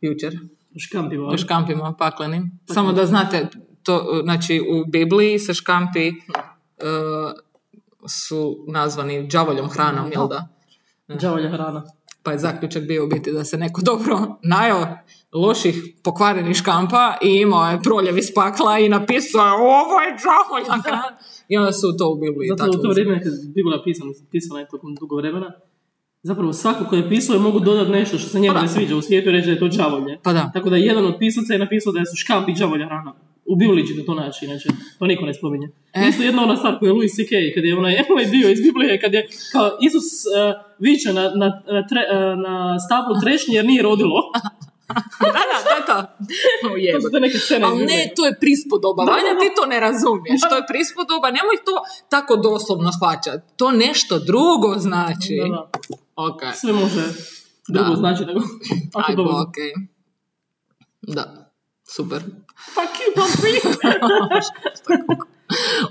Jučer. 0.01 0.39
Škampi, 0.77 1.17
o 1.17 1.37
škampima 1.37 1.93
paklenim. 1.93 2.59
Samo 2.73 2.93
da 2.93 3.05
znate, 3.05 3.47
to, 3.83 4.21
znači 4.23 4.59
u 4.59 4.85
Bibliji 4.91 5.39
se 5.39 5.53
škampi 5.53 6.09
uh, 6.09 6.15
su 8.07 8.65
nazvani 8.67 9.27
đavoljom 9.27 9.69
hranom, 9.69 10.11
jel 10.11 10.27
da? 10.27 10.47
Đavolja 11.07 11.49
hrana. 11.49 11.83
Pa 12.25 12.31
je 12.31 12.37
zaključak 12.37 12.83
bio 12.87 13.03
u 13.03 13.07
biti 13.07 13.31
da 13.31 13.43
se 13.43 13.57
neko 13.57 13.81
dobro 13.81 14.17
najao 14.43 14.97
loših 15.33 15.75
pokvarenih 16.03 16.57
škampa 16.57 17.17
i 17.21 17.29
imao 17.41 17.71
je 17.71 17.81
proljev 17.81 18.17
iz 18.17 18.33
pakla 18.35 18.79
i 18.79 18.89
napisao 18.89 19.45
je 19.45 19.53
ovo 19.53 19.99
je 20.01 20.17
hrana. 20.83 21.17
I 21.49 21.57
onda 21.57 21.71
su 21.71 21.97
to 21.97 22.09
u 22.09 22.15
Bibliji 22.15 22.49
Zato 22.57 22.79
u 22.79 22.81
to 22.81 22.89
vrijeme 22.89 23.23
kad 23.23 23.33
je 23.33 23.39
Biblia 23.55 23.79
pisana, 23.83 24.11
pisana 24.31 24.59
je 24.59 24.67
tokom 24.67 24.95
dugo 24.95 25.15
vremena, 25.15 25.51
zapravo 26.23 26.53
svako 26.53 26.85
ko 26.89 26.95
je 26.95 27.09
pisao 27.09 27.33
je 27.33 27.39
mogu 27.39 27.59
dodati 27.59 27.91
nešto 27.91 28.17
što 28.17 28.29
se 28.29 28.39
njemu 28.39 28.55
Pa 28.55 28.61
ne 28.61 28.67
sviđa 28.67 28.95
u 28.95 29.01
svijetu 29.01 29.29
i 29.29 29.31
reći 29.31 29.45
da 29.45 29.51
je 29.51 29.59
to 29.59 29.67
đavolje. 29.67 30.19
Pa 30.23 30.33
da. 30.33 30.51
Tako 30.53 30.69
da 30.69 30.75
jedan 30.75 31.05
od 31.05 31.15
pisaca 31.19 31.53
je 31.53 31.59
napisao 31.59 31.93
da 31.93 32.05
su 32.05 32.15
škampi 32.15 32.53
đavolja 32.53 32.85
hrana. 32.85 33.13
U 33.45 33.55
Bibliji 33.55 33.87
ćete 33.87 34.05
to 34.05 34.13
naći, 34.13 34.45
inače 34.45 34.69
to 34.99 35.05
niko 35.05 35.25
ne 35.25 35.33
spominje. 35.33 35.67
E. 35.93 36.07
Isto 36.09 36.23
jedna 36.23 36.43
ona 36.43 36.57
stvar 36.57 36.79
koja 36.79 36.87
je 36.89 36.93
Louis 36.93 37.15
C.K. 37.15 37.31
kad 37.55 37.63
je 37.65 37.77
onaj, 37.77 37.95
onaj 38.13 38.25
dio 38.25 38.49
iz 38.49 38.61
Biblije, 38.61 39.01
kad 39.01 39.13
je 39.13 39.27
kao 39.51 39.77
Isus 39.81 40.03
uh, 40.03 40.61
viče 40.79 41.13
na, 41.13 41.21
na, 41.21 41.47
na, 41.73 41.87
tre, 41.89 42.01
uh, 42.15 42.39
na 42.45 42.79
stablu 42.79 43.13
trešnje 43.23 43.55
jer 43.55 43.65
nije 43.65 43.83
rodilo. 43.83 44.19
Da, 45.19 45.41
da, 45.51 45.57
to 45.69 45.75
je 45.79 45.85
to. 45.85 45.97
O, 46.67 46.93
to 46.93 47.01
su 47.01 47.11
te 47.11 47.19
neke 47.19 47.37
scene. 47.37 47.65
Ali 47.65 47.85
ne, 47.85 48.11
to 48.15 48.25
je 48.25 48.39
prispodoba. 48.39 49.05
Da, 49.05 49.11
Vanja, 49.11 49.39
ti 49.39 49.47
to 49.55 49.65
ne 49.65 49.79
razumiješ. 49.79 50.41
Da. 50.41 50.49
To 50.49 50.55
je 50.55 50.63
prispodoba. 50.67 51.27
Nemoj 51.27 51.57
to 51.65 51.75
tako 52.09 52.35
doslovno 52.35 52.91
shvaćati. 52.91 53.43
To 53.57 53.71
nešto 53.71 54.19
drugo 54.19 54.75
znači. 54.77 55.35
Da, 55.41 55.47
da. 55.47 55.69
Ok. 56.15 56.41
Sve 56.61 56.73
može 56.73 57.03
drugo 57.67 57.89
Da. 57.89 57.95
znači 57.95 58.25
nego 58.25 58.39
Ajmo, 58.93 59.23
dobro. 59.23 59.33
ok. 59.41 59.57
Da, 61.01 61.51
super. 61.95 62.21
Fuck 62.55 62.93
you, 63.01 63.09
papi! 63.15 63.53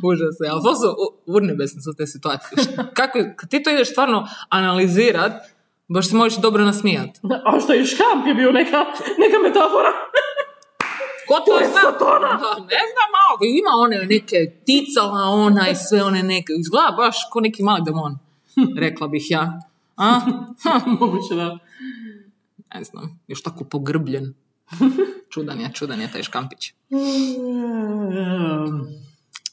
Užas, 0.08 0.36
ali 0.50 0.62
to 0.62 0.74
su 0.74 0.96
urnebesne 1.26 1.82
su 1.82 1.94
te 1.96 2.06
situacije. 2.06 2.76
Kako, 2.94 3.18
kad 3.36 3.50
ti 3.50 3.62
to 3.62 3.70
ideš 3.70 3.90
stvarno 3.90 4.26
analizirat, 4.48 5.32
baš 5.88 6.08
se 6.08 6.16
možeš 6.16 6.38
dobro 6.40 6.64
nasmijat. 6.64 7.10
A 7.44 7.60
što 7.60 7.72
je 7.72 7.84
škamp 7.84 8.26
je 8.26 8.34
bio 8.34 8.52
neka, 8.52 8.78
neka 9.18 9.38
metafora. 9.42 9.92
Ko 11.28 11.34
to 11.46 11.58
je 11.58 11.66
zna? 11.66 11.82
Ne 12.60 12.82
znam, 12.92 13.08
malo. 13.18 13.38
Ima 13.40 13.70
one 13.78 14.06
neke 14.06 14.36
ticala, 14.66 15.20
ona 15.20 15.68
i 15.68 15.74
sve 15.74 16.02
one 16.02 16.22
neke. 16.22 16.52
Izgleda 16.60 16.94
baš 16.96 17.16
ko 17.32 17.40
neki 17.40 17.62
mali 17.62 17.82
demon. 17.84 18.18
Rekla 18.78 19.08
bih 19.08 19.26
ja. 19.28 19.60
A? 19.96 20.20
Moguće 21.00 21.34
da. 21.34 21.58
Ne 22.74 22.84
znam, 22.84 23.20
još 23.26 23.42
tako 23.42 23.64
pogrbljen. 23.64 24.34
Čudan 25.34 25.60
je, 25.60 25.70
čudan 25.74 26.00
je 26.00 26.12
taj 26.12 26.22
škampić. 26.22 26.72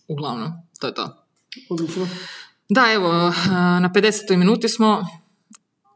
Uglavnom, 0.08 0.52
to 0.80 0.88
je 0.88 0.94
to. 0.94 1.10
Odlično. 1.70 2.08
Da, 2.70 2.92
evo, 2.94 3.10
eh, 3.10 3.50
na 3.82 3.90
50. 3.96 4.38
minuti 4.38 4.70
smo, 4.70 5.06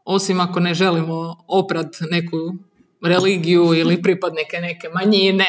osim 0.06 0.40
ako 0.40 0.60
ne 0.60 0.74
želimo 0.74 1.46
oprat 1.48 1.96
neku 2.12 2.38
religiju 3.04 3.74
ili 3.74 4.02
pripadnike 4.02 4.58
neke 4.58 4.90
manjine, 4.90 5.46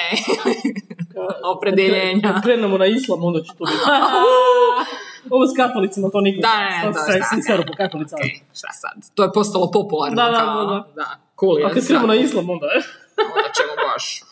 opredjeljenja. 1.56 2.32
Kad 2.32 2.42
krenemo 2.42 2.78
na 2.78 2.86
islam, 2.86 3.24
onda 3.24 3.40
će 3.40 3.52
to 3.58 3.64
biti. 3.64 3.78
Ovo 5.34 5.46
s 5.46 5.56
katolicima, 5.56 6.08
to 6.10 6.20
niko. 6.20 6.40
Da, 6.40 6.60
ne, 6.60 6.80
Sad 6.82 6.94
to 6.94 7.12
se- 7.12 7.20
šta, 8.54 8.68
sad? 8.72 9.14
To 9.14 9.22
je 9.22 9.32
postalo 9.34 9.70
popularno. 9.70 10.16
Da, 10.16 10.22
da, 10.22 10.30
da, 10.30 10.64
da. 10.64 10.92
da, 10.96 11.06
cool 11.40 11.66
A 11.66 11.70
kad 11.70 11.86
krenemo 11.86 12.06
na 12.06 12.14
islam, 12.14 12.50
onda 12.50 12.66
je. 12.66 12.82
onda 13.36 13.48
ćemo 13.56 13.72
baš, 13.92 14.22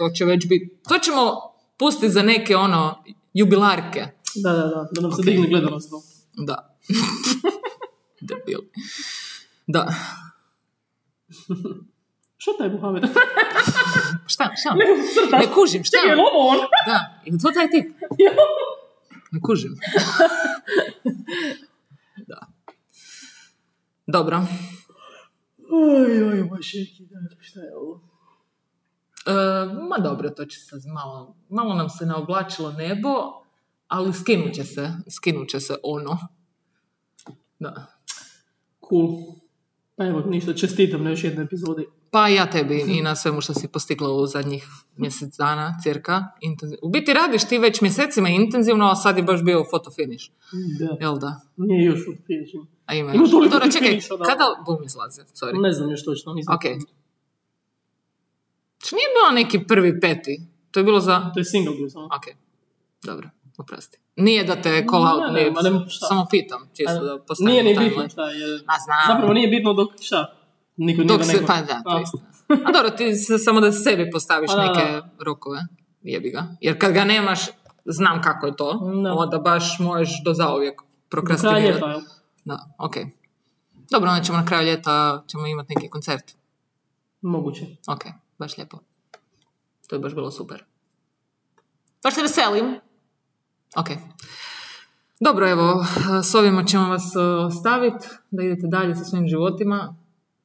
to 0.00 0.10
će 0.10 0.24
već 0.24 0.48
biti, 0.48 0.76
to 0.88 0.98
ćemo 0.98 1.32
pustiti 1.78 2.10
za 2.12 2.22
neke 2.22 2.56
ono, 2.56 3.04
jubilarke. 3.34 4.06
Da, 4.34 4.52
da, 4.52 4.58
da, 4.58 4.88
da 4.92 5.00
nam 5.00 5.12
se 5.12 5.20
Ok. 5.20 5.24
digne 5.24 5.48
gledanost. 5.48 5.90
no. 5.92 5.98
Da. 6.44 6.76
Debil. 8.28 8.60
Da. 9.66 9.94
Što 12.42 12.52
taj 12.58 12.68
Muhammed? 12.68 13.02
Šta, 14.32 14.50
šta? 14.56 14.76
Crtaš. 15.14 15.40
Ne 15.46 15.54
kužim, 15.54 15.84
šta? 15.84 15.96
Čekaj, 15.98 16.16
je 16.16 16.22
ovo 16.22 16.48
on? 16.48 16.58
Da, 16.86 17.20
je 17.24 17.38
to 17.38 17.50
taj 17.50 17.70
tip? 17.70 17.86
Ne 19.32 19.40
kužim. 19.40 19.76
da. 22.28 22.38
Dobro. 24.06 24.46
Oj, 25.70 26.22
oj, 26.22 26.44
moj 26.44 26.62
šeki, 26.62 27.08
šta 27.40 27.60
je 27.60 27.76
ovo? 27.76 28.09
E, 29.26 29.32
ma 29.88 29.98
dobro, 29.98 30.30
to 30.30 30.44
će 30.44 30.60
se 30.60 30.76
malo, 30.94 31.36
malo 31.48 31.74
nam 31.74 31.88
se 31.88 32.06
naoblačilo 32.06 32.72
nebo, 32.72 33.08
ali 33.88 34.12
skinut 34.12 34.52
će 34.52 34.64
se, 34.64 34.92
skinut 35.10 35.48
će 35.48 35.60
se 35.60 35.74
ono. 35.82 36.18
Da. 37.58 37.86
Cool. 38.88 39.08
Pa 39.96 40.04
evo, 40.06 40.20
ništa, 40.20 40.54
čestitam 40.54 41.04
na 41.04 41.10
još 41.10 41.24
jednoj 41.24 41.44
epizodi. 41.44 41.86
Pa 42.10 42.28
ja 42.28 42.50
tebi 42.50 42.84
i 42.88 43.02
na 43.02 43.16
svemu 43.16 43.40
što 43.40 43.54
si 43.54 43.68
postigla 43.68 44.12
u 44.12 44.26
zadnjih 44.26 44.66
mjesec 44.96 45.36
dana, 45.36 45.74
cirka. 45.82 46.24
Intenzi- 46.42 46.78
U 46.82 46.88
biti 46.88 47.12
radiš 47.12 47.44
ti 47.44 47.58
već 47.58 47.80
mjesecima 47.80 48.28
intenzivno, 48.28 48.90
a 48.90 48.94
sad 48.94 49.16
je 49.16 49.22
baš 49.22 49.44
bio 49.44 49.64
foto 49.70 49.90
finish. 49.90 50.30
Da, 50.78 50.96
Jel 51.00 51.18
da? 51.18 51.40
nije 51.56 51.84
još 51.84 52.00
finishing. 52.26 52.66
A 52.86 52.94
ima 52.94 53.12
Ima 53.14 53.22
još. 53.22 53.30
toliko 53.30 53.52
Dobro, 53.54 53.72
čekaj, 53.72 53.98
kada 54.26 54.44
bum 54.66 54.84
izlaze? 54.84 55.22
Sorry. 55.22 55.62
Ne 55.62 55.72
znam 55.72 55.90
još 55.90 56.04
točno, 56.04 56.32
nisam. 56.34 56.54
Ok. 56.54 56.62
Što 58.84 58.96
nije 58.96 59.06
bilo 59.08 59.34
neki 59.34 59.66
prvi 59.66 60.00
peti? 60.00 60.40
To 60.70 60.80
je 60.80 60.84
bilo 60.84 61.00
za... 61.00 61.30
To 61.34 61.40
je 61.40 61.44
single 61.44 61.74
bio 61.74 61.90
samo. 61.90 62.04
Ok, 62.06 62.36
dobro, 63.02 63.30
oprosti. 63.58 63.98
Nije 64.16 64.44
da 64.44 64.62
te 64.62 64.86
call 64.90 65.02
out, 65.04 65.32
Ne, 65.32 65.50
ne, 65.62 65.70
ne, 65.70 65.90
šta? 65.90 66.06
samo 66.06 66.26
pitam, 66.30 66.68
čisto 66.76 67.04
da 67.04 67.18
postavim 67.18 67.50
Nije 67.52 67.64
ni 67.64 67.78
bitno 67.78 68.08
šta 68.08 68.30
je. 68.30 68.46
Ma 68.66 68.74
znam. 68.84 69.04
Zapravo 69.08 69.32
nije 69.34 69.48
bitno 69.48 69.72
dok 69.72 69.88
šta. 70.00 70.36
Niko 70.76 70.96
nije 71.02 71.08
Dok 71.08 71.18
da 71.18 71.24
se, 71.24 71.46
pa 71.46 71.56
da, 71.56 71.82
to 71.82 71.90
A. 71.90 72.00
istina. 72.02 72.22
A 72.68 72.72
dobro, 72.72 72.90
ti 72.90 73.14
se, 73.14 73.38
samo 73.38 73.60
da 73.60 73.72
sebi 73.72 74.10
postaviš 74.10 74.50
Pa 74.50 74.56
da, 74.56 74.62
neke 74.62 75.00
rokove, 75.20 75.60
jebi 76.02 76.30
ga. 76.30 76.46
Jer 76.60 76.78
kad 76.80 76.92
ga 76.92 77.04
nemaš, 77.04 77.40
znam 77.84 78.22
kako 78.22 78.46
je 78.46 78.56
to, 78.56 78.72
Da. 79.04 79.12
onda 79.14 79.38
baš 79.38 79.78
možeš 79.78 80.24
do 80.24 80.32
zauvijek 80.34 80.74
Do 80.76 80.82
kraja 80.82 81.08
prokrastinirati. 81.08 81.72
ljeta, 81.74 81.86
jel? 81.90 82.00
Da, 82.44 82.58
ok. 82.78 82.94
Dobro, 83.90 84.10
onda 84.10 84.22
ćemo 84.24 84.38
na 84.38 84.46
kraju 84.46 84.66
ljeta, 84.66 85.24
ćemo 85.26 85.46
imati 85.46 85.74
neki 85.76 85.88
koncert. 85.90 86.32
Moguće. 87.20 87.64
Ok, 87.88 88.00
baš 88.40 88.56
lijepo. 88.58 88.78
To 89.88 89.96
je 89.96 90.00
baš 90.00 90.14
bilo 90.14 90.30
super. 90.30 90.64
Baš 92.02 92.14
se 92.14 92.22
veselim. 92.22 92.74
Ok. 93.76 93.88
Dobro, 95.20 95.48
evo, 95.48 95.84
s 96.30 96.34
ovima 96.34 96.64
ćemo 96.64 96.88
vas 96.88 97.02
staviti 97.60 98.06
da 98.30 98.42
idete 98.42 98.66
dalje 98.66 98.96
sa 98.96 99.04
svojim 99.04 99.28
životima. 99.28 99.96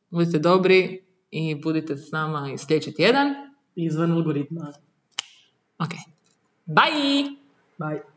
Budite 0.10 0.40
dobri 0.40 1.04
i 1.32 1.56
budite 1.56 1.98
s 1.98 2.12
nama 2.12 2.52
i 2.54 2.58
sljedeći 2.58 2.94
tjedan. 2.94 3.28
Izvan 3.76 4.12
algoritma. 4.12 4.74
Ok. 5.80 5.92
Bye! 6.66 7.36
Bye. 7.78 8.15